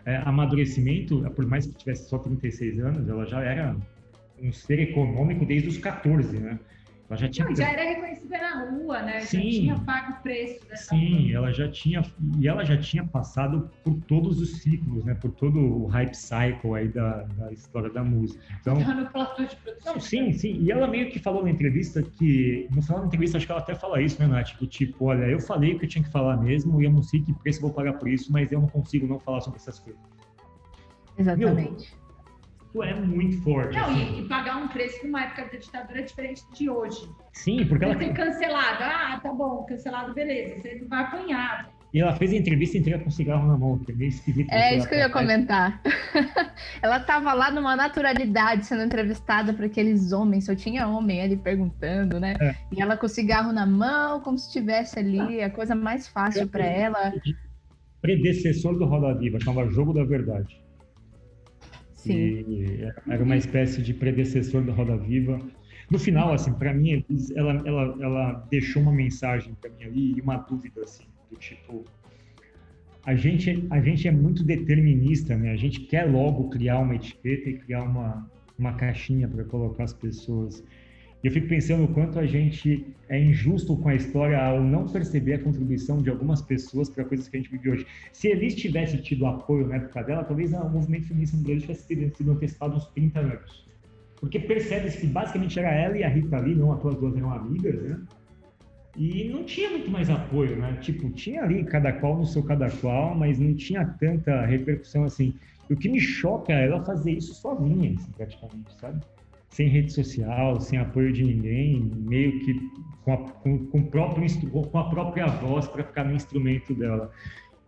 é, 0.05 0.18
amadurecimento, 0.18 1.20
por 1.34 1.45
mais 1.47 1.66
que 1.66 1.72
tivesse 1.72 2.09
só 2.09 2.18
36 2.18 2.78
anos, 2.78 3.09
ela 3.09 3.26
já 3.26 3.43
era 3.43 3.76
um 4.41 4.53
ser 4.53 4.78
econômico 4.78 5.45
desde 5.45 5.68
os 5.68 5.78
14, 5.78 6.39
né? 6.39 6.61
Ela 7.09 7.16
já 7.16 7.28
tinha. 7.28 7.48
Não, 7.48 7.54
já 7.54 7.70
era 7.70 7.82
reconhecida 7.82 8.38
na 8.38 8.70
rua, 8.70 9.02
né? 9.02 9.20
Sim, 9.20 9.36
já 9.36 9.61
tinha 9.61 9.78
pago 9.78 10.12
o 10.12 10.22
preço 10.22 10.66
dessa 10.68 10.94
Sim, 10.94 11.32
ela 11.32 11.52
já 11.52 11.70
tinha. 11.70 12.02
E 12.38 12.48
ela 12.48 12.64
já 12.64 12.76
tinha 12.76 13.04
passado 13.04 13.70
por 13.84 13.94
todos 14.09 14.40
os 14.40 14.61
ciclos, 14.61 15.04
né? 15.04 15.14
Por 15.14 15.30
todo 15.30 15.59
o 15.59 15.86
hype 15.86 16.14
cycle 16.14 16.74
aí 16.74 16.88
da, 16.88 17.22
da 17.22 17.52
história 17.52 17.90
da 17.90 18.02
música. 18.02 18.42
Então. 18.61 18.82
Tá 18.82 18.94
no 18.94 19.07
platô 19.07 19.44
de 19.44 19.54
produção. 19.57 19.94
Não, 19.94 20.00
sim, 20.00 20.32
sim. 20.32 20.59
E 20.61 20.72
ela 20.72 20.88
meio 20.88 21.09
que 21.11 21.20
falou 21.20 21.44
na 21.44 21.50
entrevista 21.50 22.02
que. 22.02 22.68
No 22.74 22.82
final 22.82 23.00
da 23.00 23.07
entrevista, 23.07 23.36
acho 23.36 23.46
que 23.46 23.52
ela 23.52 23.61
até 23.61 23.74
fala 23.76 24.02
isso, 24.02 24.20
né, 24.20 24.26
Nath? 24.26 24.59
Do 24.59 24.66
tipo, 24.66 25.04
olha, 25.04 25.26
eu 25.26 25.38
falei 25.38 25.74
o 25.74 25.78
que 25.78 25.84
eu 25.84 25.88
tinha 25.88 26.02
que 26.02 26.11
falar 26.11 26.36
mesmo, 26.36 26.82
e 26.82 26.86
eu 26.86 26.92
não 26.92 27.02
sei 27.02 27.22
que 27.22 27.32
preço 27.32 27.59
eu 27.59 27.62
vou 27.62 27.72
pagar 27.72 27.92
por 27.94 28.09
isso, 28.09 28.32
mas 28.32 28.50
eu 28.50 28.61
não 28.61 28.68
consigo 28.68 29.07
não 29.07 29.20
falar 29.20 29.40
sobre 29.40 29.59
essas 29.59 29.78
coisas. 29.78 30.00
Exatamente. 31.16 31.92
Meu, 31.92 32.05
é 32.82 32.94
muito 32.94 33.42
forte. 33.42 33.76
Não, 33.76 33.84
assim. 33.84 34.16
e, 34.16 34.20
e, 34.20 34.28
pagar 34.28 34.56
um 34.56 34.68
preço 34.68 35.04
numa 35.04 35.24
época 35.24 35.44
da 35.44 35.58
ditadura 35.58 36.00
é 36.00 36.02
diferente 36.02 36.42
de 36.52 36.70
hoje. 36.70 37.08
Sim, 37.32 37.66
porque 37.66 37.84
ela. 37.84 37.98
Ser 37.98 38.12
cancelado. 38.12 38.82
Ah, 38.82 39.20
tá 39.22 39.32
bom, 39.32 39.64
cancelado, 39.64 40.14
beleza. 40.14 40.60
Você 40.60 40.84
vai 40.88 41.02
apanhar. 41.02 41.76
E 41.94 42.00
ela 42.00 42.14
fez 42.14 42.32
a 42.32 42.36
entrevista 42.36 42.76
inteira 42.76 42.98
com 42.98 43.10
cigarro 43.10 43.46
na 43.48 43.56
mão, 43.56 43.78
que 43.78 43.90
é 43.90 43.94
meio 43.94 44.08
esquisito. 44.08 44.50
É 44.50 44.76
isso 44.76 44.86
que 44.86 44.94
eu 44.94 44.98
ia 44.98 45.08
comentar. 45.08 45.80
ela 46.82 47.00
tava 47.00 47.32
lá 47.32 47.50
numa 47.50 47.74
naturalidade 47.74 48.66
sendo 48.66 48.82
entrevistada 48.82 49.54
por 49.54 49.64
aqueles 49.64 50.12
homens, 50.12 50.44
só 50.44 50.54
tinha 50.54 50.86
homem 50.88 51.22
ali 51.22 51.36
perguntando, 51.36 52.20
né? 52.20 52.34
É. 52.40 52.54
E 52.72 52.82
ela 52.82 52.96
com 52.96 53.06
o 53.06 53.08
cigarro 53.08 53.52
na 53.52 53.64
mão, 53.64 54.20
como 54.20 54.36
se 54.36 54.48
estivesse 54.48 54.98
ali, 54.98 55.40
a 55.40 55.48
coisa 55.48 55.74
mais 55.74 56.06
fácil 56.06 56.46
para 56.48 56.66
ela. 56.66 57.14
predecessor 58.02 58.78
do 58.78 58.84
Roda 58.84 59.18
Viva, 59.18 59.40
chamava 59.40 59.66
Jogo 59.70 59.94
da 59.94 60.04
Verdade. 60.04 60.65
Sim. 62.07 62.90
Era 63.09 63.22
uma 63.22 63.36
espécie 63.36 63.82
de 63.82 63.92
predecessor 63.94 64.62
do 64.62 64.72
Roda 64.72 64.96
Viva. 64.96 65.40
No 65.90 65.98
final, 65.98 66.32
assim, 66.32 66.52
para 66.52 66.74
mim, 66.74 67.04
ela, 67.34 67.62
ela, 67.64 67.96
ela 68.00 68.32
deixou 68.50 68.82
uma 68.82 68.92
mensagem 68.92 69.54
para 69.61 69.70
mim 69.70 69.84
ali 69.84 70.14
e 70.16 70.20
uma 70.20 70.36
dúvida, 70.36 70.82
assim, 70.82 71.04
do 71.30 71.36
tipo, 71.38 71.84
a 73.07 73.14
gente, 73.14 73.64
a 73.70 73.80
gente 73.80 74.09
é 74.09 74.11
muito 74.11 74.42
determinista, 74.42 75.36
né? 75.36 75.52
A 75.52 75.57
gente 75.57 75.80
quer 75.80 76.11
logo 76.11 76.50
criar 76.50 76.80
uma 76.80 76.96
etiqueta 76.96 77.48
e 77.48 77.59
criar 77.59 77.84
uma, 77.84 78.28
uma 78.59 78.72
caixinha 78.72 79.28
para 79.28 79.44
colocar 79.44 79.84
as 79.84 79.92
pessoas. 79.92 80.64
Eu 81.26 81.32
fico 81.32 81.48
pensando 81.48 81.82
o 81.82 81.88
quanto 81.88 82.20
a 82.20 82.24
gente 82.24 82.86
é 83.08 83.20
injusto 83.20 83.76
com 83.76 83.88
a 83.88 83.96
história 83.96 84.40
ao 84.40 84.62
não 84.62 84.86
perceber 84.86 85.34
a 85.34 85.38
contribuição 85.40 86.00
de 86.00 86.08
algumas 86.08 86.40
pessoas 86.40 86.88
para 86.88 87.04
coisas 87.04 87.26
que 87.26 87.36
a 87.36 87.40
gente 87.40 87.50
vive 87.50 87.68
hoje. 87.68 87.86
Se 88.12 88.28
eles 88.28 88.54
tivessem 88.54 89.00
tido 89.00 89.26
apoio 89.26 89.66
na 89.66 89.74
época 89.74 90.04
dela, 90.04 90.22
talvez 90.22 90.52
o 90.52 90.68
movimento 90.70 91.08
feminista 91.08 91.36
no 91.36 91.42
Brasil 91.42 91.62
tivesse 91.62 92.14
sido 92.14 92.30
antecipado 92.30 92.76
uns 92.76 92.86
30 92.90 93.18
anos. 93.18 93.66
Porque 94.20 94.38
percebe-se 94.38 95.00
que 95.00 95.08
basicamente 95.08 95.58
era 95.58 95.72
ela 95.72 95.98
e 95.98 96.04
a 96.04 96.08
Rita 96.08 96.36
ali, 96.36 96.54
não 96.54 96.70
as 96.70 96.80
duas 96.80 97.16
eram 97.16 97.32
amigas, 97.32 97.74
né? 97.82 98.00
E 98.96 99.28
não 99.28 99.42
tinha 99.42 99.68
muito 99.70 99.90
mais 99.90 100.08
apoio, 100.08 100.54
né? 100.54 100.78
Tipo, 100.80 101.10
tinha 101.10 101.42
ali 101.42 101.64
cada 101.64 101.92
qual 101.94 102.16
no 102.18 102.24
seu 102.24 102.44
cada 102.44 102.70
qual, 102.70 103.16
mas 103.16 103.36
não 103.40 103.52
tinha 103.52 103.84
tanta 103.84 104.46
repercussão 104.46 105.02
assim. 105.02 105.34
E 105.68 105.74
o 105.74 105.76
que 105.76 105.88
me 105.88 105.98
choca 105.98 106.52
é 106.52 106.66
ela 106.66 106.84
fazer 106.84 107.10
isso 107.10 107.34
sozinha, 107.34 107.94
assim, 107.98 108.12
praticamente, 108.12 108.72
sabe? 108.80 109.00
Sem 109.49 109.68
rede 109.68 109.92
social, 109.92 110.61
sem 110.61 110.78
apoio 110.78 111.12
de 111.12 111.24
ninguém, 111.24 111.90
meio 111.97 112.38
que 112.40 112.61
com 113.05 113.12
a, 113.12 113.16
com, 113.16 113.66
com 113.66 113.82
próprio, 113.84 114.26
com 114.51 114.78
a 114.78 114.90
própria 114.90 115.26
voz 115.26 115.66
para 115.68 115.84
ficar 115.84 116.05
no 116.05 116.14
instrumento 116.14 116.74
dela. 116.74 117.11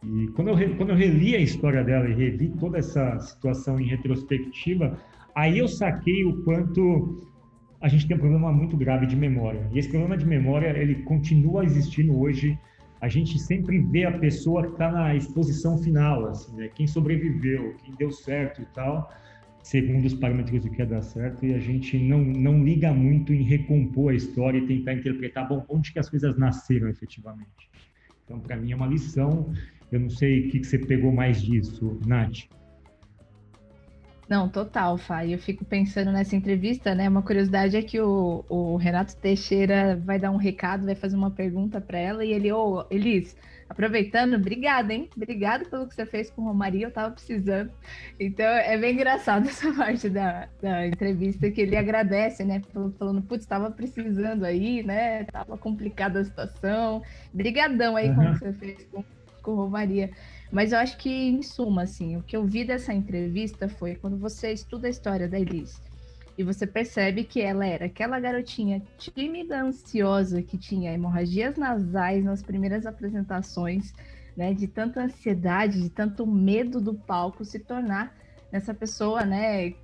E 0.05 0.29
quando 0.29 0.49
eu, 0.49 0.77
quando 0.77 0.91
eu 0.91 0.97
reli 0.97 1.35
a 1.35 1.41
história 1.41 1.83
dela 1.83 2.09
e 2.09 2.15
revi 2.15 2.49
toda 2.61 2.79
essa 2.79 3.19
situação 3.21 3.81
em 3.81 3.87
retrospectiva, 3.87 4.99
aí 5.35 5.59
eu 5.59 5.69
saquei 5.69 6.25
o 6.25 6.43
quanto 6.45 7.27
a 7.81 7.89
gente 7.89 8.07
tem 8.07 8.17
um 8.17 8.21
problema 8.21 8.53
muito 8.53 8.77
grave 8.77 9.07
de 9.07 9.17
memória. 9.17 9.69
E 9.73 9.79
esse 9.79 9.89
problema 9.89 10.17
de 10.17 10.27
memória, 10.27 10.77
ele 10.77 10.97
continua 11.03 11.65
existindo 11.65 12.19
hoje 12.19 12.59
a 13.01 13.09
gente 13.09 13.39
sempre 13.39 13.79
vê 13.79 14.05
a 14.05 14.19
pessoa 14.19 14.63
que 14.63 14.73
está 14.73 14.91
na 14.91 15.15
exposição 15.15 15.79
final, 15.79 16.27
assim, 16.27 16.55
né? 16.57 16.69
Quem 16.75 16.87
sobreviveu, 16.87 17.75
quem 17.85 17.95
deu 17.95 18.11
certo 18.11 18.61
e 18.61 18.67
tal, 18.67 19.13
segundo 19.69 20.07
os 20.07 20.15
parâmetros 20.15 20.65
do 20.65 20.71
que 20.71 20.81
é 20.81 20.87
dar 20.87 21.03
certo, 21.03 21.45
e 21.45 21.53
a 21.53 21.59
gente 21.59 21.99
não, 21.99 22.21
não 22.21 22.65
liga 22.65 22.91
muito 22.91 23.35
em 23.35 23.43
recompor 23.43 24.13
a 24.13 24.15
história 24.15 24.57
e 24.57 24.67
tentar 24.67 24.95
interpretar, 24.95 25.47
bom, 25.47 25.63
onde 25.69 25.93
que 25.93 25.99
as 25.99 26.09
coisas 26.09 26.39
nasceram 26.39 26.89
efetivamente. 26.89 27.69
Então, 28.25 28.41
para 28.41 28.57
mim 28.57 28.73
é 28.73 28.77
uma 28.77 28.87
lição. 28.87 29.53
Eu 29.93 30.01
não 30.01 30.09
sei 30.09 30.47
o 30.47 30.51
que, 30.51 30.61
que 30.61 30.67
você 30.67 30.79
pegou 30.79 31.13
mais 31.13 31.43
disso, 31.43 32.01
Nath. 32.07 32.49
Não, 34.27 34.49
total, 34.49 34.97
Fá. 34.97 35.27
eu 35.27 35.39
fico 35.39 35.67
pensando 35.67 36.13
nessa 36.13 36.35
entrevista, 36.35 36.95
né? 36.95 37.07
Uma 37.07 37.23
curiosidade 37.23 37.77
é 37.77 37.83
que 37.83 38.01
o, 38.01 38.47
o 38.49 38.77
Renato 38.77 39.17
Teixeira 39.17 40.01
vai 40.03 40.19
dar 40.19 40.31
um 40.31 40.37
recado, 40.37 40.87
vai 40.87 40.95
fazer 40.95 41.17
uma 41.17 41.31
pergunta 41.31 41.79
para 41.79 41.99
ela 41.99 42.25
e 42.25 42.33
ele, 42.33 42.51
ô, 42.51 42.81
oh, 42.81 42.87
Elis, 42.91 43.37
aproveitando, 43.69 44.35
obrigada, 44.35 44.93
hein? 44.93 45.09
Obrigado 45.15 45.69
pelo 45.69 45.87
que 45.87 45.95
você 45.95 46.07
fez 46.07 46.31
com 46.31 46.43
o 46.43 46.45
Romaria, 46.47 46.87
eu 46.87 46.91
tava 46.91 47.15
precisando. 47.15 47.71
Então 48.19 48.47
é 48.47 48.77
bem 48.79 48.95
engraçado 48.95 49.47
essa 49.49 49.73
parte 49.73 50.09
da, 50.09 50.49
da 50.61 50.87
entrevista 50.87 51.51
que 51.51 51.61
ele 51.61 51.77
agradece, 51.77 52.45
né? 52.45 52.63
Falando, 52.99 53.23
putz, 53.23 53.47
tava 53.47 53.71
precisando 53.71 54.45
aí, 54.45 54.83
né? 54.83 55.25
Tava 55.25 55.57
complicada 55.59 56.21
a 56.21 56.25
situação. 56.25 57.03
Brigadão 57.33 57.97
aí 57.97 58.09
uhum. 58.11 58.15
com 58.15 58.23
o 58.23 58.33
que 58.33 58.39
você 58.39 58.53
fez 58.53 58.85
com, 58.91 59.05
com 59.43 59.51
o 59.53 59.57
Romaria. 59.57 60.11
Mas 60.51 60.73
eu 60.73 60.79
acho 60.79 60.97
que, 60.97 61.11
em 61.11 61.43
suma, 61.43 61.83
assim, 61.83 62.17
o 62.17 62.23
que 62.23 62.35
eu 62.35 62.47
vi 62.47 62.65
dessa 62.65 62.93
entrevista 62.95 63.69
foi 63.69 63.95
quando 63.95 64.17
você 64.17 64.53
estuda 64.53 64.87
a 64.87 64.91
história 64.91 65.29
da 65.29 65.39
Elise 65.39 65.88
e 66.39 66.45
você 66.45 66.65
percebe 66.69 67.25
que 67.25 67.41
ela 67.41 67.67
era 67.67 67.87
aquela 67.87 68.21
garotinha 68.21 68.81
tímida, 68.97 69.61
ansiosa, 69.61 70.41
que 70.41 70.57
tinha 70.57 70.93
hemorragias 70.93 71.57
nasais 71.57 72.25
nas 72.25 72.45
primeiras 72.45 72.87
apresentações, 72.87 73.93
né, 74.37 74.55
de 74.55 74.69
tanta 74.69 75.03
ansiedade, 75.03 75.83
de 75.83 75.91
tanto 75.91 76.25
medo 76.25 76.81
do 76.81 76.95
palco 76.95 77.45
se 77.45 77.59
tornar 77.59 78.17
nessa 78.53 78.73
pessoa, 78.73 79.25
né, 79.25 79.75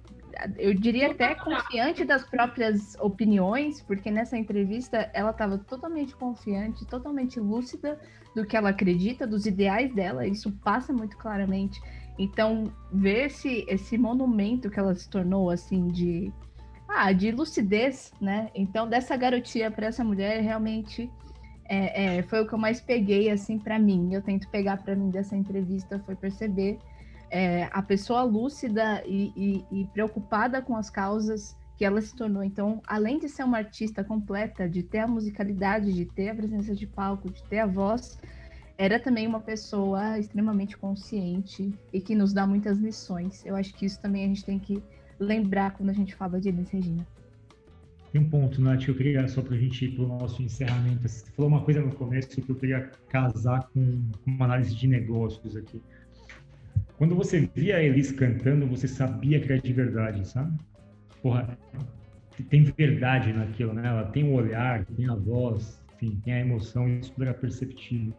eu 0.57 0.73
diria 0.75 1.11
até 1.11 1.35
confiante 1.35 2.05
das 2.05 2.25
próprias 2.25 2.95
opiniões, 3.01 3.81
porque 3.83 4.11
nessa 4.11 4.37
entrevista 4.37 5.11
ela 5.13 5.31
estava 5.31 5.59
totalmente 5.59 6.15
confiante, 6.15 6.87
totalmente 6.87 7.39
lúcida 7.39 7.99
do 8.35 8.45
que 8.45 8.57
ela 8.57 8.71
acredita, 8.71 9.27
dos 9.27 9.47
ideais 9.47 9.93
dela, 9.93 10.27
isso 10.27 10.53
passa 10.63 10.93
muito 10.93 11.17
claramente. 11.17 11.81
Então, 12.19 12.73
ver 12.93 13.27
esse, 13.27 13.65
esse 13.69 13.99
monumento 13.99 14.71
que 14.71 14.79
ela 14.79 14.95
se 14.95 15.09
tornou, 15.09 15.51
assim, 15.51 15.89
de, 15.89 16.33
ah, 16.89 17.13
de 17.13 17.33
lucidez, 17.33 18.13
né? 18.21 18.51
Então, 18.55 18.89
dessa 18.89 19.17
garotinha 19.17 19.71
para 19.71 19.87
essa 19.87 20.05
mulher, 20.05 20.41
realmente 20.41 21.11
é, 21.65 22.19
é, 22.19 22.23
foi 22.23 22.43
o 22.43 22.47
que 22.47 22.55
eu 22.55 22.59
mais 22.59 22.81
peguei, 22.81 23.31
assim, 23.31 23.59
para 23.59 23.79
mim. 23.79 24.13
Eu 24.13 24.23
tento 24.23 24.49
pegar 24.49 24.77
para 24.77 24.95
mim 24.95 25.11
dessa 25.11 25.37
entrevista, 25.37 25.99
foi 26.07 26.15
perceber 26.15 26.79
é, 27.31 27.69
a 27.73 27.83
pessoa 27.83 28.23
lúcida 28.23 29.03
e, 29.07 29.33
e, 29.37 29.81
e, 29.81 29.87
preocupada 29.87 30.63
com 30.63 30.77
as 30.77 30.89
causas 30.89 31.57
que 31.77 31.85
ela 31.85 32.01
se 32.01 32.15
tornou. 32.15 32.45
Então, 32.45 32.81
além 32.87 33.19
de 33.19 33.29
ser 33.29 33.43
uma 33.43 33.59
artista 33.59 34.05
completa, 34.05 34.69
de 34.69 34.85
ter 34.85 35.01
a 35.01 35.09
musicalidade, 35.09 35.93
de 35.93 36.05
ter 36.05 36.29
a 36.29 36.35
presença 36.35 36.75
de 36.75 36.87
palco, 36.87 37.29
de 37.29 37.43
ter 37.45 37.59
a 37.59 37.67
voz, 37.67 38.21
era 38.77 38.99
também 38.99 39.27
uma 39.27 39.41
pessoa 39.41 40.19
extremamente 40.19 40.77
consciente 40.77 41.73
e 41.93 42.01
que 42.01 42.15
nos 42.15 42.33
dá 42.33 42.47
muitas 42.47 42.79
lições. 42.79 43.45
Eu 43.47 43.55
acho 43.55 43.73
que 43.75 43.87
isso 43.87 44.01
também 44.01 44.25
a 44.25 44.29
gente 44.29 44.45
tem 44.45 44.59
que 44.59 44.83
lembrar 45.19 45.73
quando 45.73 45.91
a 45.91 45.93
gente 45.93 46.15
fala 46.15 46.41
de 46.41 46.49
Elis 46.49 46.71
Regina. 46.71 47.07
Tem 48.13 48.21
um 48.21 48.29
ponto, 48.29 48.61
Nath, 48.61 48.85
que 48.85 48.91
eu 48.91 48.95
queria, 48.95 49.27
só 49.27 49.43
para 49.43 49.57
a 49.57 49.59
gente 49.59 49.85
ir 49.85 49.97
para 49.97 50.05
o 50.05 50.09
nosso 50.09 50.41
encerramento. 50.43 51.09
Você 51.09 51.31
falou 51.33 51.51
uma 51.51 51.63
coisa 51.63 51.81
no 51.81 51.93
começo 51.93 52.29
que 52.29 52.49
eu 52.49 52.55
queria 52.55 52.91
casar 53.09 53.69
com 53.73 54.01
uma 54.25 54.45
análise 54.45 54.75
de 54.75 54.87
negócios 54.87 55.57
aqui. 55.57 55.83
Quando 56.97 57.17
você 57.17 57.49
via 57.55 57.77
a 57.77 57.83
Elis 57.83 58.13
cantando, 58.13 58.69
você 58.69 58.87
sabia 58.87 59.41
que 59.41 59.51
era 59.51 59.61
de 59.61 59.73
verdade, 59.73 60.29
sabe? 60.29 60.57
Porra, 61.21 61.59
tem 62.49 62.63
verdade 62.63 63.33
naquilo, 63.33 63.73
né? 63.73 63.87
Ela 63.87 64.05
tem 64.05 64.23
o 64.25 64.33
olhar, 64.33 64.85
tem 64.85 65.09
a 65.09 65.15
voz, 65.15 65.83
enfim, 65.95 66.21
tem 66.25 66.35
a 66.35 66.41
emoção, 66.41 66.89
isso 66.89 67.13
era 67.21 67.35
perceptível. 67.35 68.15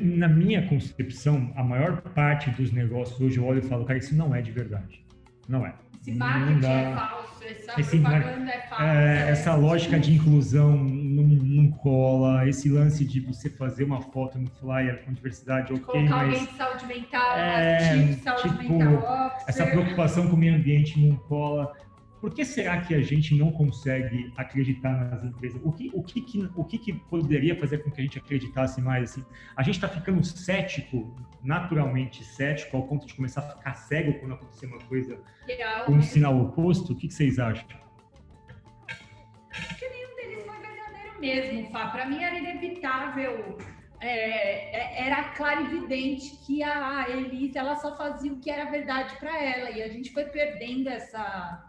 Na 0.00 0.28
minha 0.28 0.66
concepção, 0.68 1.52
a 1.56 1.64
maior 1.64 2.00
parte 2.00 2.50
dos 2.50 2.70
negócios 2.70 3.20
hoje 3.20 3.38
eu 3.38 3.44
olho 3.44 3.58
e 3.58 3.62
falo, 3.62 3.84
cara, 3.84 3.98
isso 3.98 4.14
não 4.14 4.34
é 4.34 4.40
de 4.40 4.52
verdade. 4.52 5.04
Não 5.48 5.66
é. 5.66 5.74
Esse 6.00 6.12
marketing 6.12 6.60
dá... 6.60 6.70
é 6.70 6.94
falso, 6.94 7.44
essa 7.44 7.80
esse 7.80 7.98
propaganda 7.98 8.50
é 8.52 8.60
falsa. 8.68 8.84
É, 8.84 9.30
essa 9.30 9.54
lógica 9.56 9.98
de 9.98 10.14
inclusão 10.14 10.76
não, 10.76 11.24
não, 11.24 11.70
cola, 11.72 12.48
esse 12.48 12.68
lance 12.68 13.04
de 13.04 13.18
você 13.20 13.50
fazer 13.50 13.84
uma 13.84 14.00
foto 14.00 14.38
no 14.38 14.48
flyer 14.48 15.04
com 15.04 15.12
diversidade, 15.12 15.72
ok, 15.72 15.84
Colocar 15.84 16.16
mas... 16.16 16.34
alguém 16.34 16.46
de 16.46 16.56
saúde 16.56 16.86
mental, 16.86 17.36
é, 17.36 17.96
de 18.04 18.14
saúde 18.22 18.42
tipo, 18.42 18.78
mental 18.78 19.26
officer. 19.26 19.48
Essa 19.48 19.66
preocupação 19.66 20.28
com 20.28 20.36
o 20.36 20.38
meio 20.38 20.54
ambiente 20.54 21.00
não 21.00 21.16
cola 21.16 21.74
por 22.20 22.32
que 22.32 22.44
será 22.44 22.80
que 22.80 22.94
a 22.94 23.00
gente 23.00 23.34
não 23.34 23.52
consegue 23.52 24.32
acreditar 24.36 25.10
nas 25.10 25.24
empresas? 25.24 25.60
O 25.64 25.72
que, 25.72 25.90
o 25.92 26.02
que, 26.02 26.20
que 26.20 26.50
o 26.56 26.64
que, 26.64 26.78
que 26.78 26.92
poderia 26.92 27.54
fazer 27.56 27.78
com 27.78 27.90
que 27.90 28.00
a 28.00 28.04
gente 28.04 28.18
acreditasse 28.18 28.80
mais? 28.80 29.10
Assim? 29.10 29.24
A 29.56 29.62
gente 29.62 29.74
está 29.74 29.88
ficando 29.88 30.24
cético, 30.24 31.14
naturalmente 31.42 32.24
cético, 32.24 32.76
ao 32.76 32.84
ponto 32.84 33.06
de 33.06 33.14
começar 33.14 33.40
a 33.40 33.56
ficar 33.56 33.74
cego 33.74 34.14
quando 34.18 34.34
acontecer 34.34 34.66
uma 34.66 34.78
coisa 34.78 35.18
com 35.84 35.92
um 35.92 36.02
sinal 36.02 36.40
oposto? 36.40 36.92
O 36.92 36.96
que, 36.96 37.08
que 37.08 37.14
vocês 37.14 37.38
acham? 37.38 37.66
Acho 39.50 39.78
que 39.78 39.88
nenhum 39.88 40.16
deles 40.16 40.44
foi 40.44 40.58
verdadeiro 40.58 41.20
mesmo, 41.20 41.70
Fá. 41.70 41.88
Para 41.88 42.06
mim 42.06 42.22
era 42.22 42.38
inevitável 42.38 43.58
é, 44.00 44.76
é, 44.76 45.06
era 45.06 45.30
claro 45.30 45.62
e 45.62 45.76
evidente 45.76 46.36
que 46.46 46.62
a 46.62 47.08
Elise 47.08 47.56
ela 47.56 47.76
só 47.76 47.96
fazia 47.96 48.32
o 48.32 48.38
que 48.40 48.50
era 48.50 48.70
verdade 48.70 49.16
para 49.18 49.42
ela 49.42 49.70
e 49.70 49.82
a 49.82 49.88
gente 49.88 50.12
foi 50.12 50.24
perdendo 50.26 50.88
essa 50.88 51.65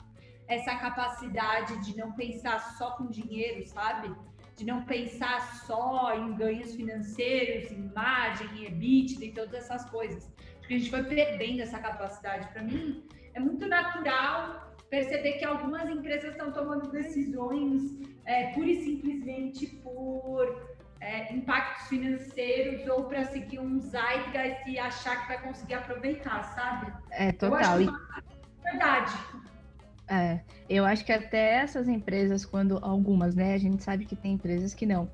essa 0.47 0.75
capacidade 0.75 1.83
de 1.85 1.97
não 1.97 2.11
pensar 2.13 2.59
só 2.77 2.91
com 2.91 3.07
dinheiro, 3.07 3.65
sabe? 3.67 4.13
De 4.55 4.65
não 4.65 4.83
pensar 4.85 5.41
só 5.65 6.15
em 6.15 6.33
ganhos 6.35 6.73
financeiros, 6.75 7.71
em 7.71 7.85
imagem, 7.87 8.47
em 8.57 8.65
EBITDA 8.65 9.25
e 9.25 9.31
todas 9.31 9.53
essas 9.53 9.89
coisas. 9.89 10.31
Porque 10.59 10.73
a 10.73 10.77
gente 10.77 10.89
foi 10.89 11.03
perdendo 11.03 11.61
essa 11.61 11.79
capacidade. 11.79 12.47
Para 12.51 12.63
mim, 12.63 13.05
é 13.33 13.39
muito 13.39 13.67
natural 13.67 14.73
perceber 14.89 15.33
que 15.33 15.45
algumas 15.45 15.89
empresas 15.89 16.31
estão 16.31 16.51
tomando 16.51 16.89
decisões 16.89 17.97
é, 18.25 18.53
pura 18.53 18.67
e 18.67 18.83
simplesmente 18.83 19.67
por 19.67 20.77
é, 20.99 21.33
impactos 21.33 21.87
financeiros 21.87 22.87
ou 22.87 23.03
para 23.03 23.25
seguir 23.25 23.59
um 23.59 23.79
zeitgeist 23.79 24.67
e 24.67 24.79
achar 24.79 25.21
que 25.21 25.27
vai 25.27 25.41
conseguir 25.41 25.75
aproveitar, 25.75 26.43
sabe? 26.55 26.91
É, 27.11 27.31
total. 27.31 27.81
Eu 27.81 27.89
acho 27.89 28.13
que 28.15 28.27
é 28.65 28.71
verdade. 28.71 29.13
É, 30.09 30.39
eu 30.69 30.85
acho 30.85 31.03
que 31.05 31.11
até 31.11 31.55
essas 31.55 31.87
empresas, 31.87 32.45
quando 32.45 32.77
algumas, 32.81 33.35
né? 33.35 33.53
A 33.53 33.57
gente 33.57 33.83
sabe 33.83 34.05
que 34.05 34.15
tem 34.15 34.33
empresas 34.33 34.73
que 34.73 34.85
não. 34.85 35.09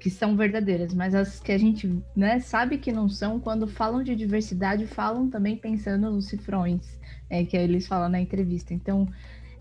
que 0.00 0.10
são 0.10 0.36
verdadeiras, 0.36 0.92
mas 0.94 1.14
as 1.14 1.38
que 1.40 1.52
a 1.52 1.58
gente 1.58 2.02
né, 2.16 2.40
sabe 2.40 2.78
que 2.78 2.90
não 2.90 3.08
são, 3.08 3.38
quando 3.38 3.66
falam 3.68 4.02
de 4.02 4.16
diversidade, 4.16 4.86
falam 4.86 5.28
também 5.30 5.56
pensando 5.56 6.10
nos 6.10 6.26
cifrões, 6.26 6.98
é, 7.30 7.44
que 7.44 7.56
eles 7.56 7.86
falam 7.86 8.08
na 8.08 8.20
entrevista. 8.20 8.74
Então, 8.74 9.08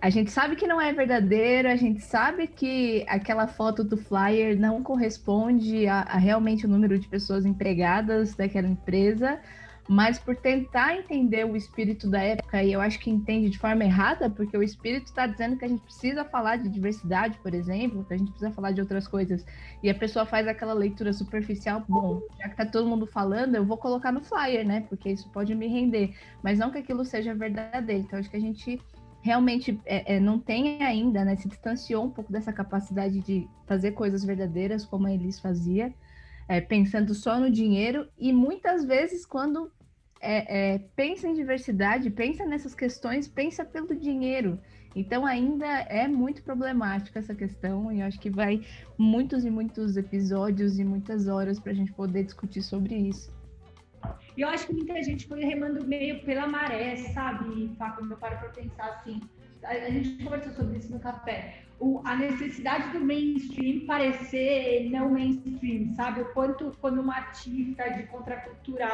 a 0.03 0.09
gente 0.09 0.32
sabe 0.32 0.57
que 0.57 0.67
não 0.67 0.82
é 0.82 0.91
verdadeiro, 0.91 1.69
a 1.69 1.78
gente 1.78 2.01
sabe 2.01 2.45
que 2.47 3.05
aquela 3.07 3.47
foto 3.47 3.86
do 3.86 3.95
flyer 3.95 4.59
não 4.59 4.84
corresponde 4.84 5.88
a, 5.88 6.01
a 6.01 6.17
realmente 6.17 6.65
o 6.65 6.69
número 6.69 6.99
de 6.99 7.07
pessoas 7.07 7.45
empregadas 7.45 8.36
daquela 8.36 8.67
empresa, 8.67 9.39
mas 9.88 10.17
por 10.17 10.36
tentar 10.36 10.95
entender 10.95 11.45
o 11.45 11.55
espírito 11.55 12.09
da 12.09 12.21
época, 12.21 12.63
e 12.63 12.71
eu 12.71 12.79
acho 12.79 12.99
que 12.99 13.09
entende 13.09 13.49
de 13.49 13.57
forma 13.57 13.84
errada, 13.84 14.29
porque 14.29 14.57
o 14.57 14.63
espírito 14.63 15.07
está 15.07 15.27
dizendo 15.27 15.57
que 15.57 15.65
a 15.65 15.67
gente 15.67 15.81
precisa 15.81 16.23
falar 16.23 16.57
de 16.57 16.69
diversidade, 16.69 17.38
por 17.39 17.53
exemplo, 17.53 18.05
que 18.05 18.13
a 18.13 18.17
gente 18.17 18.31
precisa 18.31 18.51
falar 18.51 18.71
de 18.71 18.79
outras 18.79 19.07
coisas, 19.07 19.45
e 19.81 19.89
a 19.89 19.95
pessoa 19.95 20.25
faz 20.25 20.47
aquela 20.47 20.73
leitura 20.73 21.11
superficial, 21.11 21.84
bom, 21.88 22.21
já 22.39 22.49
que 22.49 22.55
tá 22.55 22.65
todo 22.65 22.88
mundo 22.88 23.05
falando, 23.05 23.55
eu 23.55 23.65
vou 23.65 23.77
colocar 23.77 24.11
no 24.11 24.21
flyer, 24.21 24.65
né? 24.65 24.86
Porque 24.88 25.09
isso 25.09 25.29
pode 25.29 25.53
me 25.53 25.67
render, 25.67 26.15
mas 26.41 26.57
não 26.57 26.71
que 26.71 26.77
aquilo 26.77 27.03
seja 27.03 27.34
verdadeiro. 27.34 28.03
Então, 28.03 28.19
acho 28.19 28.29
que 28.29 28.38
a 28.38 28.41
gente 28.41 28.79
realmente 29.21 29.79
é, 29.86 30.15
é, 30.15 30.19
não 30.19 30.39
tem 30.39 30.81
ainda, 30.81 31.25
né? 31.25 31.36
Se 31.36 31.47
distanciou 31.47 32.05
um 32.05 32.09
pouco 32.09 32.31
dessa 32.31 32.53
capacidade 32.53 33.19
de 33.21 33.47
fazer 33.65 33.91
coisas 33.91 34.23
verdadeiras, 34.23 34.86
como 34.86 35.07
a 35.07 35.13
Elis 35.13 35.39
fazia 35.39 35.93
é, 36.47 36.61
pensando 36.61 37.13
só 37.13 37.39
no 37.39 37.49
dinheiro 37.49 38.07
e 38.17 38.31
muitas 38.33 38.83
vezes 38.85 39.25
quando 39.25 39.71
é, 40.19 40.73
é, 40.73 40.79
pensa 40.95 41.27
em 41.27 41.33
diversidade, 41.33 42.09
pensa 42.09 42.45
nessas 42.45 42.73
questões, 42.73 43.27
pensa 43.27 43.65
pelo 43.65 43.93
dinheiro. 43.95 44.59
Então 44.95 45.25
ainda 45.25 45.65
é 45.65 46.07
muito 46.07 46.43
problemática 46.43 47.19
essa 47.19 47.33
questão 47.33 47.91
e 47.91 47.99
eu 47.99 48.05
acho 48.05 48.19
que 48.19 48.29
vai 48.29 48.61
muitos 48.97 49.43
e 49.43 49.49
muitos 49.49 49.97
episódios 49.97 50.79
e 50.79 50.85
muitas 50.85 51.27
horas 51.27 51.59
para 51.59 51.71
a 51.71 51.75
gente 51.75 51.91
poder 51.91 52.23
discutir 52.23 52.61
sobre 52.61 52.95
isso. 52.95 53.33
E 54.37 54.41
eu 54.41 54.49
acho 54.49 54.67
que 54.67 54.73
muita 54.73 55.01
gente 55.01 55.27
foi 55.27 55.43
remando 55.43 55.85
meio 55.85 56.23
pela 56.23 56.47
maré, 56.47 56.95
sabe, 57.13 57.71
quando 57.95 58.11
eu 58.11 58.17
paro 58.17 58.37
para 58.37 58.49
pensar 58.49 58.85
assim. 58.89 59.21
A, 59.64 59.72
a 59.72 59.89
gente 59.89 60.24
conversou 60.24 60.53
sobre 60.53 60.78
isso 60.78 60.91
no 60.91 60.99
café 60.99 61.64
o, 61.84 62.01
a 62.05 62.16
necessidade 62.16 62.97
do 62.97 63.03
mainstream 63.03 63.86
parecer 63.86 64.89
não 64.89 65.09
mainstream, 65.09 65.93
sabe? 65.95 66.22
O 66.22 66.26
quanto 66.34 66.72
quando 66.80 67.01
uma 67.01 67.16
artista 67.16 67.89
de 67.89 68.03
contracultura 68.03 68.88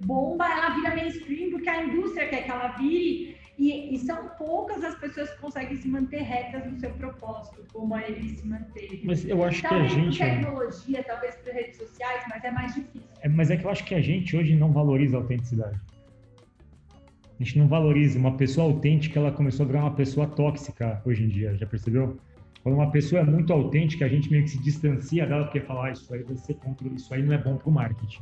bomba, 0.00 0.46
ela 0.46 0.70
vira 0.74 0.94
mainstream 0.94 1.50
porque 1.50 1.68
a 1.68 1.84
indústria 1.84 2.28
quer 2.28 2.44
que 2.44 2.50
ela 2.50 2.68
vire. 2.68 3.38
E, 3.58 3.94
e, 3.94 3.98
são 3.98 4.26
poucas 4.38 4.82
as 4.82 4.94
pessoas 4.94 5.28
que 5.32 5.38
conseguem 5.38 5.76
se 5.76 5.86
manter 5.86 6.22
retas 6.22 6.64
no 6.64 6.80
seu 6.80 6.88
propósito, 6.92 7.62
como 7.70 7.94
a 7.94 8.00
ele 8.08 8.30
se 8.30 8.46
manteve. 8.46 9.02
Mas 9.04 9.22
eu 9.26 9.44
acho 9.44 9.60
talvez 9.60 9.92
que 9.92 9.98
a 9.98 10.02
gente. 10.02 10.18
tecnologia, 10.18 11.04
talvez 11.04 11.34
por 11.36 11.52
redes 11.52 11.76
sociais, 11.76 12.24
mas 12.30 12.42
é 12.42 12.50
mais 12.50 12.74
difícil. 12.74 13.06
É, 13.20 13.28
mas 13.28 13.50
é 13.50 13.58
que 13.58 13.66
eu 13.66 13.70
acho 13.70 13.84
que 13.84 13.94
a 13.94 14.00
gente 14.00 14.34
hoje 14.34 14.56
não 14.56 14.72
valoriza 14.72 15.18
a 15.18 15.20
autenticidade. 15.20 15.78
A 17.40 17.42
gente 17.42 17.58
não 17.58 17.66
valoriza. 17.66 18.18
Uma 18.18 18.36
pessoa 18.36 18.66
autêntica, 18.66 19.18
ela 19.18 19.32
começou 19.32 19.64
a 19.64 19.66
virar 19.66 19.80
uma 19.80 19.94
pessoa 19.94 20.26
tóxica 20.26 21.00
hoje 21.06 21.24
em 21.24 21.28
dia, 21.28 21.56
já 21.56 21.66
percebeu? 21.66 22.18
Quando 22.62 22.74
uma 22.74 22.90
pessoa 22.90 23.22
é 23.22 23.24
muito 23.24 23.50
autêntica, 23.50 24.04
a 24.04 24.08
gente 24.08 24.30
meio 24.30 24.44
que 24.44 24.50
se 24.50 24.58
distancia 24.62 25.26
dela 25.26 25.44
porque 25.44 25.60
fala, 25.60 25.86
ah, 25.86 25.90
isso 25.90 26.12
aí 26.12 26.22
vai 26.22 26.36
ser 26.36 26.54
contra, 26.56 26.86
isso 26.88 27.12
aí 27.14 27.22
não 27.22 27.32
é 27.32 27.38
bom 27.38 27.56
para 27.56 27.68
o 27.68 27.72
marketing. 27.72 28.20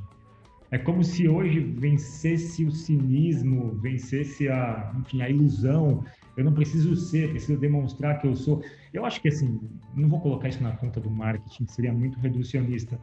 É 0.70 0.78
como 0.78 1.02
se 1.02 1.26
hoje 1.26 1.58
vencesse 1.58 2.64
o 2.64 2.70
cinismo, 2.70 3.74
vencesse 3.80 4.48
a, 4.48 4.94
enfim, 5.00 5.20
a 5.22 5.28
ilusão. 5.28 6.04
Eu 6.36 6.44
não 6.44 6.52
preciso 6.52 6.94
ser, 6.94 7.30
preciso 7.30 7.58
demonstrar 7.58 8.20
que 8.20 8.26
eu 8.28 8.36
sou. 8.36 8.62
Eu 8.94 9.04
acho 9.04 9.20
que 9.20 9.28
assim, 9.28 9.58
não 9.96 10.08
vou 10.08 10.20
colocar 10.20 10.48
isso 10.48 10.62
na 10.62 10.72
conta 10.72 11.00
do 11.00 11.10
marketing, 11.10 11.66
seria 11.66 11.92
muito 11.92 12.20
reducionista. 12.20 13.00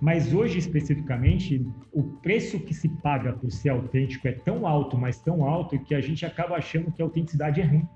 Mas 0.00 0.32
hoje, 0.32 0.58
especificamente, 0.58 1.64
o 1.92 2.02
preço 2.02 2.60
que 2.60 2.74
se 2.74 2.88
paga 2.88 3.32
por 3.32 3.50
ser 3.50 3.70
autêntico 3.70 4.28
é 4.28 4.32
tão 4.32 4.66
alto, 4.66 4.96
mas 4.96 5.18
tão 5.18 5.44
alto, 5.44 5.78
que 5.78 5.94
a 5.94 6.00
gente 6.00 6.24
acaba 6.26 6.56
achando 6.56 6.92
que 6.92 7.00
a 7.00 7.04
autenticidade 7.04 7.60
é 7.60 7.64
ruim. 7.64 7.88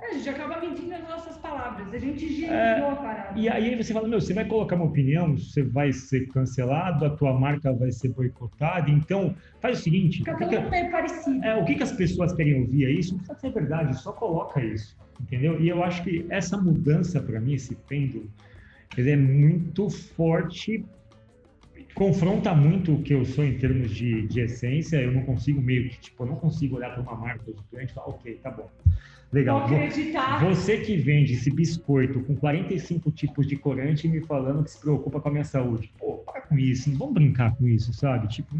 É, 0.00 0.10
a 0.10 0.12
gente 0.12 0.28
acaba 0.28 0.60
mentindo 0.60 0.94
as 0.94 1.08
nossas 1.08 1.38
palavras, 1.38 1.92
a 1.92 1.98
gente 1.98 2.26
higienizou 2.26 2.54
é, 2.54 2.90
a 2.90 2.96
parada. 2.96 3.40
E 3.40 3.48
aí 3.48 3.74
você 3.74 3.94
fala, 3.94 4.06
meu, 4.06 4.20
você 4.20 4.34
vai 4.34 4.44
colocar 4.44 4.76
uma 4.76 4.84
opinião, 4.84 5.34
você 5.34 5.62
vai 5.62 5.92
ser 5.92 6.28
cancelado, 6.28 7.06
a 7.06 7.10
tua 7.10 7.32
marca 7.32 7.72
vai 7.72 7.90
ser 7.90 8.10
boicotada, 8.10 8.90
então 8.90 9.34
faz 9.60 9.80
o 9.80 9.82
seguinte... 9.82 10.18
Fica 10.18 10.36
todo 10.36 10.52
mundo 10.52 10.70
meio 10.70 10.90
parecido. 10.90 11.42
É, 11.42 11.56
o 11.56 11.64
que, 11.64 11.74
que 11.74 11.82
as 11.82 11.92
pessoas 11.92 12.34
querem 12.34 12.60
ouvir 12.60 12.84
é 12.84 12.90
isso, 12.90 13.12
não 13.12 13.18
precisa 13.18 13.38
ser 13.38 13.50
verdade, 13.50 13.98
só 13.98 14.12
coloca 14.12 14.62
isso, 14.62 14.94
entendeu? 15.22 15.58
E 15.58 15.70
eu 15.70 15.82
acho 15.82 16.04
que 16.04 16.26
essa 16.28 16.58
mudança, 16.58 17.18
para 17.22 17.40
mim, 17.40 17.54
esse 17.54 17.74
pêndulo, 17.74 18.28
ele 18.98 19.10
é 19.10 19.16
muito 19.16 19.88
forte 19.88 20.84
confronta 21.94 22.54
muito 22.54 22.94
o 22.94 23.02
que 23.02 23.14
eu 23.14 23.24
sou 23.24 23.44
em 23.44 23.56
termos 23.56 23.90
de, 23.94 24.26
de 24.26 24.40
essência. 24.40 24.96
Eu 24.96 25.12
não 25.12 25.22
consigo 25.22 25.60
meio 25.60 25.88
que, 25.88 25.98
tipo, 25.98 26.24
eu 26.24 26.28
não 26.28 26.36
consigo 26.36 26.76
olhar 26.76 26.90
para 26.90 27.02
uma 27.02 27.14
marca 27.14 27.44
gigante 27.46 27.92
e 27.92 27.94
falar, 27.94 28.08
ok, 28.08 28.34
tá 28.42 28.50
bom. 28.50 28.68
Legal. 29.32 29.68
Você 30.48 30.78
que 30.78 30.96
vende 30.96 31.32
esse 31.32 31.50
biscoito 31.50 32.20
com 32.20 32.36
45 32.36 33.10
tipos 33.10 33.46
de 33.46 33.56
corante 33.56 34.06
e 34.06 34.10
me 34.10 34.20
falando 34.20 34.62
que 34.62 34.70
se 34.70 34.80
preocupa 34.80 35.20
com 35.20 35.28
a 35.28 35.32
minha 35.32 35.44
saúde. 35.44 35.90
Pô, 35.98 36.18
para 36.18 36.42
com 36.42 36.56
isso, 36.56 36.90
não 36.90 36.98
vamos 36.98 37.14
brincar 37.14 37.56
com 37.56 37.66
isso, 37.66 37.92
sabe? 37.92 38.28
Tipo, 38.28 38.54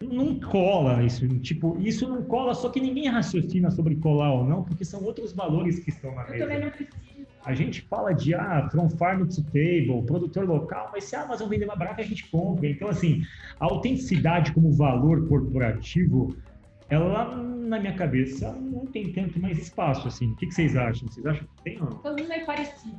não 0.00 0.38
cola 0.38 1.02
isso. 1.02 1.26
Tipo, 1.40 1.76
isso 1.80 2.08
não 2.08 2.22
cola, 2.22 2.54
só 2.54 2.68
que 2.68 2.80
ninguém 2.80 3.08
raciocina 3.08 3.70
sobre 3.70 3.96
colar 3.96 4.32
ou 4.32 4.44
não, 4.44 4.62
porque 4.62 4.84
são 4.84 5.02
outros 5.02 5.32
valores 5.32 5.80
que 5.80 5.90
estão 5.90 6.14
na 6.14 6.22
mesa. 6.22 6.36
Eu 6.36 6.40
também 6.40 6.60
não 6.60 6.70
preciso. 6.70 7.07
A 7.44 7.54
gente 7.54 7.82
fala 7.82 8.12
de 8.12 8.34
ah, 8.34 8.68
from 8.70 8.90
farm 8.90 9.26
to 9.26 9.42
table, 9.44 10.04
produtor 10.04 10.44
local, 10.46 10.90
mas 10.92 11.04
se 11.04 11.16
a 11.16 11.22
Amazon 11.22 11.48
vender 11.48 11.66
mais 11.66 11.78
barato, 11.78 12.00
a 12.00 12.04
gente 12.04 12.28
compra. 12.30 12.68
Então, 12.68 12.88
assim, 12.88 13.22
a 13.58 13.64
autenticidade 13.64 14.52
como 14.52 14.72
valor 14.72 15.26
corporativo 15.28 16.36
ela 16.90 17.36
na 17.36 17.78
minha 17.78 17.94
cabeça 17.94 18.52
não 18.52 18.86
tem 18.86 19.12
tanto 19.12 19.38
mais 19.40 19.58
espaço 19.58 20.08
assim. 20.08 20.32
O 20.32 20.36
que, 20.36 20.46
que 20.46 20.54
vocês 20.54 20.76
acham? 20.76 21.06
Vocês 21.08 21.26
acham 21.26 21.46
que 21.46 21.62
tem 21.62 21.80
ou 21.80 21.90
não? 21.90 21.98
Todo 21.98 22.18
mundo 22.18 22.32
é 22.32 22.44
parecido. 22.44 22.98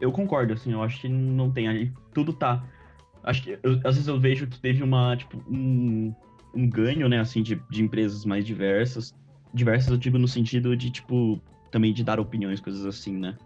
Eu 0.00 0.12
concordo, 0.12 0.52
assim, 0.52 0.72
eu 0.72 0.82
acho 0.82 1.00
que 1.00 1.08
não 1.08 1.50
tem 1.50 1.68
aí. 1.68 1.92
Tudo 2.12 2.32
tá. 2.32 2.64
Acho 3.22 3.42
que 3.42 3.58
eu, 3.62 3.74
às 3.84 3.94
vezes 3.94 4.08
eu 4.08 4.18
vejo 4.18 4.46
que 4.46 4.58
teve 4.60 4.82
uma, 4.82 5.16
tipo, 5.16 5.38
um, 5.48 6.14
um 6.54 6.68
ganho, 6.68 7.08
né, 7.08 7.20
assim, 7.20 7.42
de, 7.42 7.60
de 7.70 7.82
empresas 7.82 8.24
mais 8.24 8.44
diversas. 8.44 9.14
Diversas, 9.54 9.90
eu 9.90 9.96
digo 9.96 10.18
no 10.18 10.28
sentido 10.28 10.76
de, 10.76 10.90
tipo, 10.90 11.40
também 11.76 11.92
de 11.92 12.02
dar 12.02 12.18
opiniões, 12.18 12.58
coisas 12.58 12.86
assim, 12.86 13.18
né? 13.18 13.36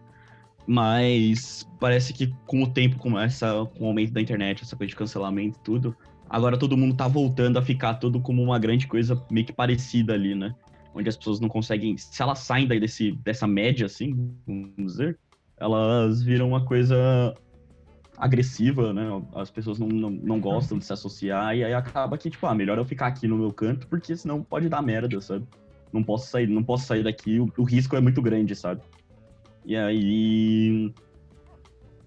Mas 0.65 1.69
parece 1.81 2.13
que 2.13 2.33
com 2.47 2.63
o 2.63 2.67
tempo, 2.69 2.97
com, 2.97 3.19
essa, 3.19 3.67
com 3.77 3.85
o 3.85 3.89
aumento 3.89 4.13
da 4.13 4.21
internet, 4.21 4.63
essa 4.63 4.77
coisa 4.77 4.89
de 4.89 4.95
cancelamento 4.95 5.59
e 5.59 5.63
tudo, 5.65 5.97
agora 6.29 6.57
todo 6.57 6.77
mundo 6.77 6.95
tá 6.95 7.09
voltando 7.09 7.59
a 7.59 7.63
ficar 7.63 7.95
tudo 7.95 8.21
como 8.21 8.41
uma 8.41 8.57
grande 8.57 8.87
coisa 8.87 9.21
meio 9.29 9.45
que 9.45 9.53
parecida 9.53 10.15
ali, 10.15 10.33
né? 10.33 10.55
Onde 10.95 11.09
as 11.09 11.17
pessoas 11.17 11.41
não 11.41 11.49
conseguem, 11.49 11.97
se 11.97 12.23
elas 12.23 12.39
saem 12.39 12.69
daí 12.69 12.79
desse, 12.79 13.11
dessa 13.11 13.49
média, 13.49 13.87
assim, 13.87 14.15
vamos 14.47 14.93
dizer, 14.93 15.19
elas 15.57 16.23
viram 16.23 16.49
uma 16.49 16.65
coisa 16.65 17.35
agressiva, 18.17 18.93
né? 18.93 19.09
As 19.35 19.51
pessoas 19.51 19.81
não, 19.81 19.89
não, 19.89 20.11
não 20.11 20.41
gostam 20.41 20.79
de 20.79 20.85
se 20.85 20.93
associar 20.93 21.57
e 21.57 21.65
aí 21.65 21.75
acaba 21.75 22.17
que, 22.17 22.31
tipo, 22.31 22.47
ah, 22.47 22.55
melhor 22.55 22.79
eu 22.79 22.85
ficar 22.85 23.09
aqui 23.09 23.27
no 23.27 23.37
meu 23.37 23.53
canto 23.53 23.89
porque 23.89 24.17
senão 24.17 24.41
pode 24.41 24.69
dar 24.69 24.83
merda, 24.83 25.21
sabe? 25.21 25.45
Não 25.93 26.03
posso 26.03 26.31
sair, 26.31 26.47
não 26.47 26.63
posso 26.63 26.87
sair 26.87 27.03
daqui, 27.03 27.41
o, 27.41 27.53
o 27.57 27.65
risco 27.65 27.97
é 27.97 28.01
muito 28.01 28.23
grande, 28.23 28.55
sabe? 28.55 28.83
E 29.65 29.77
aí 29.77 30.93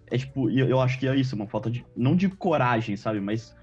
é 0.07 0.17
tipo, 0.17 0.49
eu, 0.49 0.67
eu 0.67 0.79
acho 0.79 0.99
que 0.99 1.07
é 1.07 1.15
isso, 1.15 1.35
uma 1.35 1.47
falta 1.47 1.69
de 1.69 1.85
não 1.95 2.15
de 2.15 2.29
coragem, 2.29 2.95
sabe, 2.95 3.19
mas 3.19 3.55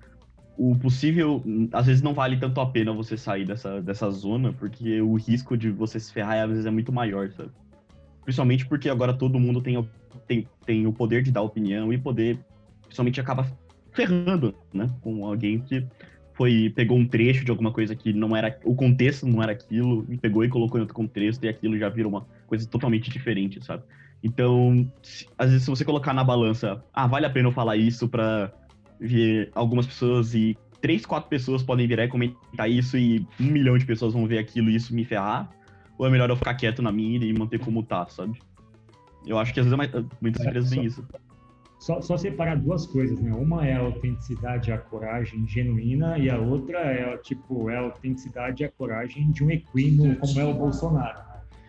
o 0.59 0.77
possível, 0.77 1.43
às 1.73 1.87
vezes 1.87 2.03
não 2.03 2.13
vale 2.13 2.37
tanto 2.37 2.61
a 2.61 2.67
pena 2.67 2.93
você 2.93 3.17
sair 3.17 3.47
dessa, 3.47 3.81
dessa 3.81 4.11
zona, 4.11 4.53
porque 4.53 5.01
o 5.01 5.15
risco 5.15 5.57
de 5.57 5.71
você 5.71 5.99
se 5.99 6.13
ferrar 6.13 6.45
às 6.45 6.51
vezes 6.51 6.67
é 6.67 6.71
muito 6.71 6.93
maior, 6.93 7.31
sabe? 7.31 7.51
Principalmente 8.25 8.67
porque 8.67 8.89
agora 8.89 9.15
todo 9.15 9.41
mundo 9.41 9.63
tem, 9.63 9.89
tem, 10.27 10.47
tem 10.67 10.87
o 10.87 10.93
poder 10.93 11.23
de 11.23 11.33
dar 11.33 11.43
opinião 11.43 11.93
e 11.93 11.99
poder, 11.99 12.39
principalmente 12.83 13.21
acaba 13.21 13.51
ferrando, 13.93 14.55
né? 14.73 14.91
Com 15.01 15.25
alguém 15.25 15.61
que 15.61 15.87
foi, 16.41 16.73
pegou 16.75 16.97
um 16.97 17.07
trecho 17.07 17.45
de 17.45 17.51
alguma 17.51 17.71
coisa 17.71 17.95
que 17.95 18.15
não 18.15 18.35
era, 18.35 18.59
o 18.65 18.75
contexto 18.75 19.27
não 19.27 19.43
era 19.43 19.53
aquilo, 19.53 20.07
e 20.09 20.17
pegou 20.17 20.43
e 20.43 20.49
colocou 20.49 20.79
em 20.79 20.81
outro 20.81 20.95
contexto, 20.95 21.45
e 21.45 21.49
aquilo 21.51 21.77
já 21.77 21.91
virou 21.91 22.11
uma 22.11 22.27
coisa 22.47 22.67
totalmente 22.67 23.11
diferente, 23.11 23.63
sabe? 23.63 23.83
Então, 24.25 24.91
se, 25.03 25.27
às 25.37 25.51
vezes 25.51 25.65
se 25.65 25.69
você 25.69 25.85
colocar 25.85 26.15
na 26.15 26.25
balança, 26.25 26.83
ah, 26.95 27.07
vale 27.07 27.27
a 27.27 27.31
pena 27.31 27.49
eu 27.49 27.53
falar 27.53 27.77
isso 27.77 28.09
pra 28.09 28.51
ver 28.99 29.51
algumas 29.55 29.87
pessoas 29.87 30.35
e 30.35 30.57
três, 30.81 31.05
quatro 31.05 31.29
pessoas 31.29 31.63
podem 31.63 31.87
virar 31.87 32.07
e 32.07 32.09
comentar 32.09 32.71
isso 32.71 32.97
e 32.97 33.19
um 33.39 33.45
milhão 33.45 33.77
de 33.77 33.85
pessoas 33.85 34.15
vão 34.15 34.27
ver 34.27 34.39
aquilo 34.39 34.71
e 34.71 34.77
isso 34.77 34.95
me 34.95 35.05
ferrar? 35.05 35.51
Ou 35.99 36.07
é 36.07 36.11
melhor 36.11 36.31
eu 36.31 36.37
ficar 36.37 36.55
quieto 36.55 36.81
na 36.81 36.91
minha 36.91 37.23
e 37.23 37.35
manter 37.35 37.59
como 37.59 37.83
tá, 37.83 38.07
sabe? 38.07 38.41
Eu 39.27 39.39
acho 39.39 39.53
que 39.53 39.61
às 39.61 39.67
vezes 39.67 39.79
é 39.79 40.05
muitas 40.23 40.43
é, 40.43 40.49
empresas 40.49 40.71
têm 40.71 40.87
isso. 40.87 41.05
Só, 41.81 41.99
só, 42.03 42.15
separar 42.19 42.57
duas 42.57 42.87
coisas, 42.87 43.19
né? 43.19 43.33
Uma 43.33 43.67
é 43.67 43.73
a 43.73 43.81
autenticidade, 43.81 44.71
a 44.71 44.77
coragem 44.77 45.47
genuína, 45.47 46.19
e 46.19 46.29
a 46.29 46.39
outra 46.39 46.79
é, 46.79 47.17
tipo, 47.17 47.71
é 47.71 47.77
a 47.79 47.81
autenticidade 47.81 48.63
e 48.63 48.67
a 48.67 48.71
coragem 48.71 49.31
de 49.31 49.43
um 49.43 49.51
equino 49.51 50.15
como 50.17 50.39
é 50.39 50.45
o 50.45 50.53
Bolsonaro. 50.53 51.19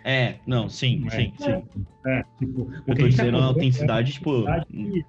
É, 0.03 0.35
não, 0.45 0.67
sim, 0.67 1.05
É. 1.07 1.09
sim, 1.11 1.33
sim. 1.37 1.85
É, 2.05 2.25
tipo, 2.37 2.69
Eu 2.85 2.95
tô 2.95 3.01
tá 3.03 3.07
dizendo 3.07 3.37
a 3.37 3.39
é 3.39 3.43
autenticidade, 3.43 4.11
tipo. 4.11 4.45
autenticidade 4.45 5.05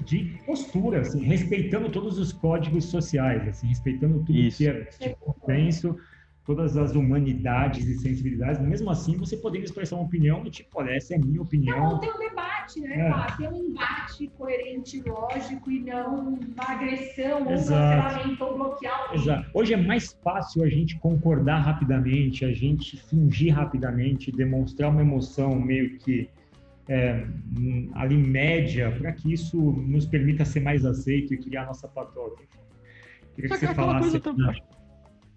de 0.00 0.24
postura, 0.44 1.00
assim, 1.00 1.22
respeitando 1.22 1.88
todos 1.88 2.18
os 2.18 2.32
códigos 2.32 2.86
sociais, 2.86 3.46
assim, 3.46 3.68
respeitando 3.68 4.18
tudo 4.18 4.32
Isso. 4.32 4.58
que 4.58 4.66
é 4.66 4.88
de 4.98 5.14
consenso, 5.16 5.96
todas 6.44 6.76
as 6.76 6.94
humanidades 6.94 7.86
e 7.86 7.94
sensibilidades, 7.98 8.60
mesmo 8.60 8.90
assim 8.90 9.16
você 9.16 9.36
podendo 9.36 9.64
expressar 9.64 9.96
uma 9.96 10.04
opinião 10.04 10.42
do 10.42 10.50
tipo, 10.50 10.68
olha, 10.74 10.90
essa 10.90 11.14
é 11.14 11.16
a 11.16 11.20
minha 11.20 11.36
Não, 11.36 11.42
opinião. 11.42 11.98
tem 12.00 12.10
um 12.10 12.18
debate, 12.18 12.80
né? 12.80 13.08
É. 13.08 13.36
Tem 13.36 13.48
um 13.48 13.70
embate 13.70 14.26
coerente, 14.36 15.02
lógico, 15.06 15.70
e 15.70 15.80
não 15.80 16.30
uma 16.30 16.64
agressão, 16.66 17.38
ou 17.38 17.42
um 17.42 17.46
cancelamento, 17.46 18.44
ou 18.44 18.58
bloquear. 18.58 19.10
Exato. 19.14 19.50
Hoje 19.54 19.74
é 19.74 19.76
mais 19.76 20.12
fácil 20.24 20.64
a 20.64 20.68
gente 20.68 20.98
concordar 20.98 21.58
rapidamente, 21.58 22.44
a 22.44 22.52
gente 22.52 22.96
fingir 22.96 23.54
rapidamente, 23.54 24.32
demonstrar 24.32 24.90
uma 24.90 25.00
emoção 25.00 25.54
meio 25.54 25.96
que 25.98 26.28
é, 26.88 27.24
hum, 27.56 27.88
ali 27.94 28.16
média, 28.16 28.90
para 28.98 29.12
que 29.12 29.32
isso 29.32 29.56
nos 29.56 30.06
permita 30.06 30.44
ser 30.44 30.60
mais 30.60 30.84
aceito 30.84 31.32
e 31.32 31.36
criar 31.36 31.66
nossa 31.66 31.86
patota. 31.86 32.42
Queria 33.34 33.50
que 33.50 33.56
você 33.56 33.74
falasse. 33.74 34.10
coisa 34.10 34.20
também. 34.20 34.62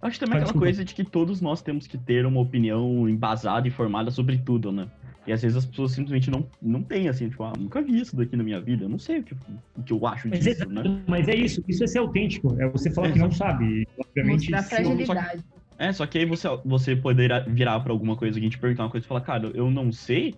Acho 0.05 0.19
também 0.19 0.33
Fala, 0.33 0.43
aquela 0.43 0.53
desculpa. 0.53 0.65
coisa 0.65 0.85
de 0.85 0.93
que 0.93 1.03
todos 1.03 1.41
nós 1.41 1.61
temos 1.61 1.87
que 1.87 1.97
ter 1.97 2.25
uma 2.25 2.39
opinião 2.39 3.09
embasada 3.09 3.67
e 3.67 3.71
formada 3.71 4.11
sobre 4.11 4.37
tudo, 4.37 4.71
né? 4.71 4.87
E 5.25 5.31
às 5.31 5.41
vezes 5.41 5.57
as 5.57 5.65
pessoas 5.65 5.91
simplesmente 5.93 6.29
não, 6.29 6.47
não 6.61 6.83
têm, 6.83 7.09
assim, 7.09 7.27
tipo, 7.29 7.43
ah, 7.43 7.53
nunca 7.57 7.81
vi 7.81 7.99
isso 7.99 8.15
daqui 8.15 8.35
na 8.35 8.43
minha 8.43 8.61
vida, 8.61 8.85
eu 8.85 8.89
não 8.89 8.99
sei 8.99 9.19
o 9.19 9.23
que, 9.23 9.33
o 9.75 9.83
que 9.83 9.91
eu 9.91 10.05
acho 10.05 10.29
Mas, 10.29 10.39
disso, 10.39 10.63
é, 10.63 10.65
né? 10.67 10.83
mas 11.07 11.27
é 11.27 11.35
isso, 11.35 11.63
isso 11.67 11.83
é 11.83 11.87
ser 11.87 11.99
autêntico, 11.99 12.55
é 12.61 12.69
você 12.69 12.91
falar 12.91 13.11
que 13.11 13.19
não 13.19 13.31
sabe. 13.31 13.87
Obviamente, 13.97 14.51
Mostrar 14.51 14.61
se 14.61 14.75
eu- 14.75 14.83
fragilidade. 14.83 15.43
É, 15.77 15.91
só 15.91 16.05
que 16.05 16.19
aí 16.19 16.25
você, 16.25 16.47
você 16.63 16.95
poderá 16.95 17.39
virar 17.39 17.79
pra 17.81 17.91
alguma 17.91 18.15
coisa, 18.15 18.37
alguém 18.37 18.49
te 18.49 18.57
perguntar 18.59 18.83
uma 18.83 18.89
coisa 18.91 19.05
e 19.05 19.07
falar, 19.09 19.21
cara, 19.21 19.51
eu 19.55 19.69
não 19.69 19.91
sei, 19.91 20.37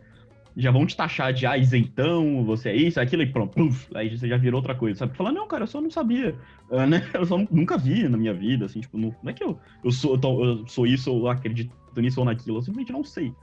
já 0.57 0.71
vão 0.71 0.85
te 0.87 0.97
taxar 0.97 1.31
de, 1.31 1.45
ah, 1.45 1.55
isentão, 1.57 2.43
você 2.43 2.69
é 2.69 2.75
isso, 2.75 2.99
é 2.99 3.03
aquilo, 3.03 3.21
e 3.21 3.31
pronto, 3.31 3.53
puf, 3.53 3.87
aí 3.95 4.17
você 4.17 4.27
já 4.27 4.37
virou 4.37 4.57
outra 4.59 4.73
coisa, 4.73 4.97
sabe? 4.99 5.15
Falar, 5.15 5.31
não, 5.31 5.47
cara, 5.47 5.63
eu 5.63 5.67
só 5.67 5.79
não 5.79 5.91
sabia, 5.91 6.35
ah, 6.71 6.87
né? 6.87 7.07
Eu 7.13 7.25
só 7.25 7.37
nunca 7.51 7.77
vi 7.77 8.09
na 8.09 8.17
minha 8.17 8.33
vida, 8.33 8.65
assim, 8.65 8.81
tipo, 8.81 8.97
não, 8.97 9.15
não 9.21 9.29
é 9.29 9.33
que 9.33 9.43
eu, 9.43 9.59
eu, 9.83 9.91
sou, 9.91 10.15
eu, 10.15 10.17
tô- 10.19 10.43
eu 10.43 10.67
sou 10.67 10.87
isso, 10.87 11.13
ou 11.13 11.29
acredito 11.29 11.71
nisso 11.95 12.19
ou 12.19 12.25
naquilo, 12.25 12.57
eu 12.57 12.61
simplesmente 12.61 12.91
não 12.91 13.03
sei. 13.03 13.33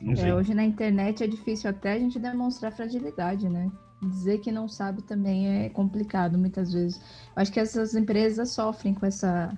Não 0.00 0.16
sei. 0.16 0.30
É, 0.30 0.34
hoje 0.34 0.52
na 0.52 0.64
internet 0.64 1.22
é 1.22 1.26
difícil 1.28 1.70
até 1.70 1.92
a 1.92 1.98
gente 1.98 2.18
demonstrar 2.18 2.72
fragilidade, 2.72 3.48
né? 3.48 3.70
Dizer 4.02 4.38
que 4.38 4.50
não 4.50 4.66
sabe 4.66 5.00
também 5.02 5.64
é 5.64 5.68
complicado 5.68 6.36
muitas 6.36 6.72
vezes. 6.72 7.00
Eu 7.36 7.42
acho 7.42 7.52
que 7.52 7.60
essas 7.60 7.94
empresas 7.94 8.50
sofrem 8.50 8.94
com 8.94 9.06
essa, 9.06 9.56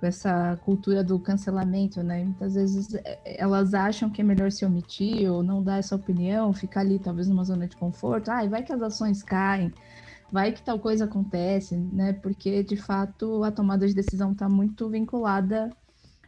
com 0.00 0.06
essa 0.06 0.58
cultura 0.64 1.04
do 1.04 1.18
cancelamento, 1.18 2.02
né? 2.02 2.24
Muitas 2.24 2.54
vezes 2.54 2.94
é, 2.94 3.20
elas 3.38 3.74
acham 3.74 4.08
que 4.08 4.22
é 4.22 4.24
melhor 4.24 4.50
se 4.50 4.64
omitir 4.64 5.30
ou 5.30 5.42
não 5.42 5.62
dar 5.62 5.78
essa 5.78 5.94
opinião, 5.94 6.52
ficar 6.54 6.80
ali 6.80 6.98
talvez 6.98 7.28
numa 7.28 7.44
zona 7.44 7.68
de 7.68 7.76
conforto. 7.76 8.30
Ai, 8.30 8.48
vai 8.48 8.62
que 8.62 8.72
as 8.72 8.80
ações 8.80 9.22
caem, 9.22 9.70
vai 10.32 10.52
que 10.52 10.62
tal 10.62 10.78
coisa 10.78 11.04
acontece, 11.04 11.76
né? 11.76 12.14
Porque 12.14 12.62
de 12.62 12.76
fato 12.76 13.44
a 13.44 13.52
tomada 13.52 13.86
de 13.86 13.94
decisão 13.94 14.32
está 14.32 14.48
muito 14.48 14.88
vinculada 14.88 15.70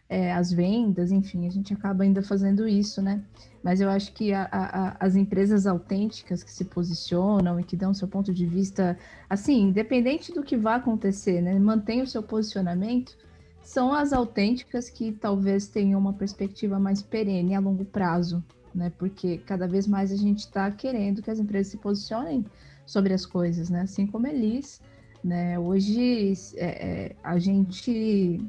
é, 0.09 0.31
às 0.31 0.53
vendas, 0.53 1.11
enfim, 1.11 1.47
a 1.47 1.51
gente 1.51 1.73
acaba 1.73 2.05
ainda 2.05 2.23
fazendo 2.23 2.68
isso, 2.68 3.01
né? 3.01 3.23
Mas 3.64 3.81
eu 3.81 3.89
acho 3.89 4.12
que 4.12 4.31
a- 4.35 4.47
a- 4.53 4.97
as 5.01 5.16
empresas 5.16 5.66
autênticas 5.66 6.43
que 6.43 6.53
se 6.53 6.66
posicionam 6.66 7.59
e 7.59 7.64
que 7.64 7.75
dão 7.75 7.95
seu 7.95 8.07
ponto 8.07 8.35
de 8.35 8.45
vista, 8.45 8.99
assim, 9.31 9.68
independente 9.68 10.31
do 10.31 10.43
que 10.43 10.55
vá 10.59 10.75
acontecer, 10.75 11.41
né? 11.41 11.59
Mantém 11.59 12.03
o 12.03 12.07
seu 12.07 12.23
posicionamento, 12.23 13.16
são 13.62 13.92
as 13.92 14.12
autênticas 14.12 14.90
que 14.90 15.12
talvez 15.12 15.68
tenham 15.68 15.98
uma 15.98 16.12
perspectiva 16.12 16.78
mais 16.78 17.02
perene 17.02 17.54
a 17.54 17.60
longo 17.60 17.84
prazo, 17.84 18.42
né? 18.74 18.92
Porque 18.98 19.38
cada 19.38 19.66
vez 19.66 19.86
mais 19.86 20.10
a 20.10 20.16
gente 20.16 20.40
está 20.40 20.70
querendo 20.70 21.22
que 21.22 21.30
as 21.30 21.38
empresas 21.38 21.70
se 21.70 21.78
posicionem 21.78 22.44
sobre 22.84 23.14
as 23.14 23.24
coisas, 23.24 23.70
né? 23.70 23.82
Assim 23.82 24.06
como 24.06 24.26
a 24.26 24.30
Elis, 24.30 24.80
né? 25.22 25.58
Hoje 25.58 26.34
é, 26.56 26.64
é, 26.66 27.16
a 27.22 27.38
gente 27.38 28.44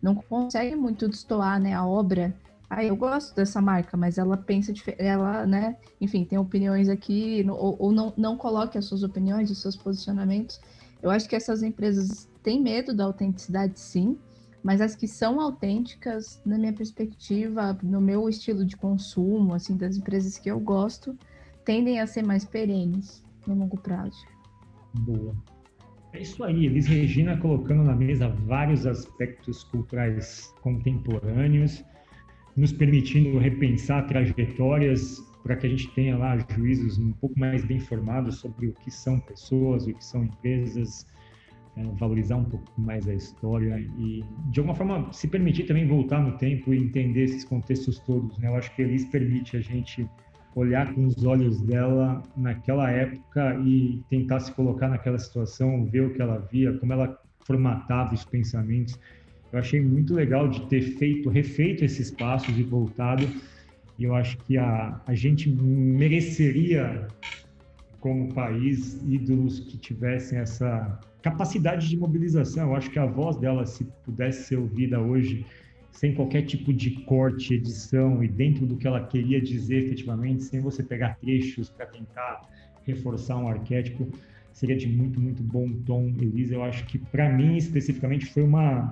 não 0.00 0.14
consegue 0.14 0.76
muito 0.76 1.08
destoar, 1.08 1.60
né? 1.60 1.74
A 1.74 1.86
obra 1.86 2.34
ah, 2.74 2.82
eu 2.82 2.96
gosto 2.96 3.36
dessa 3.36 3.60
marca, 3.60 3.98
mas 3.98 4.16
ela 4.16 4.34
pensa 4.34 4.72
diferente, 4.72 5.02
ela, 5.02 5.44
né, 5.44 5.76
enfim, 6.00 6.24
tem 6.24 6.38
opiniões 6.38 6.88
aqui, 6.88 7.44
ou, 7.46 7.76
ou 7.78 7.92
não, 7.92 8.14
não 8.16 8.34
coloque 8.34 8.78
as 8.78 8.86
suas 8.86 9.02
opiniões, 9.02 9.50
os 9.50 9.58
seus 9.58 9.76
posicionamentos. 9.76 10.58
Eu 11.02 11.10
acho 11.10 11.28
que 11.28 11.36
essas 11.36 11.62
empresas 11.62 12.26
têm 12.42 12.62
medo 12.62 12.94
da 12.94 13.04
autenticidade, 13.04 13.78
sim, 13.78 14.16
mas 14.62 14.80
as 14.80 14.94
que 14.94 15.08
são 15.08 15.40
autênticas, 15.40 16.40
na 16.46 16.56
minha 16.56 16.72
perspectiva, 16.72 17.76
no 17.82 18.00
meu 18.00 18.28
estilo 18.28 18.64
de 18.64 18.76
consumo, 18.76 19.54
assim, 19.54 19.76
das 19.76 19.96
empresas 19.96 20.38
que 20.38 20.50
eu 20.50 20.60
gosto, 20.60 21.16
tendem 21.64 22.00
a 22.00 22.06
ser 22.06 22.22
mais 22.22 22.44
perenes 22.44 23.24
no 23.46 23.54
longo 23.54 23.76
prazo. 23.76 24.24
Boa. 24.94 25.34
É 26.12 26.20
isso 26.20 26.44
aí, 26.44 26.66
Elis 26.66 26.86
Regina 26.86 27.36
colocando 27.38 27.82
na 27.82 27.96
mesa 27.96 28.28
vários 28.28 28.86
aspectos 28.86 29.64
culturais 29.64 30.52
contemporâneos, 30.60 31.82
nos 32.54 32.70
permitindo 32.70 33.38
repensar 33.38 34.06
trajetórias 34.06 35.16
para 35.42 35.56
que 35.56 35.66
a 35.66 35.70
gente 35.70 35.88
tenha 35.94 36.16
lá 36.16 36.38
juízos 36.54 36.98
um 36.98 37.12
pouco 37.12 37.38
mais 37.38 37.64
bem 37.64 37.80
formados 37.80 38.36
sobre 38.36 38.68
o 38.68 38.74
que 38.74 38.90
são 38.90 39.18
pessoas, 39.18 39.86
o 39.86 39.94
que 39.94 40.04
são 40.04 40.24
empresas, 40.24 41.06
é, 41.76 41.82
valorizar 41.98 42.36
um 42.36 42.44
pouco 42.44 42.66
mais 42.76 43.08
a 43.08 43.14
história 43.14 43.78
e, 43.98 44.24
de 44.50 44.60
alguma 44.60 44.74
forma, 44.74 45.12
se 45.12 45.26
permitir 45.28 45.64
também 45.64 45.86
voltar 45.86 46.20
no 46.20 46.36
tempo 46.36 46.72
e 46.74 46.78
entender 46.78 47.24
esses 47.24 47.44
contextos 47.44 47.98
todos. 48.00 48.36
Né? 48.38 48.48
Eu 48.48 48.56
acho 48.56 48.74
que 48.74 48.82
a 48.82 48.84
Elis 48.84 49.04
permite 49.06 49.56
a 49.56 49.60
gente 49.60 50.08
olhar 50.54 50.92
com 50.94 51.06
os 51.06 51.24
olhos 51.24 51.62
dela 51.62 52.22
naquela 52.36 52.90
época 52.90 53.58
e 53.64 54.02
tentar 54.10 54.40
se 54.40 54.52
colocar 54.52 54.88
naquela 54.88 55.18
situação, 55.18 55.86
ver 55.86 56.02
o 56.02 56.12
que 56.12 56.20
ela 56.20 56.46
via, 56.52 56.76
como 56.78 56.92
ela 56.92 57.18
formatava 57.44 58.14
os 58.14 58.24
pensamentos. 58.24 58.98
Eu 59.52 59.58
achei 59.58 59.80
muito 59.80 60.14
legal 60.14 60.48
de 60.48 60.66
ter 60.66 60.82
feito, 60.82 61.28
refeito 61.28 61.84
esses 61.84 62.10
passos 62.10 62.58
e 62.58 62.62
voltado. 62.62 63.26
E 63.98 64.04
eu 64.04 64.14
acho 64.14 64.36
que 64.38 64.56
a, 64.56 65.00
a 65.06 65.14
gente 65.14 65.50
mereceria, 65.50 67.06
como 68.02 68.34
país, 68.34 69.00
ídolos 69.06 69.60
que 69.60 69.78
tivessem 69.78 70.36
essa 70.40 70.98
capacidade 71.22 71.88
de 71.88 71.96
mobilização. 71.96 72.70
Eu 72.70 72.76
acho 72.76 72.90
que 72.90 72.98
a 72.98 73.06
voz 73.06 73.36
dela, 73.36 73.64
se 73.64 73.84
pudesse 74.04 74.48
ser 74.48 74.56
ouvida 74.56 75.00
hoje, 75.00 75.46
sem 75.92 76.12
qualquer 76.12 76.42
tipo 76.42 76.72
de 76.72 76.90
corte, 77.04 77.54
edição 77.54 78.22
e 78.24 78.26
dentro 78.26 78.66
do 78.66 78.76
que 78.76 78.88
ela 78.88 79.06
queria 79.06 79.40
dizer 79.40 79.84
efetivamente, 79.84 80.42
sem 80.42 80.60
você 80.60 80.82
pegar 80.82 81.16
trechos 81.20 81.70
para 81.70 81.86
tentar 81.86 82.42
reforçar 82.84 83.36
um 83.36 83.46
arquétipo, 83.46 84.08
seria 84.52 84.76
de 84.76 84.88
muito, 84.88 85.20
muito 85.20 85.40
bom 85.40 85.72
tom, 85.86 86.12
Elisa. 86.20 86.56
Eu 86.56 86.64
acho 86.64 86.84
que, 86.86 86.98
para 86.98 87.30
mim, 87.30 87.56
especificamente, 87.56 88.26
foi 88.26 88.42
uma, 88.42 88.90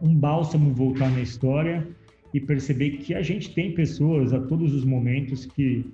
um 0.00 0.14
bálsamo 0.14 0.72
voltar 0.72 1.10
na 1.10 1.20
história 1.20 1.84
e 2.32 2.40
perceber 2.40 2.98
que 2.98 3.12
a 3.12 3.22
gente 3.22 3.52
tem 3.52 3.74
pessoas 3.74 4.32
a 4.32 4.38
todos 4.38 4.72
os 4.72 4.84
momentos 4.84 5.46
que 5.46 5.84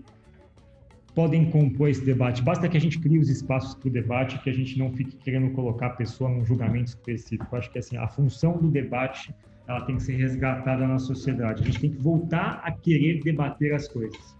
podem 1.14 1.50
compor 1.50 1.90
esse 1.90 2.04
debate. 2.04 2.42
Basta 2.42 2.68
que 2.68 2.76
a 2.76 2.80
gente 2.80 2.98
crie 2.98 3.18
os 3.18 3.28
espaços 3.28 3.74
para 3.74 3.88
o 3.88 3.92
debate, 3.92 4.38
que 4.38 4.50
a 4.50 4.52
gente 4.52 4.78
não 4.78 4.90
fique 4.92 5.16
querendo 5.16 5.50
colocar 5.50 5.86
a 5.86 5.90
pessoa 5.90 6.30
num 6.30 6.44
julgamento 6.44 6.88
específico. 6.88 7.54
Acho 7.54 7.70
que 7.70 7.78
assim, 7.78 7.96
a 7.96 8.08
função 8.08 8.58
do 8.58 8.70
debate 8.70 9.34
ela 9.68 9.82
tem 9.82 9.96
que 9.96 10.02
ser 10.02 10.16
resgatada 10.16 10.86
na 10.86 10.98
sociedade. 10.98 11.62
A 11.62 11.66
gente 11.66 11.80
tem 11.80 11.90
que 11.90 12.02
voltar 12.02 12.60
a 12.64 12.72
querer 12.72 13.20
debater 13.20 13.74
as 13.74 13.88
coisas. 13.88 14.36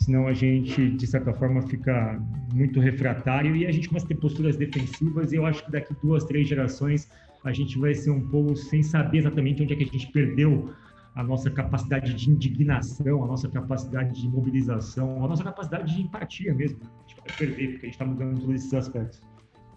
Senão 0.00 0.26
a 0.26 0.32
gente, 0.32 0.90
de 0.90 1.06
certa 1.06 1.32
forma, 1.32 1.60
fica 1.62 2.20
muito 2.52 2.80
refratário 2.80 3.56
e 3.56 3.66
a 3.66 3.72
gente 3.72 3.88
começa 3.88 4.06
a 4.06 4.08
ter 4.08 4.16
posturas 4.16 4.56
defensivas. 4.56 5.32
E 5.32 5.36
eu 5.36 5.46
acho 5.46 5.64
que 5.64 5.72
daqui 5.72 5.94
duas, 6.02 6.24
três 6.24 6.48
gerações 6.48 7.08
a 7.44 7.52
gente 7.52 7.78
vai 7.78 7.94
ser 7.94 8.10
um 8.10 8.28
povo 8.28 8.56
sem 8.56 8.82
saber 8.82 9.18
exatamente 9.18 9.62
onde 9.62 9.72
é 9.72 9.76
que 9.76 9.84
a 9.84 9.86
gente 9.86 10.10
perdeu 10.12 10.70
a 11.18 11.22
nossa 11.24 11.50
capacidade 11.50 12.14
de 12.14 12.30
indignação, 12.30 13.24
a 13.24 13.26
nossa 13.26 13.48
capacidade 13.48 14.22
de 14.22 14.28
mobilização, 14.28 15.24
a 15.24 15.26
nossa 15.26 15.42
capacidade 15.42 15.92
de 15.92 16.02
empatia 16.02 16.54
mesmo. 16.54 16.78
A 16.80 17.08
gente 17.08 17.20
vai 17.20 17.36
perder, 17.36 17.68
porque 17.72 17.86
a 17.86 17.88
gente 17.88 17.94
está 17.94 18.04
mudando 18.04 18.40
todos 18.40 18.54
esses 18.54 18.72
aspectos. 18.72 19.20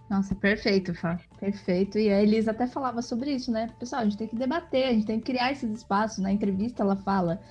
Nossa, 0.08 0.36
perfeito, 0.36 0.94
Fá. 0.94 1.20
Perfeito. 1.40 1.98
E 1.98 2.10
a 2.10 2.22
Elisa 2.22 2.52
até 2.52 2.68
falava 2.68 3.02
sobre 3.02 3.32
isso, 3.32 3.52
né? 3.52 3.68
Pessoal, 3.80 4.04
a 4.04 4.04
gente 4.04 4.18
tem 4.18 4.28
que 4.28 4.36
debater, 4.36 4.86
a 4.86 4.94
gente 4.94 5.08
tem 5.08 5.20
que 5.20 5.32
criar 5.32 5.52
esses 5.52 5.72
espaços. 5.72 6.20
Na 6.20 6.32
entrevista 6.32 6.84
ela 6.84 6.96
fala. 6.96 7.42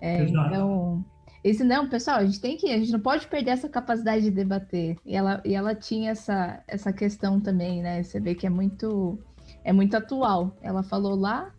É, 0.00 0.22
então, 0.22 1.04
esse 1.42 1.64
não, 1.64 1.88
pessoal, 1.88 2.18
a 2.18 2.24
gente 2.24 2.40
tem 2.40 2.56
que, 2.56 2.70
a 2.70 2.78
gente 2.78 2.92
não 2.92 3.00
pode 3.00 3.26
perder 3.26 3.50
essa 3.50 3.68
capacidade 3.68 4.22
de 4.22 4.30
debater. 4.30 4.96
E 5.04 5.16
ela, 5.16 5.42
e 5.44 5.54
ela 5.56 5.74
tinha 5.74 6.12
essa, 6.12 6.62
essa 6.68 6.92
questão 6.92 7.40
também, 7.40 7.82
né? 7.82 8.00
Você 8.00 8.20
vê 8.20 8.32
que 8.32 8.46
é 8.46 8.50
muito, 8.50 9.18
é 9.64 9.72
muito 9.72 9.96
atual. 9.96 10.56
Ela 10.62 10.84
falou 10.84 11.16
lá 11.16 11.52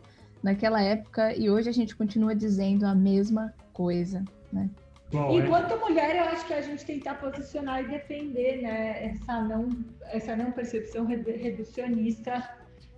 naquela 0.45 0.79
época 0.79 1.35
e 1.35 1.49
hoje 1.49 1.67
a 1.69 1.73
gente 1.73 1.95
continua 1.95 2.35
dizendo 2.35 2.85
a 2.85 2.93
mesma 2.93 3.51
coisa, 3.73 4.23
né? 4.53 4.69
É? 5.11 5.37
Enquanto 5.37 5.79
mulher, 5.79 6.15
eu 6.17 6.25
acho 6.25 6.45
que 6.45 6.53
a 6.53 6.61
gente 6.61 6.85
tentar 6.85 7.15
posicionar 7.15 7.83
e 7.83 7.87
defender 7.87 8.61
né, 8.61 9.05
essa, 9.05 9.41
não, 9.41 9.69
essa 10.11 10.35
não 10.35 10.51
percepção 10.51 11.05
redu- 11.05 11.31
reducionista 11.31 12.47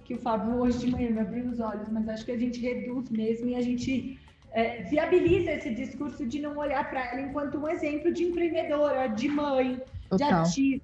que 0.03 0.13
o 0.15 0.17
Fábio 0.17 0.55
hoje 0.55 0.79
de 0.79 0.91
manhã 0.91 1.09
me 1.11 1.19
abriu 1.19 1.45
os 1.45 1.59
olhos, 1.59 1.87
mas 1.89 2.07
acho 2.09 2.25
que 2.25 2.31
a 2.31 2.37
gente 2.37 2.59
reduz 2.59 3.09
mesmo 3.09 3.47
e 3.49 3.55
a 3.55 3.61
gente 3.61 4.19
é, 4.51 4.83
viabiliza 4.83 5.51
esse 5.51 5.73
discurso 5.73 6.25
de 6.25 6.39
não 6.39 6.57
olhar 6.57 6.89
para 6.89 7.11
ela 7.11 7.21
enquanto 7.21 7.57
um 7.57 7.67
exemplo 7.69 8.11
de 8.11 8.23
empreendedora, 8.23 9.07
de 9.07 9.29
mãe, 9.29 9.79
de 10.11 10.23
ativa. 10.23 10.81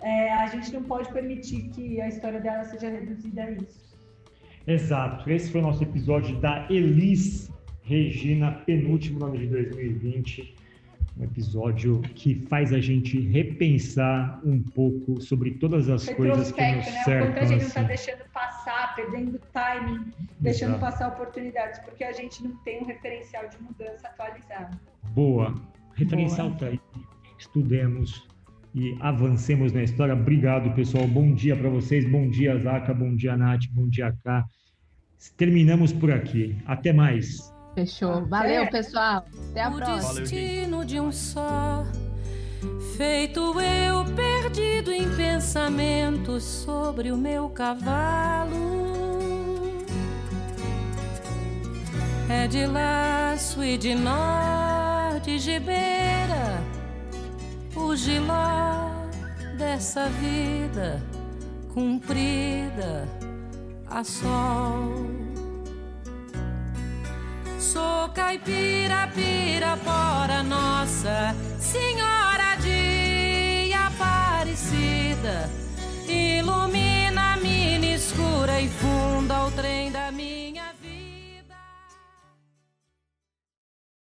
É, 0.00 0.32
a 0.34 0.46
gente 0.46 0.72
não 0.72 0.82
pode 0.84 1.12
permitir 1.12 1.68
que 1.70 2.00
a 2.00 2.08
história 2.08 2.40
dela 2.40 2.64
seja 2.64 2.88
reduzida 2.88 3.42
a 3.44 3.50
isso. 3.50 3.89
Exato. 4.72 5.28
Esse 5.30 5.50
foi 5.50 5.60
o 5.60 5.64
nosso 5.64 5.82
episódio 5.82 6.36
da 6.40 6.66
Elis 6.70 7.50
Regina, 7.82 8.52
penúltimo 8.52 9.24
ano 9.24 9.36
de 9.38 9.46
2020 9.46 10.60
um 11.20 11.24
episódio 11.24 12.00
que 12.14 12.34
faz 12.48 12.72
a 12.72 12.80
gente 12.80 13.20
repensar 13.20 14.40
um 14.44 14.62
pouco 14.62 15.20
sobre 15.20 15.52
todas 15.52 15.88
as 15.88 16.08
coisas 16.08 16.50
que 16.50 16.62
nos 16.62 16.86
né? 16.86 17.02
cercam. 17.04 17.32
Quanto 17.32 17.38
a 17.38 17.44
gente 17.44 17.54
assim. 17.54 17.60
não 17.60 17.66
está 17.66 17.82
deixando 17.82 18.30
passar, 18.32 18.94
perdendo 18.94 19.40
timing, 19.52 20.12
deixando 20.40 20.70
Exato. 20.70 20.80
passar 20.80 21.08
oportunidades, 21.08 21.78
porque 21.80 22.04
a 22.04 22.12
gente 22.12 22.42
não 22.42 22.56
tem 22.64 22.80
um 22.82 22.86
referencial 22.86 23.48
de 23.48 23.60
mudança 23.62 24.08
atualizado. 24.08 24.78
Boa. 25.12 25.54
Referencial 25.94 26.52
está 26.52 26.66
aí. 26.66 26.80
Estudemos 27.38 28.26
e 28.74 28.96
avancemos 29.00 29.72
na 29.72 29.82
história. 29.82 30.14
Obrigado, 30.14 30.74
pessoal. 30.74 31.06
Bom 31.06 31.34
dia 31.34 31.56
para 31.56 31.68
vocês. 31.68 32.08
Bom 32.08 32.30
dia, 32.30 32.56
Zaca. 32.58 32.94
Bom 32.94 33.14
dia, 33.14 33.36
Nath. 33.36 33.66
Bom 33.72 33.88
dia, 33.88 34.14
Cá. 34.24 34.46
Terminamos 35.36 35.92
por 35.92 36.10
aqui. 36.10 36.56
Até 36.66 36.92
mais. 36.92 37.52
Fechou. 37.74 38.26
Valeu, 38.26 38.68
pessoal. 38.68 39.24
Até 39.50 39.62
a 39.62 39.68
o 39.68 39.76
próxima. 39.76 40.12
O 40.12 40.14
destino 40.14 40.84
de 40.84 41.00
um 41.00 41.12
só, 41.12 41.84
feito 42.96 43.60
eu 43.60 44.04
perdido 44.14 44.92
em 44.92 45.08
pensamentos 45.16 46.42
sobre 46.42 47.12
o 47.12 47.16
meu 47.16 47.48
cavalo. 47.50 48.80
É 52.28 52.46
de 52.46 52.64
laço 52.64 53.62
e 53.62 53.76
de 53.76 53.94
nó 53.94 55.18
de 55.22 55.38
gibeira, 55.38 56.62
o 57.76 57.94
giló 57.94 58.90
dessa 59.58 60.08
vida 60.08 61.02
cumprida 61.74 63.06
a 63.90 64.04
sol. 64.04 65.10
Sou 67.58 68.08
caipira, 68.14 69.10
pirapora, 69.14 70.42
nossa 70.42 71.34
Senhora 71.58 72.56
de 72.60 73.72
Aparecida. 73.72 75.50
Ilumina 76.08 77.34
a 77.34 77.36
mina 77.36 77.86
escura 77.86 78.60
e 78.60 78.68
funda 78.68 79.44
o 79.44 79.50
trem 79.50 79.90
da 79.90 80.10
minha. 80.12 80.49